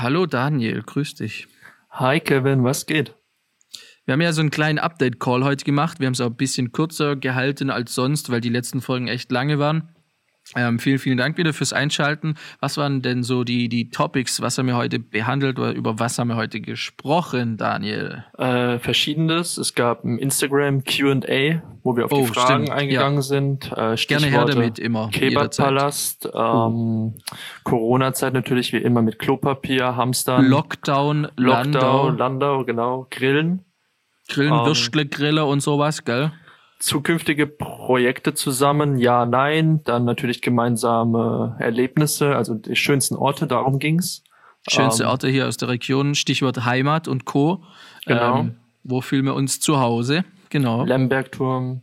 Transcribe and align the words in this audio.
Hallo 0.00 0.26
Daniel, 0.26 0.84
grüß 0.84 1.16
dich. 1.16 1.48
Hi 1.90 2.20
Kevin, 2.20 2.62
was 2.62 2.86
geht? 2.86 3.16
Wir 4.04 4.12
haben 4.12 4.20
ja 4.20 4.32
so 4.32 4.40
einen 4.40 4.50
kleinen 4.50 4.78
Update-Call 4.78 5.42
heute 5.42 5.64
gemacht. 5.64 5.98
Wir 5.98 6.06
haben 6.06 6.12
es 6.12 6.20
auch 6.20 6.30
ein 6.30 6.36
bisschen 6.36 6.70
kürzer 6.70 7.16
gehalten 7.16 7.68
als 7.68 7.96
sonst, 7.96 8.30
weil 8.30 8.40
die 8.40 8.48
letzten 8.48 8.80
Folgen 8.80 9.08
echt 9.08 9.32
lange 9.32 9.58
waren. 9.58 9.88
Ähm, 10.56 10.78
vielen, 10.78 10.98
vielen 10.98 11.18
Dank 11.18 11.36
wieder 11.36 11.52
fürs 11.52 11.72
Einschalten. 11.72 12.34
Was 12.60 12.76
waren 12.76 13.02
denn 13.02 13.22
so 13.22 13.44
die, 13.44 13.68
die 13.68 13.90
Topics? 13.90 14.40
Was 14.40 14.58
haben 14.58 14.66
wir 14.66 14.76
heute 14.76 14.98
behandelt 14.98 15.58
oder 15.58 15.72
über 15.72 15.98
was 15.98 16.18
haben 16.18 16.28
wir 16.28 16.36
heute 16.36 16.60
gesprochen, 16.60 17.56
Daniel? 17.56 18.24
Äh, 18.38 18.78
Verschiedenes. 18.78 19.58
Es 19.58 19.74
gab 19.74 20.04
ein 20.04 20.18
Instagram 20.18 20.84
Q&A, 20.84 21.62
wo 21.82 21.96
wir 21.96 22.06
auf 22.06 22.12
oh, 22.12 22.20
die 22.20 22.26
Fragen 22.26 22.64
stimmt. 22.64 22.78
eingegangen 22.78 23.16
ja. 23.18 23.22
sind. 23.22 23.72
Äh, 23.72 23.96
Gerne 23.96 24.26
her 24.26 24.44
damit 24.46 24.78
immer. 24.78 25.10
Kebabpalast. 25.10 26.30
Ähm, 26.32 27.14
Corona-Zeit 27.64 28.32
natürlich 28.32 28.72
wie 28.72 28.78
immer 28.78 29.02
mit 29.02 29.18
Klopapier, 29.18 29.96
Hamstern. 29.96 30.46
Lockdown, 30.46 31.28
Lockdown, 31.36 31.72
Landau, 31.72 32.08
Landau 32.10 32.64
genau. 32.64 33.06
Grillen. 33.10 33.64
Grillen, 34.28 34.52
ähm, 34.52 34.66
Würstle, 34.66 35.44
und 35.44 35.60
sowas, 35.60 36.04
gell? 36.04 36.32
Zukünftige 36.78 37.46
Projekte 37.46 38.34
zusammen? 38.34 38.98
Ja, 38.98 39.26
nein. 39.26 39.82
Dann 39.84 40.04
natürlich 40.04 40.42
gemeinsame 40.42 41.56
Erlebnisse, 41.58 42.36
also 42.36 42.54
die 42.54 42.76
schönsten 42.76 43.16
Orte, 43.16 43.46
darum 43.46 43.78
ging's. 43.78 44.22
Schönste 44.68 45.04
ähm, 45.04 45.10
Orte 45.10 45.28
hier 45.28 45.46
aus 45.46 45.56
der 45.56 45.68
Region, 45.68 46.14
Stichwort 46.14 46.64
Heimat 46.64 47.08
und 47.08 47.24
Co. 47.24 47.62
Genau. 48.06 48.40
Ähm, 48.40 48.56
wo 48.84 49.00
fühlen 49.00 49.24
wir 49.24 49.34
uns 49.34 49.60
zu 49.60 49.78
Hause? 49.80 50.24
Genau. 50.50 50.84
Lembergturm, 50.84 51.82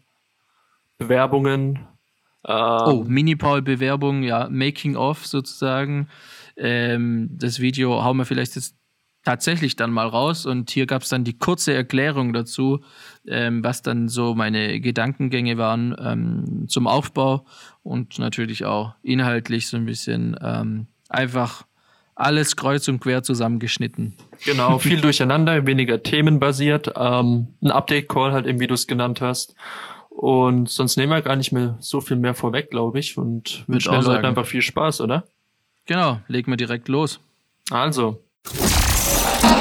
Bewerbungen. 0.98 1.88
Ähm, 2.48 2.82
oh, 2.86 3.04
Mini-Paul-Bewerbung, 3.08 4.24
ja, 4.24 4.48
Making-of 4.50 5.26
sozusagen. 5.26 6.10
Ähm, 6.58 7.30
das 7.32 7.60
Video 7.60 8.04
hauen 8.04 8.18
wir 8.18 8.26
vielleicht 8.26 8.56
jetzt 8.56 8.76
tatsächlich 9.26 9.76
dann 9.76 9.92
mal 9.92 10.08
raus 10.08 10.46
und 10.46 10.70
hier 10.70 10.86
gab 10.86 11.02
es 11.02 11.10
dann 11.10 11.24
die 11.26 11.38
kurze 11.38 11.74
Erklärung 11.74 12.32
dazu, 12.32 12.82
ähm, 13.28 13.64
was 13.64 13.82
dann 13.82 14.08
so 14.08 14.36
meine 14.36 14.80
Gedankengänge 14.80 15.58
waren 15.58 15.96
ähm, 16.00 16.68
zum 16.70 16.88
Aufbau 16.88 17.46
und 17.84 18.20
natürlich 18.20 18.66
auch 18.66 18.94
inhaltlich 19.02 19.68
so 19.68 19.78
ein 19.78 19.86
bisschen 19.86 20.38
ähm, 20.42 20.88
einfach 21.10 21.66
alles 22.14 22.56
kreuz 22.56 22.88
und 22.88 23.00
quer 23.02 23.24
zusammengeschnitten. 23.24 24.14
Genau, 24.46 24.78
viel 24.80 25.02
durcheinander, 25.02 25.66
weniger 25.66 26.02
themenbasiert, 26.02 26.94
ähm, 26.96 27.48
ein 27.62 27.72
Update-Call 27.72 28.32
halt 28.32 28.46
eben, 28.46 28.60
wie 28.60 28.68
du 28.68 28.76
es 28.76 28.88
genannt 28.88 29.20
hast. 29.22 29.56
Und 30.10 30.70
sonst 30.70 30.96
nehmen 30.96 31.12
wir 31.12 31.22
gar 31.22 31.36
nicht 31.36 31.52
mehr 31.52 31.76
so 31.82 32.00
viel 32.00 32.16
mehr 32.16 32.36
vorweg, 32.36 32.72
glaube 32.72 33.00
ich, 33.00 33.18
und 33.18 33.66
wünschen 33.68 33.92
den 33.92 34.04
Leuten 34.04 34.26
einfach 34.26 34.46
viel 34.46 34.62
Spaß, 34.62 35.02
oder? 35.02 35.26
Genau, 35.86 36.22
legen 36.28 36.52
wir 36.52 36.58
direkt 36.58 36.88
los. 36.88 37.20
Also, 37.70 38.24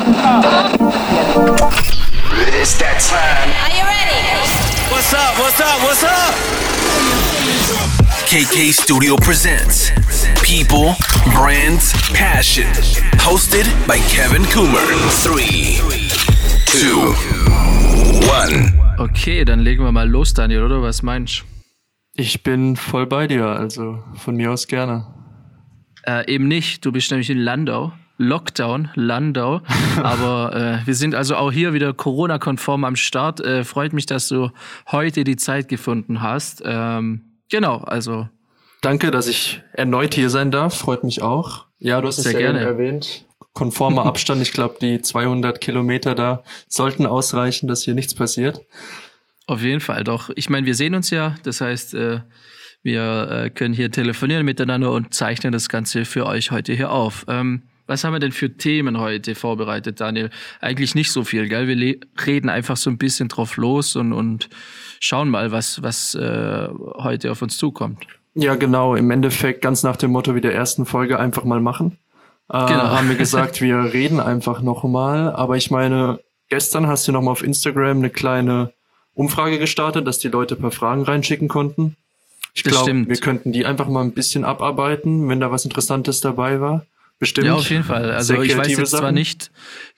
It's 0.06 0.12
that 2.76 3.00
time. 3.00 3.48
Are 3.64 3.72
you 3.72 3.84
ready? 3.88 4.20
What's 4.92 5.14
up? 5.14 5.32
What's 5.38 5.58
up? 5.60 5.80
What's 5.80 6.04
up? 6.04 6.34
KK 8.28 8.74
Studio 8.74 9.16
presents 9.16 9.90
People, 10.42 10.94
Brands, 11.32 11.94
Passion. 12.12 12.66
Hosted 13.16 13.64
by 13.88 13.96
Kevin 14.10 14.42
Coomer. 14.52 14.84
Three, 15.24 15.80
two, 16.66 17.14
one. 18.28 18.74
Okay, 18.98 19.46
dann 19.46 19.60
legen 19.60 19.84
wir 19.84 19.92
mal 19.92 20.06
los, 20.06 20.34
Daniel, 20.34 20.64
oder 20.64 20.82
was 20.82 21.02
meinst 21.02 21.40
du? 21.40 21.44
Ich 22.12 22.42
bin 22.42 22.76
voll 22.76 23.06
bei 23.06 23.26
dir, 23.26 23.46
also 23.46 24.04
von 24.16 24.36
mir 24.36 24.52
aus 24.52 24.66
gerne. 24.66 25.06
Äh, 26.06 26.30
eben 26.30 26.46
nicht, 26.46 26.84
du 26.84 26.92
bist 26.92 27.10
nämlich 27.10 27.30
in 27.30 27.38
Landau. 27.38 27.94
Lockdown, 28.16 28.90
Landau. 28.94 29.60
Aber 30.02 30.54
äh, 30.82 30.86
wir 30.86 30.94
sind 30.94 31.14
also 31.14 31.36
auch 31.36 31.52
hier 31.52 31.72
wieder 31.72 31.92
Corona-konform 31.92 32.84
am 32.84 32.96
Start. 32.96 33.40
Äh, 33.40 33.64
freut 33.64 33.92
mich, 33.92 34.06
dass 34.06 34.28
du 34.28 34.50
heute 34.90 35.24
die 35.24 35.36
Zeit 35.36 35.68
gefunden 35.68 36.22
hast. 36.22 36.62
Ähm, 36.64 37.22
genau, 37.50 37.78
also. 37.78 38.28
Danke, 38.80 39.10
dass 39.10 39.26
ich 39.26 39.62
erneut 39.72 40.14
hier 40.14 40.30
sein 40.30 40.50
darf. 40.50 40.76
Freut 40.76 41.04
mich 41.04 41.22
auch. 41.22 41.66
Ja, 41.78 42.00
du 42.00 42.08
hast 42.08 42.18
es 42.18 42.26
ja 42.26 42.38
gerne 42.38 42.60
erwähnt. 42.60 43.24
Konformer 43.52 44.04
Abstand. 44.06 44.42
Ich 44.42 44.52
glaube, 44.52 44.76
die 44.80 45.00
200 45.00 45.60
Kilometer 45.60 46.14
da 46.14 46.42
sollten 46.68 47.06
ausreichen, 47.06 47.66
dass 47.66 47.82
hier 47.82 47.94
nichts 47.94 48.14
passiert. 48.14 48.60
Auf 49.46 49.62
jeden 49.62 49.80
Fall, 49.80 50.04
doch. 50.04 50.30
Ich 50.36 50.48
meine, 50.48 50.66
wir 50.66 50.74
sehen 50.74 50.94
uns 50.94 51.10
ja. 51.10 51.34
Das 51.42 51.60
heißt, 51.60 51.94
äh, 51.94 52.20
wir 52.82 53.30
äh, 53.30 53.50
können 53.50 53.74
hier 53.74 53.90
telefonieren 53.90 54.44
miteinander 54.44 54.92
und 54.92 55.14
zeichnen 55.14 55.52
das 55.52 55.68
Ganze 55.68 56.04
für 56.04 56.26
euch 56.26 56.50
heute 56.50 56.72
hier 56.72 56.92
auf. 56.92 57.24
Ähm, 57.28 57.62
was 57.86 58.04
haben 58.04 58.14
wir 58.14 58.18
denn 58.18 58.32
für 58.32 58.56
Themen 58.56 58.98
heute 58.98 59.34
vorbereitet, 59.34 60.00
Daniel? 60.00 60.30
Eigentlich 60.60 60.94
nicht 60.94 61.12
so 61.12 61.22
viel, 61.24 61.48
gell? 61.48 61.68
Wir 61.68 61.96
reden 62.26 62.48
einfach 62.48 62.76
so 62.76 62.88
ein 62.88 62.96
bisschen 62.96 63.28
drauf 63.28 63.56
los 63.56 63.94
und, 63.96 64.12
und 64.12 64.48
schauen 65.00 65.28
mal, 65.28 65.52
was, 65.52 65.82
was 65.82 66.14
äh, 66.14 66.68
heute 66.96 67.30
auf 67.30 67.42
uns 67.42 67.58
zukommt. 67.58 68.06
Ja, 68.34 68.54
genau. 68.54 68.94
Im 68.94 69.10
Endeffekt 69.10 69.60
ganz 69.60 69.82
nach 69.82 69.96
dem 69.96 70.12
Motto 70.12 70.34
wie 70.34 70.40
der 70.40 70.54
ersten 70.54 70.86
Folge 70.86 71.18
einfach 71.18 71.44
mal 71.44 71.60
machen. 71.60 71.98
Äh, 72.48 72.66
genau. 72.66 72.84
Haben 72.84 73.08
wir 73.10 73.16
gesagt, 73.18 73.60
wir 73.60 73.92
reden 73.92 74.18
einfach 74.18 74.62
nochmal. 74.62 75.30
Aber 75.32 75.56
ich 75.56 75.70
meine, 75.70 76.20
gestern 76.48 76.86
hast 76.86 77.06
du 77.06 77.12
nochmal 77.12 77.32
auf 77.32 77.44
Instagram 77.44 77.98
eine 77.98 78.10
kleine 78.10 78.72
Umfrage 79.12 79.58
gestartet, 79.58 80.06
dass 80.06 80.18
die 80.18 80.28
Leute 80.28 80.54
ein 80.54 80.62
paar 80.62 80.70
Fragen 80.70 81.02
reinschicken 81.02 81.48
konnten. 81.48 81.96
Ich 82.54 82.64
glaube, 82.64 83.08
wir 83.08 83.16
könnten 83.16 83.52
die 83.52 83.66
einfach 83.66 83.88
mal 83.88 84.02
ein 84.02 84.12
bisschen 84.12 84.44
abarbeiten, 84.44 85.28
wenn 85.28 85.40
da 85.40 85.50
was 85.50 85.64
Interessantes 85.64 86.20
dabei 86.20 86.60
war 86.60 86.86
bestimmt. 87.18 87.46
Ja, 87.46 87.54
auf 87.54 87.70
jeden 87.70 87.84
Fall. 87.84 88.10
Also 88.10 88.40
ich 88.42 88.56
weiß 88.56 88.68
jetzt 88.68 88.90
Sachen. 88.90 89.00
zwar 89.00 89.12
nicht, 89.12 89.50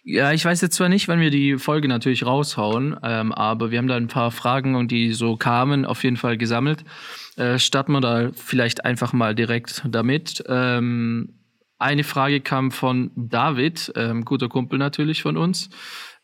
ja, 0.04 0.32
ich 0.32 0.44
weiß 0.44 0.60
jetzt 0.60 0.76
zwar 0.76 0.88
nicht, 0.88 1.08
wann 1.08 1.20
wir 1.20 1.30
die 1.30 1.58
Folge 1.58 1.88
natürlich 1.88 2.24
raushauen, 2.24 2.96
ähm, 3.02 3.32
aber 3.32 3.70
wir 3.70 3.78
haben 3.78 3.88
da 3.88 3.96
ein 3.96 4.08
paar 4.08 4.30
Fragen 4.30 4.76
und 4.76 4.90
die 4.90 5.12
so 5.12 5.36
kamen, 5.36 5.84
auf 5.84 6.04
jeden 6.04 6.16
Fall 6.16 6.36
gesammelt. 6.36 6.84
Äh, 7.36 7.58
starten 7.58 7.92
wir 7.92 8.00
da 8.00 8.30
vielleicht 8.34 8.84
einfach 8.84 9.12
mal 9.12 9.34
direkt 9.34 9.82
damit. 9.88 10.44
Ähm, 10.48 11.34
eine 11.78 12.04
Frage 12.04 12.40
kam 12.40 12.70
von 12.70 13.10
David, 13.16 13.92
ähm, 13.96 14.24
guter 14.24 14.48
Kumpel 14.48 14.78
natürlich 14.78 15.22
von 15.22 15.36
uns. 15.36 15.68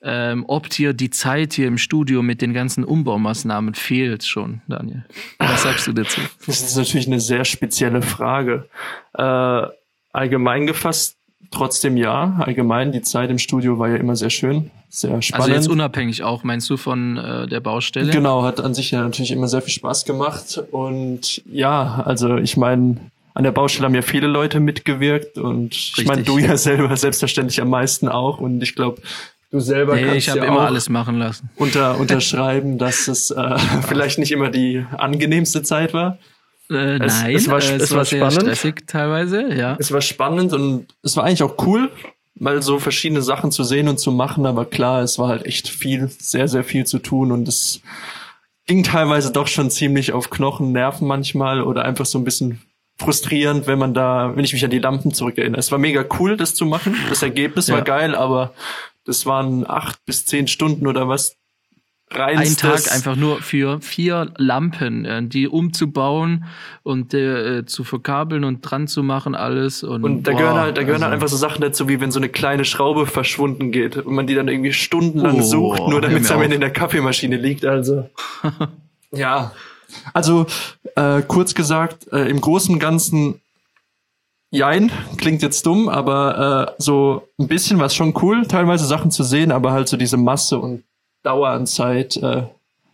Ähm, 0.05 0.45
ob 0.49 0.69
dir 0.69 0.95
die 0.95 1.11
Zeit 1.11 1.53
hier 1.53 1.69
im 1.69 1.79
Studio 1.79 2.23
mit 2.23 2.43
den 2.43 2.53
ganzen 2.55 2.83
Umbaumaßnahmen 2.83 3.75
fehlt 3.75 4.25
schon, 4.25 4.63
Daniel. 4.67 5.05
Was 5.39 5.63
sagst 5.63 5.87
du 5.87 5.93
dazu? 5.93 6.21
Das 6.47 6.61
ist 6.61 6.77
natürlich 6.77 7.07
eine 7.07 7.21
sehr 7.21 7.45
spezielle 7.45 8.03
Frage. 8.03 8.69
Äh, 9.15 9.67
allgemein 10.13 10.67
gefasst 10.67 11.17
trotzdem 11.53 11.97
ja. 11.97 12.37
Allgemein, 12.41 12.93
die 12.93 13.03
Zeit 13.03 13.31
im 13.31 13.39
Studio 13.39 13.79
war 13.79 13.89
ja 13.89 13.97
immer 13.97 14.17
sehr 14.17 14.31
schön, 14.31 14.71
sehr 14.89 15.23
spannend. 15.23 15.45
Also 15.45 15.55
jetzt 15.55 15.69
unabhängig 15.69 16.23
auch, 16.23 16.45
meinst 16.45 16.69
du, 16.71 16.77
von 16.77 17.17
äh, 17.17 17.47
der 17.47 17.61
Baustelle? 17.61 18.11
Genau, 18.11 18.43
hat 18.43 18.61
an 18.61 18.75
sich 18.75 18.91
ja 18.91 19.03
natürlich 19.03 19.31
immer 19.31 19.49
sehr 19.49 19.63
viel 19.63 19.75
Spaß 19.75 20.05
gemacht. 20.05 20.63
Und 20.71 21.43
ja, 21.47 22.03
also 22.05 22.37
ich 22.39 22.57
meine, 22.57 22.97
an 23.35 23.45
der 23.45 23.53
Baustelle 23.53 23.87
haben 23.87 23.95
ja 23.95 24.03
viele 24.03 24.27
Leute 24.27 24.61
mitgewirkt 24.61 25.39
und 25.39 25.73
Richtig. 25.73 25.99
ich 25.99 26.07
meine, 26.07 26.23
du 26.23 26.39
ja 26.39 26.57
selber 26.57 26.97
selbstverständlich 26.97 27.61
am 27.61 27.71
meisten 27.71 28.09
auch. 28.09 28.39
Und 28.39 28.63
ich 28.63 28.75
glaube, 28.75 29.01
du 29.51 29.61
selber 29.61 29.95
nee, 29.95 30.03
kannst 30.03 30.17
ich 30.17 30.27
ja 30.27 30.45
immer 30.45 30.61
alles 30.61 30.89
machen 30.89 31.19
lassen. 31.19 31.51
Unter, 31.57 31.99
unterschreiben, 31.99 32.79
dass 32.79 33.09
es 33.09 33.31
äh, 33.31 33.59
vielleicht 33.89 34.19
nicht 34.19 34.33
immer 34.33 34.51
die 34.51 34.85
angenehmste 34.97 35.63
Zeit 35.63 35.95
war. 35.95 36.19
Äh, 36.75 37.05
es, 37.05 37.23
nein, 37.23 37.35
es 37.35 37.49
war, 37.49 37.59
äh, 37.59 37.77
es, 37.77 37.83
es 37.83 37.91
war, 37.91 37.99
war 37.99 38.05
spannend. 38.05 38.35
stressig 38.35 38.87
teilweise, 38.87 39.55
ja. 39.55 39.77
Es 39.79 39.93
war 39.93 40.01
spannend 40.01 40.53
und 40.53 40.87
es 41.03 41.17
war 41.17 41.25
eigentlich 41.25 41.43
auch 41.43 41.57
cool, 41.67 41.91
mal 42.35 42.63
so 42.63 42.79
verschiedene 42.79 43.23
Sachen 43.23 43.53
zu 43.53 43.65
sehen 43.65 43.89
und 43.89 43.99
zu 43.99 44.13
machen, 44.13 44.47
aber 44.47 44.65
klar, 44.65 45.03
es 45.03 45.19
war 45.19 45.29
halt 45.29 45.47
echt 45.47 45.69
viel, 45.69 46.09
sehr, 46.09 46.49
sehr 46.49 46.65
viel 46.65 46.87
zu 46.87 46.99
tun 46.99 47.33
und 47.33 47.49
es 47.49 47.81
ging 48.67 48.83
teilweise 48.83 49.33
doch 49.33 49.47
schon 49.47 49.71
ziemlich 49.71 50.13
auf 50.13 50.31
Knochen, 50.31 50.73
Nerven 50.73 51.07
manchmal 51.07 51.63
oder 51.63 51.85
einfach 51.85 52.07
so 52.07 52.19
ein 52.19 52.25
bisschen 52.25 52.61
frustrierend, 52.99 53.67
wenn 53.67 53.79
man 53.79 53.95
da, 53.95 54.33
wenn 54.35 54.45
ich 54.45 54.53
mich 54.53 54.65
an 54.65 54.71
die 54.71 54.79
Lampen 54.79 55.13
zurückerinnere. 55.13 55.59
Es 55.59 55.73
war 55.73 55.79
mega 55.79 56.05
cool, 56.19 56.37
das 56.37 56.55
zu 56.55 56.67
machen. 56.67 56.95
Das 57.09 57.23
Ergebnis 57.23 57.67
ja. 57.67 57.75
war 57.75 57.83
geil, 57.83 58.15
aber 58.15 58.53
das 59.05 59.27
waren 59.27 59.69
acht 59.69 60.05
bis 60.05 60.25
zehn 60.27 60.47
Stunden 60.47 60.87
oder 60.87 61.09
was, 61.09 61.37
ein 62.17 62.57
Tag 62.57 62.93
einfach 62.93 63.17
nur 63.17 63.43
für 63.43 63.81
vier 63.81 64.33
Lampen, 64.37 65.05
äh, 65.05 65.23
die 65.23 65.49
umzubauen 65.49 66.45
und 66.83 67.15
äh, 67.15 67.65
zu 67.67 67.85
verkabeln 67.85 68.45
und 68.45 68.61
dran 68.61 68.89
zu 68.89 69.03
machen, 69.03 69.35
alles. 69.35 69.83
Und, 69.83 70.05
und 70.05 70.23
da 70.25 70.33
boah, 70.33 70.39
gehören 70.39 70.57
halt, 70.57 70.77
da 70.77 70.83
gehören 70.83 71.03
halt 71.03 71.13
also, 71.13 71.13
halt 71.13 71.15
einfach 71.15 71.29
so 71.29 71.37
Sachen 71.37 71.61
dazu, 71.63 71.89
wie 71.89 72.01
wenn 72.01 72.11
so 72.11 72.19
eine 72.19 72.29
kleine 72.29 72.65
Schraube 72.65 73.07
verschwunden 73.07 73.71
geht 73.73 73.97
und 73.97 74.15
man 74.15 74.27
die 74.27 74.35
dann 74.35 74.49
irgendwie 74.49 74.73
stundenlang 74.73 75.41
oh, 75.41 75.43
sucht, 75.43 75.89
nur 75.89 76.01
damit 76.01 76.23
es 76.23 76.31
am 76.31 76.43
Ende 76.43 76.57
in 76.57 76.61
der 76.61 76.73
Kaffeemaschine 76.73 77.37
liegt. 77.37 77.65
Also 77.65 78.09
ja. 79.13 79.53
Also 80.15 80.47
äh, 80.97 81.23
kurz 81.23 81.55
gesagt, 81.55 82.11
äh, 82.13 82.29
im 82.29 82.41
Großen 82.41 82.75
und 82.75 82.81
Ganzen 82.81 83.41
Jein, 84.55 84.93
klingt 85.17 85.41
jetzt 85.41 85.65
dumm, 85.65 85.89
aber 85.89 86.69
äh, 86.69 86.75
so 86.77 87.27
ein 87.39 87.49
bisschen 87.49 87.79
war 87.79 87.87
es 87.87 87.95
schon 87.95 88.13
cool, 88.21 88.47
teilweise 88.47 88.85
Sachen 88.85 89.11
zu 89.11 89.23
sehen, 89.23 89.51
aber 89.51 89.73
halt 89.73 89.89
so 89.89 89.97
diese 89.97 90.19
Masse 90.19 90.59
und 90.59 90.85
Dauer 91.23 91.51
an 91.51 91.67
Zeit, 91.67 92.17
äh, 92.17 92.47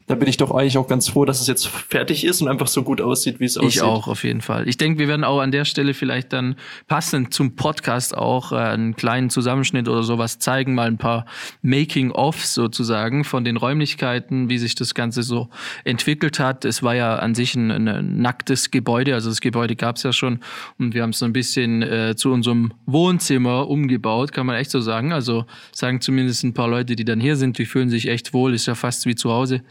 da 0.09 0.15
bin 0.15 0.27
ich 0.27 0.39
doch 0.39 0.51
eigentlich 0.51 0.79
auch 0.79 0.89
ganz 0.89 1.09
froh, 1.09 1.27
dass 1.27 1.41
es 1.43 1.47
jetzt 1.47 1.69
fertig 1.69 2.25
ist 2.25 2.41
und 2.41 2.49
einfach 2.49 2.67
so 2.67 2.83
gut 2.83 3.03
aussieht, 3.03 3.41
wie 3.41 3.45
es 3.45 3.59
aussieht. 3.59 3.77
Ich 3.77 3.83
auch, 3.83 4.09
auf 4.09 4.25
jeden 4.25 4.41
Fall. 4.41 4.67
Ich 4.67 4.79
denke, 4.79 4.99
wir 4.99 5.07
werden 5.07 5.23
auch 5.23 5.41
an 5.41 5.53
der 5.53 5.67
Stelle 5.67 5.93
vielleicht 5.93 6.33
dann 6.33 6.57
passend 6.87 7.35
zum 7.35 7.57
Podcast 7.57 8.17
auch 8.17 8.53
äh, 8.53 8.57
einen 8.57 8.97
kleinen 8.97 9.29
Zusammenschnitt 9.29 9.87
oder 9.87 10.03
sowas 10.03 10.39
zeigen, 10.39 10.75
mal 10.75 10.87
ein 10.87 10.97
paar 10.97 11.27
Making-ofs 11.61 12.55
sozusagen 12.55 13.23
von 13.25 13.45
den 13.45 13.59
Räumlichkeiten, 13.59 14.49
wie 14.49 14.57
sich 14.57 14.75
das 14.75 14.95
Ganze 14.95 15.23
so 15.23 15.51
entwickelt 15.85 16.41
hat. 16.41 16.65
Es 16.65 16.83
war 16.83 16.95
ja 16.95 17.17
an 17.17 17.35
sich 17.35 17.55
ein, 17.55 17.71
ein 17.71 18.23
nacktes 18.23 18.71
Gebäude, 18.71 19.13
also 19.13 19.29
das 19.29 19.43
Gebäude 19.43 19.77
gab 19.77 19.97
es 19.97 20.05
ja 20.05 20.15
schon 20.15 20.41
und 20.79 20.95
wir 20.95 21.03
haben 21.03 21.11
es 21.11 21.19
so 21.19 21.27
ein 21.27 21.35
bisschen 21.35 21.83
äh, 21.83 22.17
zu 22.17 22.33
unserem 22.33 22.73
Wohnzimmer 22.87 23.69
umgebaut, 23.69 24.33
kann 24.33 24.47
man 24.47 24.57
echt 24.57 24.71
so 24.71 24.81
sagen. 24.81 25.13
Also 25.13 25.45
sagen 25.73 26.01
zumindest 26.01 26.45
ein 26.45 26.55
paar 26.55 26.69
Leute, 26.69 26.97
die 26.97 27.05
dann 27.05 27.21
hier 27.21 27.37
sind, 27.37 27.59
die 27.59 27.67
fühlen 27.67 27.91
sich 27.91 28.09
echt 28.09 28.33
wohl, 28.33 28.55
ist 28.55 28.65
ja 28.65 28.75
fast 28.75 29.05
wie 29.05 29.15
zu 29.15 29.31
Hause. 29.31 29.63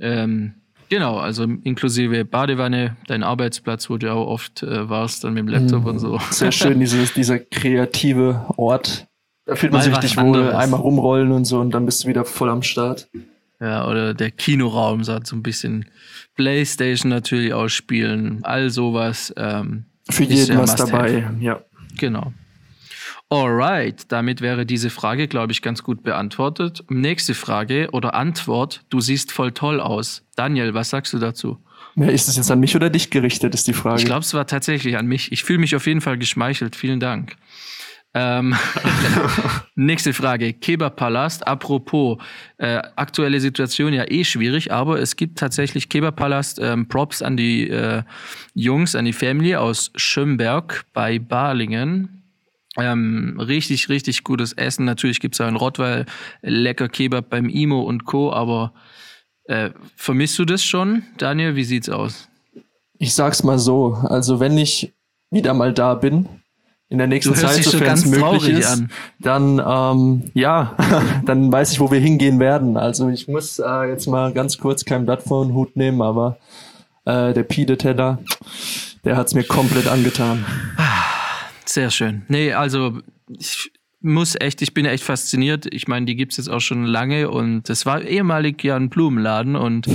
Ähm, 0.00 0.54
genau, 0.88 1.18
also 1.18 1.44
inklusive 1.44 2.24
Badewanne, 2.24 2.96
dein 3.06 3.22
Arbeitsplatz, 3.22 3.90
wo 3.90 3.96
du 3.96 4.12
auch 4.12 4.26
oft 4.26 4.62
äh, 4.62 4.88
warst, 4.88 5.24
dann 5.24 5.34
mit 5.34 5.42
dem 5.42 5.48
Laptop 5.48 5.82
mhm. 5.82 5.88
und 5.88 5.98
so. 5.98 6.20
Sehr 6.30 6.52
schön, 6.52 6.80
dieses, 6.80 7.12
dieser 7.12 7.38
kreative 7.38 8.46
Ort. 8.56 9.06
Da 9.46 9.56
fühlt 9.56 9.72
man 9.72 9.80
Mal 9.80 9.84
sich 9.84 9.96
richtig 9.96 10.16
wohl, 10.16 10.52
einmal 10.52 10.80
rumrollen 10.80 11.32
und 11.32 11.44
so 11.44 11.60
und 11.60 11.72
dann 11.72 11.84
bist 11.86 12.04
du 12.04 12.08
wieder 12.08 12.24
voll 12.24 12.48
am 12.50 12.62
Start. 12.62 13.08
Ja, 13.60 13.86
oder 13.86 14.14
der 14.14 14.30
Kinoraum, 14.30 15.04
so 15.04 15.12
ein 15.12 15.42
bisschen 15.42 15.86
Playstation 16.34 17.10
natürlich 17.10 17.52
ausspielen, 17.52 18.40
all 18.42 18.70
sowas. 18.70 19.34
Ähm, 19.36 19.84
Für 20.08 20.24
jeden 20.24 20.56
was 20.56 20.76
dabei, 20.76 21.30
ja. 21.40 21.60
Genau. 21.98 22.32
Alright, 23.32 24.10
damit 24.10 24.40
wäre 24.40 24.66
diese 24.66 24.90
Frage, 24.90 25.28
glaube 25.28 25.52
ich, 25.52 25.62
ganz 25.62 25.84
gut 25.84 26.02
beantwortet. 26.02 26.82
Nächste 26.88 27.34
Frage 27.34 27.88
oder 27.92 28.14
Antwort. 28.14 28.82
Du 28.90 29.00
siehst 29.00 29.30
voll 29.30 29.52
toll 29.52 29.80
aus. 29.80 30.24
Daniel, 30.34 30.74
was 30.74 30.90
sagst 30.90 31.12
du 31.12 31.18
dazu? 31.18 31.58
Ja, 31.94 32.08
ist 32.08 32.26
es 32.26 32.36
jetzt 32.36 32.50
an 32.50 32.58
mich 32.58 32.74
oder 32.74 32.90
dich 32.90 33.10
gerichtet, 33.10 33.54
ist 33.54 33.68
die 33.68 33.72
Frage. 33.72 34.00
Ich 34.00 34.04
glaube, 34.04 34.22
es 34.22 34.34
war 34.34 34.48
tatsächlich 34.48 34.96
an 34.96 35.06
mich. 35.06 35.30
Ich 35.30 35.44
fühle 35.44 35.60
mich 35.60 35.76
auf 35.76 35.86
jeden 35.86 36.00
Fall 36.00 36.18
geschmeichelt. 36.18 36.74
Vielen 36.74 36.98
Dank. 36.98 37.36
Ähm, 38.14 38.56
nächste 39.76 40.12
Frage. 40.12 40.52
Kebab-Palast. 40.52 41.46
Apropos, 41.46 42.18
äh, 42.58 42.82
aktuelle 42.96 43.38
Situation 43.38 43.92
ja 43.92 44.10
eh 44.10 44.24
schwierig, 44.24 44.72
aber 44.72 44.98
es 44.98 45.14
gibt 45.14 45.38
tatsächlich 45.38 45.88
Kebab-Palast. 45.88 46.58
Ähm, 46.60 46.88
Props 46.88 47.22
an 47.22 47.36
die 47.36 47.68
äh, 47.70 48.02
Jungs, 48.54 48.96
an 48.96 49.04
die 49.04 49.12
Family 49.12 49.54
aus 49.54 49.92
Schönberg 49.94 50.84
bei 50.92 51.20
Balingen. 51.20 52.19
Ähm, 52.78 53.36
richtig, 53.40 53.88
richtig 53.88 54.22
gutes 54.24 54.52
Essen. 54.52 54.84
Natürlich 54.84 55.20
gibt 55.20 55.34
es 55.34 55.40
auch 55.40 55.48
in 55.48 55.56
Rottweil 55.56 56.06
lecker 56.42 56.88
Kebab 56.88 57.28
beim 57.28 57.48
Imo 57.48 57.82
und 57.82 58.04
Co. 58.04 58.32
Aber 58.32 58.72
äh, 59.44 59.70
vermisst 59.96 60.38
du 60.38 60.44
das 60.44 60.62
schon, 60.62 61.02
Daniel? 61.18 61.56
Wie 61.56 61.64
sieht's 61.64 61.88
aus? 61.88 62.28
Ich 62.98 63.14
sag's 63.14 63.42
mal 63.42 63.58
so. 63.58 63.94
Also 63.94 64.40
wenn 64.40 64.56
ich 64.56 64.92
wieder 65.30 65.54
mal 65.54 65.72
da 65.72 65.94
bin, 65.94 66.28
in 66.90 66.98
der 66.98 67.06
nächsten 67.06 67.36
Zeit, 67.36 67.62
sofern 67.62 67.94
es 67.94 68.04
möglich 68.04 68.48
ist, 68.48 68.68
an. 68.68 68.90
dann 69.20 69.62
ähm, 69.64 70.30
ja, 70.34 70.76
dann 71.24 71.50
weiß 71.50 71.72
ich, 71.72 71.80
wo 71.80 71.90
wir 71.90 72.00
hingehen 72.00 72.40
werden. 72.40 72.76
Also 72.76 73.08
ich 73.08 73.28
muss 73.28 73.60
äh, 73.60 73.88
jetzt 73.88 74.08
mal 74.08 74.32
ganz 74.32 74.58
kurz 74.58 74.84
kein 74.84 75.06
Blatt 75.06 75.22
vor 75.22 75.44
den 75.44 75.54
Hut 75.54 75.76
nehmen, 75.76 76.02
aber 76.02 76.38
äh, 77.04 77.32
der 77.32 77.44
Pide 77.44 77.78
Teller, 77.78 78.18
der 79.04 79.16
hat's 79.16 79.34
mir 79.34 79.44
komplett 79.44 79.86
angetan. 79.86 80.44
Sehr 81.70 81.90
schön. 81.90 82.22
Nee, 82.26 82.52
also 82.52 82.98
ich 83.28 83.70
muss 84.00 84.34
echt, 84.34 84.60
ich 84.60 84.74
bin 84.74 84.86
echt 84.86 85.04
fasziniert. 85.04 85.72
Ich 85.72 85.86
meine, 85.86 86.06
die 86.06 86.16
gibt's 86.16 86.36
jetzt 86.36 86.48
auch 86.48 86.60
schon 86.60 86.84
lange 86.84 87.30
und 87.30 87.68
das 87.68 87.86
war 87.86 88.02
ehemalig 88.02 88.64
ja 88.64 88.74
ein 88.74 88.88
Blumenladen 88.88 89.54
und 89.54 89.86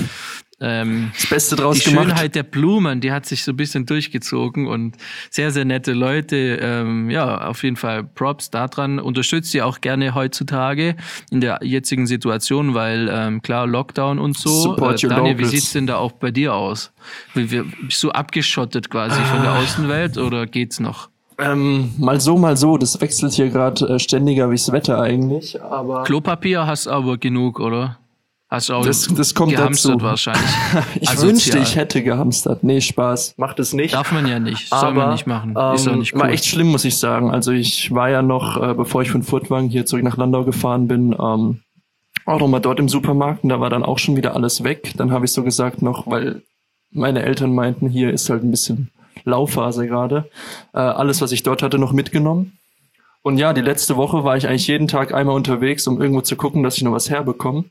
ähm, 0.62 1.12
das 1.14 1.28
Beste 1.28 1.58
draus 1.58 1.80
die 1.80 1.90
gemacht. 1.90 2.06
Die 2.06 2.10
Schönheit 2.12 2.36
der 2.36 2.44
Blumen, 2.44 3.02
die 3.02 3.12
hat 3.12 3.26
sich 3.26 3.44
so 3.44 3.52
ein 3.52 3.58
bisschen 3.58 3.86
durchgezogen 3.86 4.68
und 4.68 4.96
sehr, 5.30 5.52
sehr 5.52 5.66
nette 5.66 5.92
Leute. 5.92 6.60
Ähm, 6.62 7.10
ja, 7.10 7.46
auf 7.46 7.62
jeden 7.64 7.76
Fall 7.76 8.06
Props 8.06 8.52
daran. 8.52 8.98
Unterstützt 8.98 9.52
sie 9.52 9.62
auch 9.62 9.82
gerne 9.82 10.16
heutzutage 10.16 10.96
in 11.30 11.42
der 11.42 11.60
jetzigen 11.62 12.08
Situation, 12.08 12.74
weil 12.74 13.10
ähm, 13.12 13.42
klar, 13.42 13.68
Lockdown 13.68 14.18
und 14.18 14.38
so. 14.38 14.62
Support 14.62 15.04
äh, 15.04 15.10
Daniel, 15.10 15.40
wie 15.40 15.46
sieht's 15.46 15.74
denn 15.74 15.88
da 15.88 15.98
auch 15.98 16.14
bei 16.14 16.32
dir 16.32 16.54
aus? 16.54 16.94
Bist 17.34 18.02
du 18.02 18.12
abgeschottet 18.12 18.90
quasi 18.90 19.20
ah. 19.20 19.26
von 19.26 19.42
der 19.42 19.52
ah. 19.52 19.60
Außenwelt 19.60 20.18
oder 20.18 20.46
geht's 20.46 20.80
noch? 20.80 21.10
Ähm, 21.38 21.94
mal 21.98 22.20
so, 22.22 22.38
mal 22.38 22.58
so. 22.58 22.78
Das 22.78 23.00
wechselt 23.02 23.34
hier 23.34 23.50
gerade 23.50 23.86
äh, 23.88 24.00
ständiger 24.00 24.50
wie 24.50 24.56
das 24.56 24.72
Wetter 24.72 25.00
eigentlich. 25.02 25.62
Aber 25.62 26.04
Klopapier 26.04 26.66
hast 26.66 26.88
aber 26.88 27.18
genug, 27.18 27.60
oder? 27.60 27.98
Hast 28.48 28.70
du 28.70 28.74
auch 28.74 28.86
das, 28.86 29.08
das 29.08 29.34
kommt 29.34 29.52
gehamstert 29.52 29.96
dazu. 29.96 30.04
wahrscheinlich. 30.06 30.46
ich 31.02 31.10
Asozial. 31.10 31.30
wünschte, 31.30 31.58
ich 31.60 31.76
hätte 31.76 32.04
gehamstert. 32.04 32.64
Nee, 32.64 32.80
Spaß. 32.80 33.36
Macht 33.38 33.60
es 33.60 33.74
nicht. 33.74 33.94
Darf 33.94 34.12
man 34.12 34.28
ja 34.28 34.40
nicht. 34.40 34.70
Soll 34.70 34.80
aber, 34.80 34.94
man 34.94 35.12
nicht 35.12 35.26
machen. 35.26 35.56
Ist 35.74 35.88
ähm, 35.88 36.00
nicht 36.00 36.14
cool. 36.14 36.22
War 36.22 36.30
echt 36.30 36.46
schlimm, 36.46 36.68
muss 36.68 36.86
ich 36.86 36.98
sagen. 36.98 37.32
Also 37.32 37.52
ich 37.52 37.92
war 37.94 38.10
ja 38.10 38.22
noch, 38.22 38.62
äh, 38.62 38.74
bevor 38.74 39.02
ich 39.02 39.10
von 39.10 39.24
Furtwang 39.24 39.68
hier 39.68 39.86
zurück 39.86 40.04
nach 40.04 40.18
Landau 40.18 40.46
gefahren 40.46 40.88
bin, 40.88 41.14
ähm, 41.20 41.62
auch 42.26 42.40
noch 42.40 42.48
mal 42.48 42.60
dort 42.60 42.80
im 42.80 42.88
Supermarkt 42.88 43.44
und 43.44 43.50
da 43.50 43.60
war 43.60 43.70
dann 43.70 43.84
auch 43.84 44.00
schon 44.00 44.16
wieder 44.16 44.36
alles 44.36 44.64
weg. 44.64 44.94
Dann 44.98 45.12
habe 45.12 45.26
ich 45.26 45.32
so 45.32 45.44
gesagt 45.44 45.82
noch, 45.82 46.08
weil 46.08 46.44
meine 46.92 47.24
Eltern 47.24 47.54
meinten, 47.54 47.90
hier 47.90 48.12
ist 48.12 48.30
halt 48.30 48.44
ein 48.44 48.52
bisschen 48.52 48.90
Laufphase 49.24 49.88
gerade, 49.88 50.30
äh, 50.74 50.80
alles, 50.80 51.22
was 51.22 51.32
ich 51.32 51.44
dort 51.44 51.64
hatte, 51.64 51.80
noch 51.80 51.94
mitgenommen. 51.94 52.58
Und 53.22 53.38
ja, 53.38 53.54
die 53.54 53.62
letzte 53.62 53.96
Woche 53.96 54.24
war 54.24 54.38
ich 54.38 54.48
eigentlich 54.48 54.68
jeden 54.68 54.88
Tag 54.88 55.14
einmal 55.14 55.36
unterwegs, 55.36 55.88
um 55.88 56.00
irgendwo 56.00 56.22
zu 56.22 56.36
gucken, 56.36 56.62
dass 56.62 56.78
ich 56.78 56.84
noch 56.84 56.92
was 56.92 57.10
herbekomme. 57.10 57.66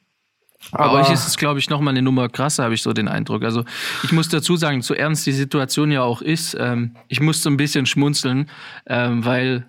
Aber 0.72 0.94
Bei 0.94 1.00
euch 1.00 1.12
ist 1.12 1.26
es, 1.26 1.36
glaube 1.36 1.58
ich, 1.58 1.70
noch 1.70 1.80
mal 1.80 1.90
eine 1.90 2.02
Nummer 2.02 2.28
krasser, 2.28 2.64
habe 2.64 2.74
ich 2.74 2.82
so 2.82 2.92
den 2.92 3.08
Eindruck. 3.08 3.44
Also 3.44 3.64
ich 4.02 4.12
muss 4.12 4.28
dazu 4.28 4.56
sagen, 4.56 4.82
so 4.82 4.94
ernst 4.94 5.26
die 5.26 5.32
Situation 5.32 5.90
ja 5.92 6.02
auch 6.02 6.22
ist, 6.22 6.56
ähm, 6.58 6.96
ich 7.08 7.20
musste 7.20 7.50
ein 7.50 7.56
bisschen 7.56 7.86
schmunzeln, 7.86 8.50
ähm, 8.86 9.24
weil 9.24 9.66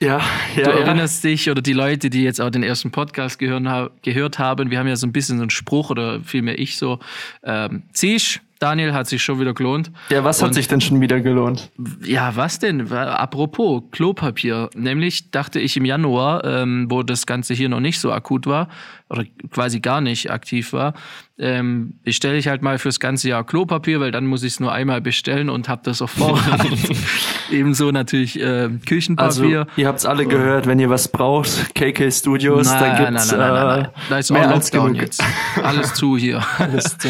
ja, 0.00 0.20
ja, 0.56 0.62
du 0.62 0.70
erinnerst 0.70 1.24
ja. 1.24 1.30
dich 1.30 1.50
oder 1.50 1.60
die 1.60 1.72
Leute, 1.72 2.08
die 2.08 2.22
jetzt 2.22 2.40
auch 2.40 2.50
den 2.50 2.62
ersten 2.62 2.92
Podcast 2.92 3.38
gehören, 3.38 3.90
gehört 4.02 4.38
haben, 4.38 4.70
wir 4.70 4.78
haben 4.78 4.86
ja 4.86 4.94
so 4.94 5.06
ein 5.06 5.12
bisschen 5.12 5.38
so 5.38 5.42
einen 5.42 5.50
Spruch 5.50 5.90
oder 5.90 6.22
vielmehr 6.22 6.58
ich 6.58 6.78
so, 6.78 7.00
ähm, 7.42 7.82
ziehst 7.92 8.40
Daniel 8.58 8.92
hat 8.92 9.06
sich 9.06 9.22
schon 9.22 9.38
wieder 9.38 9.54
gelohnt. 9.54 9.92
Ja, 10.10 10.24
was 10.24 10.42
hat 10.42 10.54
sich 10.54 10.66
denn 10.66 10.80
schon 10.80 11.00
wieder 11.00 11.20
gelohnt? 11.20 11.70
Ja, 12.02 12.34
was 12.34 12.58
denn? 12.58 12.92
Apropos 12.92 13.82
Klopapier. 13.92 14.68
Nämlich 14.74 15.30
dachte 15.30 15.60
ich 15.60 15.76
im 15.76 15.84
Januar, 15.84 16.44
ähm, 16.44 16.86
wo 16.88 17.02
das 17.02 17.26
Ganze 17.26 17.54
hier 17.54 17.68
noch 17.68 17.80
nicht 17.80 18.00
so 18.00 18.12
akut 18.12 18.46
war 18.46 18.68
oder 19.08 19.24
quasi 19.50 19.80
gar 19.80 20.00
nicht 20.00 20.30
aktiv 20.30 20.72
war, 20.72 20.94
ähm, 21.38 21.94
bestelle 22.02 22.36
ich 22.36 22.48
halt 22.48 22.62
mal 22.62 22.78
fürs 22.78 22.98
ganze 22.98 23.28
Jahr 23.28 23.44
Klopapier, 23.44 24.00
weil 24.00 24.10
dann 24.10 24.26
muss 24.26 24.42
ich 24.42 24.54
es 24.54 24.60
nur 24.60 24.72
einmal 24.72 25.00
bestellen 25.00 25.50
und 25.50 25.68
habe 25.68 25.82
das 25.84 26.02
auf 26.02 26.10
Vorrat. 26.10 26.66
Ebenso 27.50 27.92
natürlich 27.92 28.40
äh, 28.40 28.68
Küchenpapier. 28.86 29.60
Also, 29.60 29.80
ihr 29.80 29.86
habt 29.86 30.00
es 30.00 30.06
alle 30.06 30.26
gehört, 30.26 30.66
wenn 30.66 30.80
ihr 30.80 30.90
was 30.90 31.08
braucht, 31.08 31.74
KK 31.74 32.10
Studios, 32.10 32.66
nein, 32.66 32.80
da 32.80 33.10
gibt's 33.10 33.30
nein, 33.30 33.38
nein, 33.38 33.52
nein, 33.52 33.66
nein, 33.66 33.82
nein. 33.82 33.84
Äh, 33.84 34.10
da 34.10 34.18
ist 34.18 34.30
mehr 34.32 34.50
als 34.50 34.70
genug. 34.70 34.96
jetzt. 34.96 35.22
Alles 35.62 35.94
zu 35.94 36.16
hier. 36.16 36.44
Alles 36.58 36.98
zu. 36.98 37.08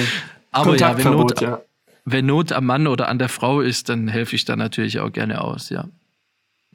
Aber 0.51 0.77
ja 0.77 0.97
wenn, 0.97 1.11
Not, 1.11 1.41
ja. 1.41 1.61
wenn 2.05 2.27
Not 2.27 2.53
am 2.53 2.67
Mann 2.67 2.87
oder 2.87 3.09
an 3.09 3.19
der 3.19 3.29
Frau 3.29 3.61
ist, 3.61 3.89
dann 3.89 4.09
helfe 4.09 4.37
ich 4.37 4.45
da 4.45 4.57
natürlich 4.57 5.01
auch 5.01 5.13
gerne 5.13 5.41
aus, 5.41 5.71
ja. 5.71 5.85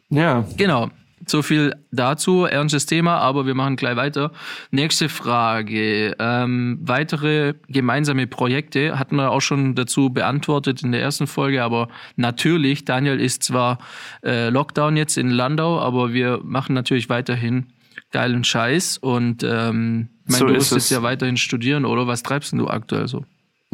Ja. 0.10 0.46
Genau. 0.58 0.90
So 1.26 1.42
viel 1.42 1.74
dazu, 1.92 2.44
ernstes 2.44 2.86
Thema, 2.86 3.18
aber 3.20 3.46
wir 3.46 3.56
machen 3.56 3.78
gleich 3.78 3.96
weiter. 3.96 4.32
Nächste 4.72 5.08
Frage. 5.08 6.16
Ähm, 6.20 6.80
weitere 6.82 7.54
gemeinsame 7.70 8.28
Projekte 8.28 9.00
hatten 9.00 9.16
wir 9.16 9.32
auch 9.32 9.40
schon 9.40 9.74
dazu 9.74 10.10
beantwortet 10.10 10.84
in 10.84 10.92
der 10.92 11.02
ersten 11.02 11.28
Folge, 11.28 11.64
aber 11.64 11.88
natürlich, 12.18 12.84
Daniel 12.84 13.22
ist 13.22 13.44
zwar 13.44 13.78
äh, 14.24 14.50
Lockdown 14.50 14.98
jetzt 14.98 15.18
in 15.18 15.30
Landau, 15.30 15.80
aber 15.80 16.12
wir 16.12 16.42
machen 16.44 16.74
natürlich 16.74 17.08
weiterhin 17.08 17.68
geilen 18.12 18.44
Scheiß 18.44 18.98
und 18.98 19.44
ähm, 19.44 20.10
mein, 20.26 20.40
so 20.40 20.48
du 20.48 20.54
wirst 20.54 20.92
ja 20.92 21.04
weiterhin 21.04 21.38
studieren, 21.38 21.86
oder? 21.86 22.06
Was 22.06 22.24
treibst 22.24 22.54
du 22.54 22.68
aktuell 22.68 23.08
so? 23.08 23.24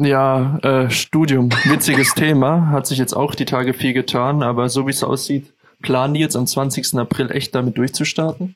Ja, 0.00 0.58
äh, 0.62 0.90
Studium, 0.90 1.50
witziges 1.64 2.14
Thema, 2.14 2.68
hat 2.70 2.86
sich 2.86 2.96
jetzt 2.96 3.12
auch 3.12 3.34
die 3.34 3.44
Tage 3.44 3.74
viel 3.74 3.92
getan, 3.92 4.42
aber 4.42 4.70
so 4.70 4.86
wie 4.86 4.90
es 4.90 5.04
aussieht, 5.04 5.52
planen 5.82 6.14
die 6.14 6.20
jetzt 6.20 6.36
am 6.36 6.46
20. 6.46 6.94
April 6.94 7.30
echt 7.30 7.54
damit 7.54 7.76
durchzustarten. 7.76 8.54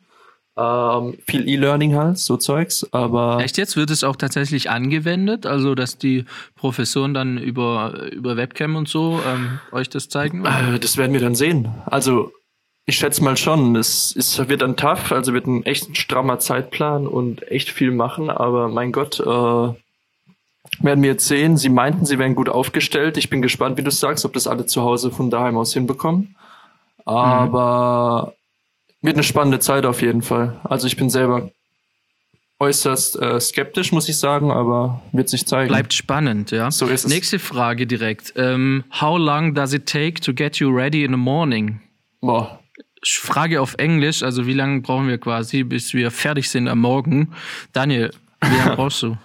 Ähm, 0.56 1.18
viel 1.26 1.46
E-Learning 1.46 1.96
halt, 1.96 2.16
so 2.16 2.38
Zeugs, 2.38 2.86
aber. 2.92 3.40
Echt 3.42 3.58
jetzt? 3.58 3.76
Wird 3.76 3.90
es 3.90 4.04
auch 4.04 4.16
tatsächlich 4.16 4.70
angewendet? 4.70 5.44
Also, 5.44 5.74
dass 5.74 5.98
die 5.98 6.24
Professoren 6.54 7.12
dann 7.12 7.36
über, 7.36 8.10
über 8.12 8.38
Webcam 8.38 8.76
und 8.76 8.88
so 8.88 9.20
ähm, 9.26 9.58
euch 9.72 9.90
das 9.90 10.08
zeigen? 10.08 10.46
Äh, 10.46 10.78
das 10.78 10.96
werden 10.96 11.12
wir 11.12 11.20
dann 11.20 11.34
sehen. 11.34 11.68
Also, 11.84 12.32
ich 12.86 12.96
schätze 12.96 13.22
mal 13.22 13.36
schon, 13.36 13.76
es, 13.76 14.14
es 14.16 14.38
wird 14.48 14.62
dann 14.62 14.76
tough, 14.76 15.12
also 15.12 15.34
wird 15.34 15.46
ein 15.46 15.66
echt 15.66 15.96
strammer 15.98 16.38
Zeitplan 16.38 17.06
und 17.06 17.46
echt 17.50 17.70
viel 17.70 17.90
machen, 17.90 18.30
aber 18.30 18.68
mein 18.68 18.92
Gott, 18.92 19.20
äh, 19.20 19.74
werden 20.80 21.02
wir 21.02 21.10
jetzt 21.10 21.26
sehen. 21.26 21.56
Sie 21.56 21.68
meinten, 21.68 22.04
sie 22.04 22.18
wären 22.18 22.34
gut 22.34 22.48
aufgestellt. 22.48 23.16
Ich 23.16 23.30
bin 23.30 23.42
gespannt, 23.42 23.78
wie 23.78 23.82
du 23.82 23.90
sagst, 23.90 24.24
ob 24.24 24.32
das 24.32 24.46
alle 24.46 24.66
zu 24.66 24.82
Hause 24.82 25.10
von 25.10 25.30
daheim 25.30 25.56
aus 25.56 25.72
hinbekommen. 25.72 26.36
Aber 27.04 28.34
mhm. 29.00 29.06
wird 29.06 29.16
eine 29.16 29.24
spannende 29.24 29.60
Zeit 29.60 29.86
auf 29.86 30.02
jeden 30.02 30.22
Fall. 30.22 30.60
Also 30.64 30.86
ich 30.86 30.96
bin 30.96 31.10
selber 31.10 31.50
äußerst 32.60 33.20
äh, 33.20 33.40
skeptisch, 33.40 33.92
muss 33.92 34.08
ich 34.08 34.18
sagen, 34.18 34.50
aber 34.50 35.02
wird 35.12 35.28
sich 35.28 35.46
zeigen. 35.46 35.68
Bleibt 35.68 35.92
spannend, 35.92 36.50
ja. 36.50 36.70
So 36.70 36.86
ist 36.86 37.04
es. 37.04 37.10
Nächste 37.12 37.38
Frage 37.38 37.86
direkt. 37.86 38.32
Ähm, 38.36 38.84
how 39.00 39.18
long 39.18 39.54
does 39.54 39.72
it 39.72 39.86
take 39.86 40.20
to 40.20 40.32
get 40.32 40.56
you 40.56 40.70
ready 40.70 41.04
in 41.04 41.12
the 41.12 41.18
morning? 41.18 41.80
Boah. 42.20 42.60
Frage 43.06 43.60
auf 43.60 43.74
Englisch, 43.74 44.22
also 44.22 44.46
wie 44.46 44.54
lange 44.54 44.80
brauchen 44.80 45.08
wir 45.08 45.18
quasi, 45.18 45.62
bis 45.62 45.92
wir 45.92 46.10
fertig 46.10 46.48
sind 46.48 46.68
am 46.68 46.80
Morgen? 46.80 47.34
Daniel, 47.74 48.10
lange 48.40 48.76
brauchst 48.76 49.02
du? 49.02 49.16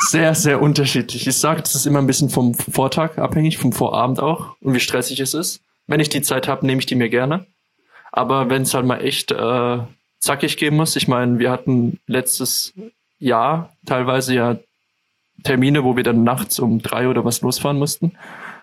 Sehr, 0.00 0.34
sehr 0.34 0.60
unterschiedlich. 0.60 1.26
Ich 1.26 1.36
sage, 1.36 1.62
das 1.62 1.74
ist 1.74 1.86
immer 1.86 2.00
ein 2.00 2.06
bisschen 2.06 2.28
vom 2.30 2.54
Vortag 2.54 3.18
abhängig, 3.18 3.58
vom 3.58 3.72
Vorabend 3.72 4.20
auch 4.20 4.56
und 4.60 4.74
wie 4.74 4.80
stressig 4.80 5.20
es 5.20 5.34
ist. 5.34 5.60
Wenn 5.86 6.00
ich 6.00 6.08
die 6.08 6.22
Zeit 6.22 6.48
habe, 6.48 6.66
nehme 6.66 6.78
ich 6.78 6.86
die 6.86 6.94
mir 6.94 7.08
gerne. 7.08 7.46
Aber 8.12 8.48
wenn 8.48 8.62
es 8.62 8.74
halt 8.74 8.86
mal 8.86 9.00
echt 9.00 9.32
äh, 9.32 9.78
zackig 10.20 10.56
gehen 10.56 10.76
muss, 10.76 10.96
ich 10.96 11.08
meine, 11.08 11.38
wir 11.38 11.50
hatten 11.50 11.98
letztes 12.06 12.72
Jahr 13.18 13.72
teilweise 13.86 14.34
ja 14.34 14.56
Termine, 15.42 15.84
wo 15.84 15.96
wir 15.96 16.04
dann 16.04 16.22
nachts 16.22 16.58
um 16.58 16.80
drei 16.80 17.08
oder 17.08 17.24
was 17.24 17.40
losfahren 17.40 17.78
mussten. 17.78 18.12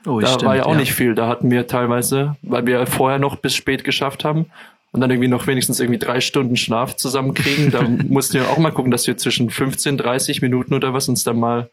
Oh, 0.05 0.19
da 0.19 0.27
stimmt, 0.27 0.45
war 0.45 0.55
ja 0.55 0.65
auch 0.65 0.73
ja. 0.73 0.79
nicht 0.79 0.93
viel. 0.93 1.15
Da 1.15 1.27
hatten 1.27 1.51
wir 1.51 1.67
teilweise, 1.67 2.37
weil 2.41 2.65
wir 2.65 2.87
vorher 2.87 3.19
noch 3.19 3.35
bis 3.35 3.53
spät 3.53 3.83
geschafft 3.83 4.23
haben 4.23 4.47
und 4.91 5.01
dann 5.01 5.09
irgendwie 5.09 5.29
noch 5.29 5.47
wenigstens 5.47 5.79
irgendwie 5.79 5.99
drei 5.99 6.19
Stunden 6.19 6.57
Schlaf 6.57 6.97
zusammenkriegen. 6.97 7.71
Da 7.71 7.81
mussten 7.81 8.35
wir 8.35 8.49
auch 8.49 8.57
mal 8.57 8.71
gucken, 8.71 8.91
dass 8.91 9.07
wir 9.07 9.17
zwischen 9.17 9.49
15, 9.49 9.97
30 9.97 10.41
Minuten 10.41 10.73
oder 10.73 10.93
was 10.93 11.07
uns 11.07 11.23
dann 11.23 11.39
mal 11.39 11.69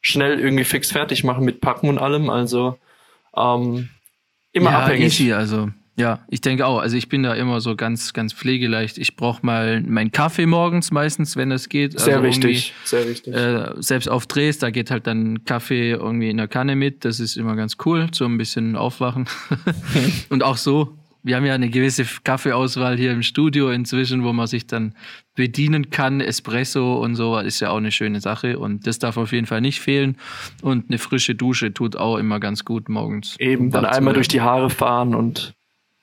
schnell 0.00 0.40
irgendwie 0.40 0.64
fix 0.64 0.90
fertig 0.90 1.24
machen 1.24 1.44
mit 1.44 1.60
Packen 1.60 1.88
und 1.88 1.98
allem. 1.98 2.30
Also 2.30 2.78
ähm, 3.36 3.90
immer 4.52 4.70
ja, 4.70 4.80
abhängig. 4.80 5.20
Easy, 5.20 5.32
also 5.32 5.68
ja, 5.98 6.20
ich 6.28 6.42
denke 6.42 6.66
auch. 6.66 6.78
Also 6.78 6.96
ich 6.96 7.08
bin 7.08 7.22
da 7.22 7.34
immer 7.34 7.60
so 7.60 7.74
ganz, 7.74 8.12
ganz 8.12 8.34
pflegeleicht. 8.34 8.98
Ich 8.98 9.16
brauche 9.16 9.44
mal 9.44 9.80
meinen 9.80 10.12
Kaffee 10.12 10.44
morgens 10.44 10.90
meistens, 10.90 11.36
wenn 11.36 11.48
das 11.48 11.70
geht. 11.70 11.98
Sehr 11.98 12.16
also 12.18 12.28
wichtig, 12.28 12.74
sehr 12.84 13.08
wichtig. 13.08 13.34
Äh, 13.34 13.72
selbst 13.78 14.08
auf 14.08 14.26
Drehs, 14.26 14.58
da 14.58 14.70
geht 14.70 14.90
halt 14.90 15.06
dann 15.06 15.44
Kaffee 15.44 15.92
irgendwie 15.92 16.28
in 16.28 16.36
der 16.36 16.48
Kanne 16.48 16.76
mit. 16.76 17.06
Das 17.06 17.18
ist 17.18 17.36
immer 17.36 17.56
ganz 17.56 17.76
cool, 17.86 18.08
so 18.12 18.26
ein 18.26 18.36
bisschen 18.36 18.76
aufwachen. 18.76 19.26
und 20.28 20.42
auch 20.42 20.58
so. 20.58 20.96
Wir 21.26 21.34
haben 21.34 21.44
ja 21.44 21.54
eine 21.54 21.68
gewisse 21.68 22.06
Kaffeeauswahl 22.22 22.96
hier 22.96 23.10
im 23.10 23.24
Studio 23.24 23.70
inzwischen, 23.70 24.22
wo 24.22 24.32
man 24.32 24.46
sich 24.46 24.68
dann 24.68 24.94
bedienen 25.34 25.90
kann. 25.90 26.20
Espresso 26.20 27.02
und 27.02 27.16
so 27.16 27.36
ist 27.38 27.58
ja 27.58 27.70
auch 27.70 27.78
eine 27.78 27.90
schöne 27.90 28.20
Sache 28.20 28.60
und 28.60 28.86
das 28.86 29.00
darf 29.00 29.16
auf 29.16 29.32
jeden 29.32 29.48
Fall 29.48 29.60
nicht 29.60 29.80
fehlen. 29.80 30.18
Und 30.62 30.88
eine 30.88 30.98
frische 30.98 31.34
Dusche 31.34 31.74
tut 31.74 31.96
auch 31.96 32.18
immer 32.18 32.38
ganz 32.38 32.64
gut 32.64 32.88
morgens. 32.88 33.34
Eben, 33.40 33.72
dann 33.72 33.84
einmal 33.84 34.14
durch 34.14 34.28
die 34.28 34.40
Haare 34.40 34.70
fahren 34.70 35.16
und 35.16 35.54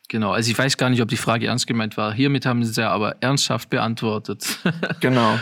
Genau, 0.10 0.32
also 0.32 0.52
ich 0.52 0.58
weiß 0.58 0.76
gar 0.76 0.90
nicht, 0.90 1.02
ob 1.02 1.08
die 1.08 1.16
Frage 1.16 1.48
ernst 1.48 1.68
gemeint 1.68 1.96
war. 1.96 2.14
Hiermit 2.14 2.46
haben 2.46 2.62
Sie 2.66 2.72
es 2.72 2.76
ja 2.76 2.92
aber 2.92 3.16
ernsthaft 3.22 3.70
beantwortet. 3.70 4.60
genau. 5.00 5.40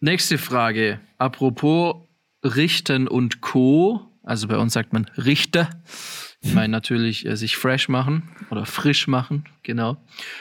Nächste 0.00 0.36
Frage. 0.36 0.98
Apropos 1.16 1.94
Richten 2.44 3.06
und 3.06 3.40
Co. 3.40 4.00
Also 4.24 4.48
bei 4.48 4.58
uns 4.58 4.72
sagt 4.72 4.92
man 4.92 5.06
Richter. 5.16 5.70
Ich 6.50 6.54
meine 6.54 6.68
natürlich 6.68 7.26
äh, 7.26 7.36
sich 7.36 7.56
fresh 7.56 7.90
machen 7.90 8.30
oder 8.50 8.64
frisch 8.64 9.06
machen, 9.06 9.44
genau. 9.62 9.98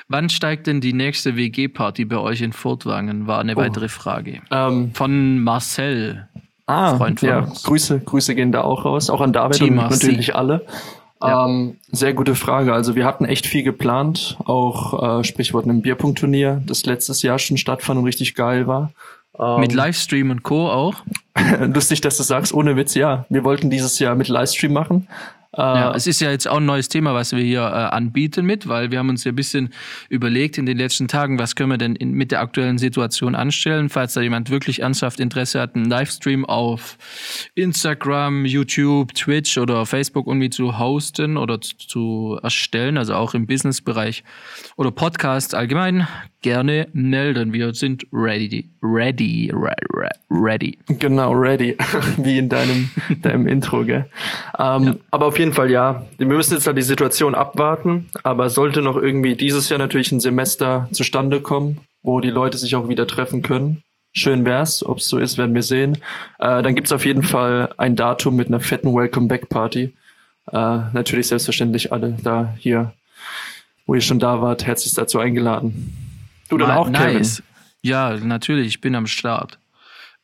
Wann 0.07 0.29
steigt 0.29 0.67
denn 0.67 0.79
die 0.79 0.93
nächste 0.93 1.35
WG-Party 1.35 2.05
bei 2.05 2.17
euch 2.17 2.41
in 2.41 2.53
Furtwangen? 2.53 3.27
War 3.27 3.39
eine 3.39 3.55
oh. 3.55 3.57
weitere 3.57 3.89
Frage. 3.89 4.41
Ähm, 4.49 4.91
von 4.93 5.39
Marcel. 5.43 6.29
Ah, 6.67 6.95
Freund 6.95 7.19
von 7.19 7.29
ja. 7.29 7.39
Uns. 7.39 7.63
Grüße, 7.63 7.99
Grüße 7.99 8.33
gehen 8.33 8.51
da 8.53 8.61
auch 8.61 8.85
raus. 8.85 9.09
Auch 9.09 9.21
an 9.21 9.33
David 9.33 9.57
Team 9.57 9.77
und 9.77 9.89
natürlich 9.89 10.35
alle. 10.35 10.65
Ja. 11.21 11.45
Ähm, 11.45 11.77
sehr 11.91 12.13
gute 12.13 12.35
Frage. 12.35 12.73
Also 12.73 12.95
wir 12.95 13.05
hatten 13.05 13.25
echt 13.25 13.45
viel 13.45 13.63
geplant, 13.63 14.37
auch 14.45 15.19
äh, 15.19 15.23
Sprichwort 15.25 15.65
einem 15.65 15.81
Bierpunktturnier, 15.81 16.61
das 16.65 16.85
letztes 16.85 17.23
Jahr 17.23 17.39
schon 17.39 17.57
stattfand 17.57 17.99
und 17.99 18.05
richtig 18.05 18.35
geil 18.35 18.67
war. 18.67 18.91
Ähm, 19.37 19.59
mit 19.59 19.73
Livestream 19.73 20.29
und 20.31 20.43
Co. 20.43 20.69
auch? 20.69 20.95
Lustig, 21.59 22.01
dass 22.01 22.17
du 22.17 22.23
sagst, 22.23 22.53
ohne 22.53 22.75
Witz, 22.75 22.95
ja. 22.95 23.25
Wir 23.29 23.43
wollten 23.43 23.69
dieses 23.69 23.99
Jahr 23.99 24.15
mit 24.15 24.27
Livestream 24.27 24.71
machen. 24.71 25.07
Ja, 25.57 25.91
äh, 25.91 25.95
es 25.95 26.05
ist 26.05 26.21
ja 26.21 26.29
jetzt 26.29 26.47
auch 26.47 26.57
ein 26.57 26.65
neues 26.65 26.89
Thema, 26.89 27.15
was 27.15 27.31
wir 27.31 27.43
hier 27.43 27.61
äh, 27.61 27.63
anbieten 27.63 28.45
mit, 28.45 28.67
weil 28.67 28.91
wir 28.91 28.99
haben 28.99 29.09
uns 29.09 29.23
ja 29.23 29.31
ein 29.31 29.35
bisschen 29.35 29.73
überlegt 30.07 30.59
in 30.59 30.67
den 30.67 30.77
letzten 30.77 31.07
Tagen, 31.07 31.39
was 31.39 31.55
können 31.55 31.71
wir 31.71 31.79
denn 31.79 31.95
in, 31.95 32.11
mit 32.11 32.31
der 32.31 32.41
aktuellen 32.41 32.77
Situation 32.77 33.33
anstellen, 33.33 33.89
falls 33.89 34.13
da 34.13 34.21
jemand 34.21 34.51
wirklich 34.51 34.83
ernsthaft 34.83 35.19
Interesse 35.19 35.59
hat, 35.59 35.75
einen 35.75 35.85
Livestream 35.85 36.45
auf 36.45 36.97
Instagram, 37.55 38.45
YouTube, 38.45 39.15
Twitch 39.15 39.57
oder 39.57 39.87
Facebook 39.87 40.27
irgendwie 40.27 40.51
zu 40.51 40.77
hosten 40.77 41.35
oder 41.35 41.59
zu, 41.59 41.75
zu 41.77 42.39
erstellen, 42.43 42.97
also 42.97 43.15
auch 43.15 43.33
im 43.33 43.47
Businessbereich 43.47 44.23
oder 44.75 44.91
Podcast 44.91 45.55
allgemein, 45.55 46.07
gerne 46.41 46.87
melden. 46.93 47.53
Wir 47.53 47.73
sind 47.73 48.05
ready, 48.11 48.69
ready, 48.81 49.51
ready. 50.29 50.77
Genau, 50.87 51.31
ready, 51.33 51.75
wie 52.17 52.37
in 52.37 52.49
deinem, 52.49 52.89
deinem 53.21 53.47
Intro, 53.47 53.83
gell? 53.83 54.05
Ähm, 54.57 54.83
ja. 54.83 54.95
Aber 55.11 55.25
auf 55.27 55.38
jeden 55.39 55.53
Fall 55.53 55.71
ja. 55.71 56.05
Wir 56.17 56.27
müssen 56.27 56.53
jetzt 56.53 56.67
da 56.67 56.73
die 56.73 56.81
Situation 56.81 57.33
abwarten, 57.33 58.09
aber 58.23 58.49
sollte 58.49 58.81
noch 58.81 58.95
irgendwie 58.95 59.35
dieses 59.35 59.69
Jahr 59.69 59.79
natürlich 59.79 60.11
ein 60.11 60.19
Semester 60.19 60.87
zustande 60.91 61.41
kommen, 61.41 61.79
wo 62.03 62.19
die 62.19 62.29
Leute 62.29 62.57
sich 62.57 62.75
auch 62.75 62.87
wieder 62.87 63.07
treffen 63.07 63.41
können. 63.41 63.83
Schön 64.11 64.45
wär's, 64.45 64.83
ob's 64.83 65.07
so 65.07 65.17
ist, 65.17 65.37
werden 65.37 65.55
wir 65.55 65.63
sehen. 65.63 65.97
Äh, 66.39 66.61
dann 66.61 66.75
gibt's 66.75 66.91
auf 66.91 67.05
jeden 67.05 67.23
Fall 67.23 67.73
ein 67.77 67.95
Datum 67.95 68.35
mit 68.35 68.47
einer 68.47 68.59
fetten 68.59 68.93
Welcome 68.93 69.27
Back 69.27 69.49
Party. 69.49 69.93
Äh, 70.51 70.79
natürlich 70.93 71.27
selbstverständlich 71.27 71.91
alle 71.91 72.17
da 72.23 72.53
hier, 72.57 72.93
wo 73.85 73.95
ihr 73.95 74.01
schon 74.01 74.19
da 74.19 74.41
wart, 74.41 74.65
herzlich 74.65 74.93
dazu 74.93 75.19
eingeladen. 75.19 75.95
Du 76.49 76.57
dann 76.57 76.71
auch, 76.71 76.89
nice. 76.89 77.37
Kevin? 77.37 77.49
Ja, 77.81 78.17
natürlich, 78.17 78.67
ich 78.67 78.81
bin 78.81 78.95
am 78.95 79.07
Start. 79.07 79.59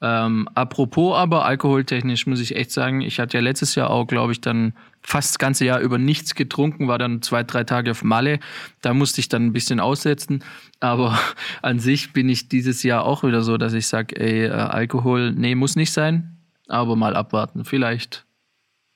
Ähm, 0.01 0.49
apropos 0.55 1.15
aber 1.15 1.45
alkoholtechnisch 1.45 2.27
muss 2.27 2.41
ich 2.41 2.55
echt 2.55 2.71
sagen, 2.71 3.01
ich 3.01 3.19
hatte 3.19 3.37
ja 3.37 3.41
letztes 3.41 3.75
Jahr 3.75 3.89
auch, 3.89 4.05
glaube 4.05 4.33
ich, 4.33 4.41
dann 4.41 4.73
fast 5.05 5.31
das 5.31 5.39
ganze 5.39 5.65
Jahr 5.65 5.79
über 5.79 5.97
nichts 5.97 6.35
getrunken, 6.35 6.87
war 6.87 6.97
dann 6.97 7.21
zwei, 7.21 7.43
drei 7.43 7.63
Tage 7.63 7.91
auf 7.91 8.03
Malle. 8.03 8.39
Da 8.81 8.93
musste 8.93 9.21
ich 9.21 9.29
dann 9.29 9.45
ein 9.45 9.53
bisschen 9.53 9.79
aussetzen. 9.79 10.43
Aber 10.79 11.17
an 11.61 11.79
sich 11.79 12.11
bin 12.13 12.27
ich 12.27 12.49
dieses 12.49 12.83
Jahr 12.83 13.05
auch 13.05 13.23
wieder 13.23 13.41
so, 13.41 13.57
dass 13.57 13.73
ich 13.73 13.87
sage, 13.87 14.19
ey, 14.19 14.45
äh, 14.45 14.49
Alkohol, 14.49 15.31
nee, 15.31 15.55
muss 15.55 15.75
nicht 15.75 15.91
sein. 15.91 16.37
Aber 16.67 16.95
mal 16.95 17.15
abwarten. 17.15 17.63
Vielleicht, 17.63 18.25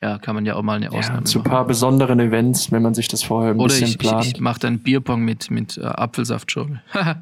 ja, 0.01 0.17
kann 0.17 0.33
man 0.33 0.45
ja 0.45 0.55
auch 0.55 0.63
mal 0.63 0.77
eine 0.77 0.91
Ausnahme 0.91 1.19
ja, 1.19 1.25
zu 1.25 1.39
ein 1.39 1.43
paar 1.43 1.65
besonderen 1.65 2.19
Events, 2.19 2.71
wenn 2.71 2.81
man 2.81 2.95
sich 2.95 3.07
das 3.07 3.21
vorher 3.21 3.51
ein 3.51 3.59
Oder 3.59 3.73
bisschen 3.73 3.89
ich, 3.89 3.97
plant. 3.99 4.25
ich, 4.25 4.35
ich 4.35 4.39
mache 4.39 4.59
dann 4.59 4.79
Bierpong 4.79 5.23
mit, 5.23 5.51
mit 5.51 5.77
äh, 5.77 5.83
Apfelsaftschorle. 5.83 6.81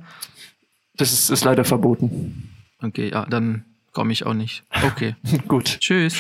das 0.96 1.12
ist, 1.12 1.30
ist 1.30 1.44
leider 1.44 1.66
verboten. 1.66 2.54
Okay, 2.82 3.10
ja, 3.12 3.26
dann 3.26 3.66
komme 3.92 4.14
ich 4.14 4.26
auch 4.26 4.34
nicht. 4.34 4.64
Okay. 4.84 5.16
Gut. 5.48 5.80
Tschüss. 5.82 6.16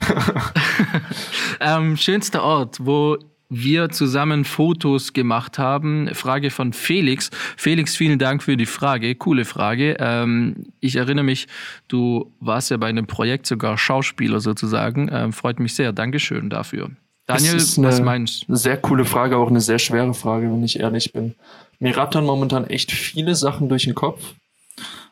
ähm, 1.60 1.96
schönster 1.96 2.42
Ort, 2.42 2.78
wo 2.80 3.18
wir 3.50 3.90
zusammen 3.90 4.44
Fotos 4.44 5.12
gemacht 5.12 5.58
haben. 5.58 6.08
Frage 6.14 6.50
von 6.50 6.72
Felix. 6.72 7.30
Felix, 7.56 7.96
vielen 7.96 8.18
Dank 8.18 8.42
für 8.42 8.56
die 8.56 8.66
Frage. 8.66 9.14
Coole 9.16 9.44
Frage. 9.44 9.96
Ähm, 9.98 10.66
ich 10.78 10.96
erinnere 10.96 11.24
mich, 11.24 11.48
du 11.88 12.32
warst 12.38 12.70
ja 12.70 12.76
bei 12.76 12.86
einem 12.86 13.06
Projekt 13.06 13.46
sogar 13.46 13.76
Schauspieler 13.76 14.40
sozusagen. 14.40 15.10
Ähm, 15.12 15.32
freut 15.32 15.58
mich 15.58 15.74
sehr. 15.74 15.92
Dankeschön 15.92 16.48
dafür. 16.48 16.90
Daniel, 17.26 17.54
was 17.54 18.00
meinst 18.00 18.48
du? 18.48 18.54
Sehr 18.56 18.76
coole 18.76 19.04
Frage, 19.04 19.36
auch 19.36 19.48
eine 19.48 19.60
sehr 19.60 19.78
schwere 19.78 20.14
Frage, 20.14 20.50
wenn 20.50 20.64
ich 20.64 20.80
ehrlich 20.80 21.12
bin. 21.12 21.34
Mir 21.78 21.96
rattern 21.96 22.24
momentan 22.24 22.66
echt 22.66 22.92
viele 22.92 23.34
Sachen 23.34 23.68
durch 23.68 23.84
den 23.84 23.94
Kopf. 23.94 24.34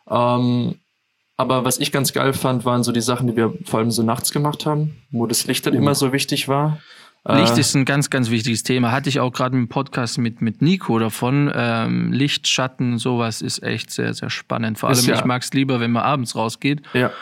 Ähm, 0.08 0.76
aber 1.38 1.64
was 1.64 1.78
ich 1.78 1.92
ganz 1.92 2.12
geil 2.12 2.32
fand, 2.32 2.64
waren 2.64 2.82
so 2.82 2.90
die 2.92 3.00
Sachen, 3.00 3.28
die 3.28 3.36
wir 3.36 3.54
vor 3.64 3.78
allem 3.78 3.92
so 3.92 4.02
nachts 4.02 4.32
gemacht 4.32 4.66
haben, 4.66 4.96
wo 5.10 5.26
das 5.26 5.46
Licht 5.46 5.64
dann 5.66 5.74
uh. 5.74 5.78
immer 5.78 5.94
so 5.94 6.12
wichtig 6.12 6.48
war. 6.48 6.80
Licht 7.24 7.56
äh, 7.56 7.60
ist 7.60 7.74
ein 7.74 7.84
ganz, 7.84 8.10
ganz 8.10 8.30
wichtiges 8.30 8.64
Thema. 8.64 8.90
Hatte 8.90 9.08
ich 9.08 9.20
auch 9.20 9.32
gerade 9.32 9.56
im 9.56 9.68
Podcast 9.68 10.18
mit, 10.18 10.42
mit 10.42 10.62
Nico 10.62 10.98
davon. 10.98 11.50
Ähm, 11.54 12.12
Licht, 12.12 12.48
Schatten, 12.48 12.98
sowas 12.98 13.40
ist 13.40 13.62
echt 13.62 13.90
sehr, 13.90 14.14
sehr 14.14 14.30
spannend. 14.30 14.78
Vor 14.78 14.88
allem, 14.88 15.04
ja, 15.04 15.14
ich 15.14 15.24
mag 15.24 15.42
es 15.42 15.52
lieber, 15.52 15.78
wenn 15.78 15.92
man 15.92 16.02
abends 16.02 16.34
rausgeht. 16.34 16.82
Ja. 16.92 17.12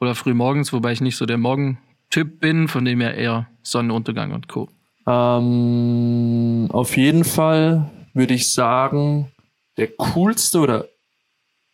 Oder 0.00 0.14
früh 0.16 0.34
morgens, 0.34 0.72
wobei 0.72 0.92
ich 0.92 1.00
nicht 1.00 1.16
so 1.16 1.26
der 1.26 1.38
Morgentyp 1.38 2.40
bin, 2.40 2.66
von 2.66 2.84
dem 2.84 3.00
her 3.00 3.14
eher 3.14 3.46
Sonnenuntergang 3.62 4.32
und 4.32 4.48
Co. 4.48 4.68
Ähm, 5.06 6.68
auf 6.72 6.96
jeden 6.96 7.24
Fall 7.24 7.90
würde 8.14 8.34
ich 8.34 8.52
sagen, 8.52 9.30
der 9.76 9.88
coolste 9.88 10.58
oder 10.58 10.86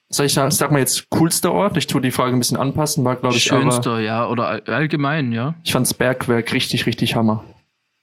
sag 0.09 0.27
ich 0.27 0.35
sag 0.35 0.71
mal 0.71 0.79
jetzt 0.79 1.11
coolster 1.11 1.53
Ort, 1.53 1.77
ich 1.77 1.87
tue 1.87 2.01
die 2.01 2.11
Frage 2.11 2.35
ein 2.35 2.39
bisschen 2.39 2.57
anpassen, 2.57 3.05
war 3.05 3.17
glaube 3.17 3.37
ich 3.37 3.43
Schönster, 3.43 3.93
aber, 3.93 4.01
ja, 4.01 4.29
oder 4.29 4.63
allgemein, 4.67 5.33
ja. 5.33 5.55
Ich 5.65 5.73
fand's 5.73 5.95
Bergwerk 5.95 6.53
richtig, 6.53 6.87
richtig 6.87 7.15
Hammer. 7.15 7.45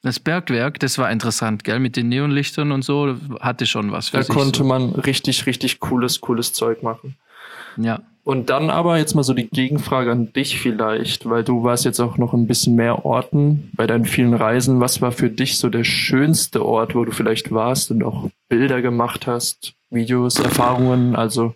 Das 0.02 0.20
Bergwerk, 0.20 0.80
das 0.80 1.00
war 1.00 1.10
interessant, 1.10 1.64
gell, 1.64 1.80
mit 1.80 1.96
den 1.96 2.10
Neonlichtern 2.10 2.72
und 2.72 2.84
so, 2.84 3.16
hatte 3.40 3.66
schon 3.66 3.92
was 3.92 4.10
für 4.10 4.18
Da 4.18 4.24
sich 4.24 4.36
konnte 4.36 4.60
so. 4.60 4.66
man 4.66 4.92
richtig, 4.92 5.48
richtig 5.48 5.80
cooles, 5.80 6.22
cooles 6.22 6.54
Zeug 6.54 6.84
machen. 6.84 7.16
Ja. 7.78 8.02
Und 8.24 8.50
dann 8.50 8.72
aber 8.72 8.98
jetzt 8.98 9.14
mal 9.14 9.24
so 9.24 9.34
die 9.36 9.48
Gegenfrage 9.48 10.12
an 10.12 10.34
dich 10.34 10.60
vielleicht, 10.60 11.30
weil 11.30 11.44
du 11.44 11.64
warst 11.64 11.86
jetzt 11.86 12.00
auch 12.00 12.18
noch 12.18 12.34
ein 12.34 12.48
bisschen 12.48 12.76
mehr 12.76 13.06
Orten 13.06 13.70
bei 13.74 13.86
deinen 13.86 14.06
vielen 14.06 14.34
Reisen. 14.34 14.80
Was 14.80 15.00
war 15.00 15.12
für 15.12 15.30
dich 15.30 15.60
so 15.60 15.70
der 15.70 15.84
schönste 15.84 16.66
Ort, 16.66 16.96
wo 16.96 17.06
du 17.06 17.12
vielleicht 17.12 17.52
warst 17.52 17.92
und 17.92 18.04
auch 18.04 18.30
Bilder 18.50 18.82
gemacht 18.82 19.28
hast, 19.28 19.74
Videos, 19.92 20.40
Erfahrungen? 20.40 21.16
Also 21.16 21.54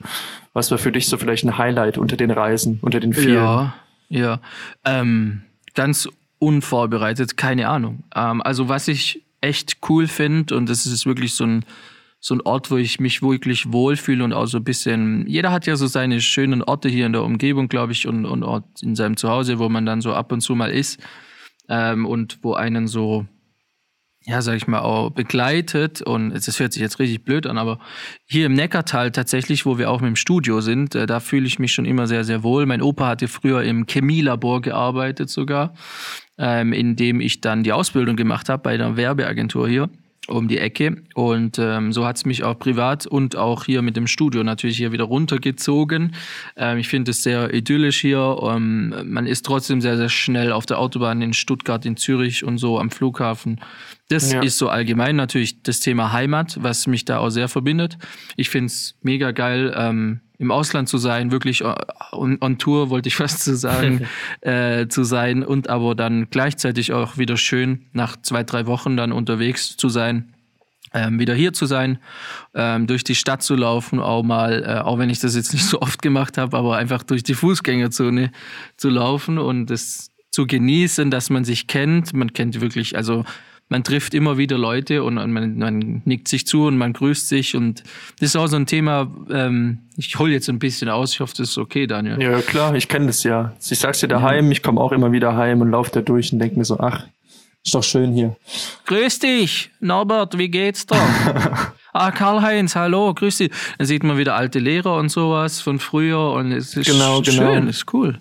was 0.53 0.71
war 0.71 0.77
für 0.77 0.91
dich 0.91 1.07
so 1.07 1.17
vielleicht 1.17 1.43
ein 1.45 1.57
Highlight 1.57 1.97
unter 1.97 2.17
den 2.17 2.31
Reisen, 2.31 2.79
unter 2.81 2.99
den 2.99 3.13
vielen? 3.13 3.35
Ja, 3.35 3.75
ja. 4.09 4.41
Ähm, 4.85 5.43
ganz 5.75 6.09
unvorbereitet, 6.39 7.37
keine 7.37 7.67
Ahnung. 7.67 8.03
Ähm, 8.15 8.41
also 8.41 8.69
was 8.69 8.87
ich 8.87 9.23
echt 9.41 9.77
cool 9.89 10.07
finde 10.07 10.55
und 10.55 10.69
das 10.69 10.85
ist 10.85 11.05
wirklich 11.05 11.33
so 11.33 11.45
ein 11.45 11.65
so 12.21 12.35
ein 12.35 12.41
Ort, 12.41 12.69
wo 12.69 12.77
ich 12.77 12.99
mich 12.99 13.21
wirklich 13.21 13.71
wohlfühle 13.71 14.23
und 14.23 14.33
auch 14.33 14.45
so 14.45 14.57
ein 14.57 14.63
bisschen, 14.63 15.25
jeder 15.27 15.51
hat 15.51 15.65
ja 15.65 15.77
so 15.77 15.87
seine 15.87 16.19
schönen 16.19 16.61
Orte 16.61 16.89
hier 16.89 17.05
in 17.05 17.13
der 17.13 17.23
Umgebung, 17.23 17.69
glaube 17.69 17.93
ich, 17.93 18.07
und, 18.07 18.25
und 18.25 18.43
Ort 18.43 18.65
in 18.81 18.95
seinem 18.95 19.15
Zuhause, 19.15 19.57
wo 19.57 19.69
man 19.69 19.85
dann 19.85 20.01
so 20.01 20.13
ab 20.13 20.31
und 20.31 20.41
zu 20.41 20.53
mal 20.53 20.71
ist 20.71 20.99
ähm, 21.69 22.05
und 22.05 22.39
wo 22.41 22.55
einen 22.55 22.87
so, 22.87 23.25
ja, 24.29 24.43
sag 24.43 24.57
ich 24.57 24.67
mal, 24.67 24.81
auch 24.81 25.09
begleitet 25.09 26.03
und 26.03 26.29
das 26.29 26.59
hört 26.59 26.73
sich 26.73 26.81
jetzt 26.81 26.99
richtig 26.99 27.23
blöd 27.23 27.47
an, 27.47 27.57
aber 27.57 27.79
hier 28.25 28.45
im 28.45 28.53
Neckartal 28.53 29.11
tatsächlich, 29.11 29.65
wo 29.65 29.79
wir 29.79 29.89
auch 29.89 30.01
mit 30.01 30.09
dem 30.09 30.15
Studio 30.15 30.61
sind, 30.61 30.93
äh, 30.93 31.07
da 31.07 31.19
fühle 31.19 31.47
ich 31.47 31.57
mich 31.57 31.73
schon 31.73 31.85
immer 31.85 32.05
sehr, 32.05 32.23
sehr 32.23 32.43
wohl. 32.43 32.67
Mein 32.67 32.83
Opa 32.83 33.07
hatte 33.07 33.27
früher 33.27 33.63
im 33.63 33.87
Chemielabor 33.87 34.61
gearbeitet 34.61 35.31
sogar, 35.31 35.73
ähm, 36.37 36.73
in 36.73 36.95
dem 36.95 37.21
ich 37.21 37.41
dann 37.41 37.63
die 37.63 37.73
Ausbildung 37.73 38.15
gemacht 38.15 38.49
habe 38.49 38.61
bei 38.61 38.77
der 38.77 38.97
Werbeagentur 38.97 39.67
hier 39.67 39.89
um 40.29 40.47
die 40.47 40.57
Ecke. 40.57 40.97
Und 41.15 41.59
ähm, 41.59 41.91
so 41.91 42.05
hat 42.05 42.17
es 42.17 42.25
mich 42.25 42.43
auch 42.43 42.57
privat 42.57 43.05
und 43.05 43.35
auch 43.35 43.65
hier 43.65 43.81
mit 43.81 43.95
dem 43.95 44.07
Studio 44.07 44.43
natürlich 44.43 44.77
hier 44.77 44.91
wieder 44.91 45.05
runtergezogen. 45.05 46.15
Ähm, 46.55 46.77
ich 46.77 46.87
finde 46.87 47.11
es 47.11 47.23
sehr 47.23 47.53
idyllisch 47.53 47.99
hier. 48.01 48.37
Ähm, 48.41 48.93
man 49.05 49.27
ist 49.27 49.45
trotzdem 49.45 49.81
sehr, 49.81 49.97
sehr 49.97 50.09
schnell 50.09 50.51
auf 50.51 50.65
der 50.65 50.79
Autobahn 50.79 51.21
in 51.21 51.33
Stuttgart, 51.33 51.85
in 51.85 51.97
Zürich 51.97 52.43
und 52.43 52.57
so 52.57 52.79
am 52.79 52.91
Flughafen. 52.91 53.59
Das 54.09 54.31
ja. 54.31 54.41
ist 54.41 54.57
so 54.57 54.69
allgemein 54.69 55.15
natürlich 55.15 55.61
das 55.61 55.79
Thema 55.79 56.11
Heimat, 56.11 56.57
was 56.61 56.87
mich 56.87 57.05
da 57.05 57.19
auch 57.19 57.29
sehr 57.29 57.47
verbindet. 57.47 57.97
Ich 58.37 58.49
finde 58.49 58.67
es 58.67 58.95
mega 59.01 59.31
geil. 59.31 60.19
Im 60.39 60.51
Ausland 60.51 60.89
zu 60.89 60.97
sein, 60.97 61.31
wirklich 61.31 61.61
äh, 61.61 61.75
on, 62.11 62.37
on 62.41 62.57
Tour, 62.57 62.89
wollte 62.89 63.07
ich 63.07 63.15
fast 63.23 63.43
zu 63.43 63.55
sagen, 63.55 64.07
äh, 64.41 64.87
zu 64.87 65.03
sein 65.03 65.43
und 65.43 65.69
aber 65.69 65.93
dann 65.93 66.29
gleichzeitig 66.31 66.93
auch 66.93 67.17
wieder 67.17 67.37
schön 67.37 67.85
nach 67.93 68.17
zwei, 68.21 68.43
drei 68.43 68.65
Wochen 68.65 68.97
dann 68.97 69.11
unterwegs 69.11 69.77
zu 69.77 69.89
sein. 69.89 70.33
Ähm, 70.91 71.19
wieder 71.19 71.35
hier 71.35 71.53
zu 71.53 71.67
sein, 71.67 71.99
ähm, 72.55 72.87
durch 72.87 73.03
die 73.03 73.13
Stadt 73.13 73.43
zu 73.43 73.55
laufen, 73.55 73.99
auch 73.99 74.23
mal, 74.23 74.63
äh, 74.63 74.79
auch 74.79 74.97
wenn 74.97 75.11
ich 75.11 75.19
das 75.19 75.35
jetzt 75.35 75.53
nicht 75.53 75.65
so 75.65 75.81
oft 75.81 76.01
gemacht 76.01 76.39
habe, 76.39 76.57
aber 76.57 76.77
einfach 76.77 77.03
durch 77.03 77.21
die 77.21 77.35
Fußgängerzone 77.35 78.31
zu 78.75 78.89
laufen 78.89 79.37
und 79.37 79.69
es 79.69 80.09
zu 80.31 80.47
genießen, 80.47 81.11
dass 81.11 81.29
man 81.29 81.43
sich 81.43 81.67
kennt. 81.67 82.13
Man 82.13 82.33
kennt 82.33 82.59
wirklich, 82.59 82.95
also 82.95 83.23
man 83.69 83.83
trifft 83.83 84.15
immer 84.15 84.37
wieder 84.37 84.57
Leute 84.57 85.03
und 85.03 85.15
man, 85.15 85.57
man 85.57 86.01
nickt 86.03 86.27
sich 86.27 86.45
zu 86.45 86.65
und 86.65 86.77
man 86.77 86.91
grüßt 86.91 87.27
sich 87.27 87.55
und 87.55 87.83
das 88.19 88.29
ist 88.29 88.35
auch 88.35 88.47
so 88.47 88.55
ein 88.55 88.65
Thema, 88.65 89.09
ähm, 89.29 89.79
ich 89.95 90.17
hole 90.17 90.33
jetzt 90.33 90.49
ein 90.49 90.59
bisschen 90.59 90.89
aus, 90.89 91.13
ich 91.13 91.19
hoffe, 91.19 91.35
das 91.37 91.51
ist 91.51 91.57
okay, 91.57 91.85
Daniel. 91.85 92.19
Ja, 92.21 92.41
klar, 92.41 92.75
ich 92.75 92.87
kenne 92.87 93.05
das 93.05 93.23
ja. 93.23 93.53
Ich 93.69 93.79
sag's 93.79 93.99
dir 93.99 94.07
daheim, 94.07 94.45
ja. 94.45 94.51
ich 94.51 94.63
komme 94.63 94.81
auch 94.81 94.91
immer 94.91 95.11
wieder 95.11 95.35
heim 95.35 95.61
und 95.61 95.69
laufe 95.69 95.91
da 95.91 96.01
durch 96.01 96.33
und 96.33 96.39
denke 96.39 96.57
mir 96.57 96.65
so, 96.65 96.79
ach, 96.79 97.05
ist 97.63 97.75
doch 97.75 97.83
schön 97.83 98.13
hier. 98.13 98.35
Grüß 98.87 99.19
dich, 99.19 99.69
Norbert, 99.79 100.37
wie 100.37 100.49
geht's 100.49 100.87
da? 100.87 101.73
ah, 101.93 102.09
Karl-Heinz, 102.11 102.75
hallo, 102.75 103.13
grüß 103.13 103.37
dich. 103.37 103.51
Dann 103.77 103.85
sieht 103.85 104.03
man 104.03 104.17
wieder 104.17 104.35
alte 104.35 104.57
Lehrer 104.57 104.95
und 104.95 105.09
sowas 105.09 105.61
von 105.61 105.77
früher 105.77 106.31
und 106.31 106.51
es 106.53 106.75
ist 106.75 106.87
genau, 106.87 107.23
schön, 107.23 107.35
genau. 107.35 107.69
ist 107.69 107.93
cool. 107.93 108.17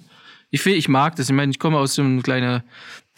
Ich, 0.50 0.64
ich 0.66 0.88
mag 0.88 1.16
das. 1.16 1.28
Ich 1.28 1.34
meine, 1.34 1.50
ich 1.50 1.58
komme 1.58 1.78
aus 1.78 1.94
so 1.94 2.02
einem 2.02 2.22
kleinen 2.22 2.62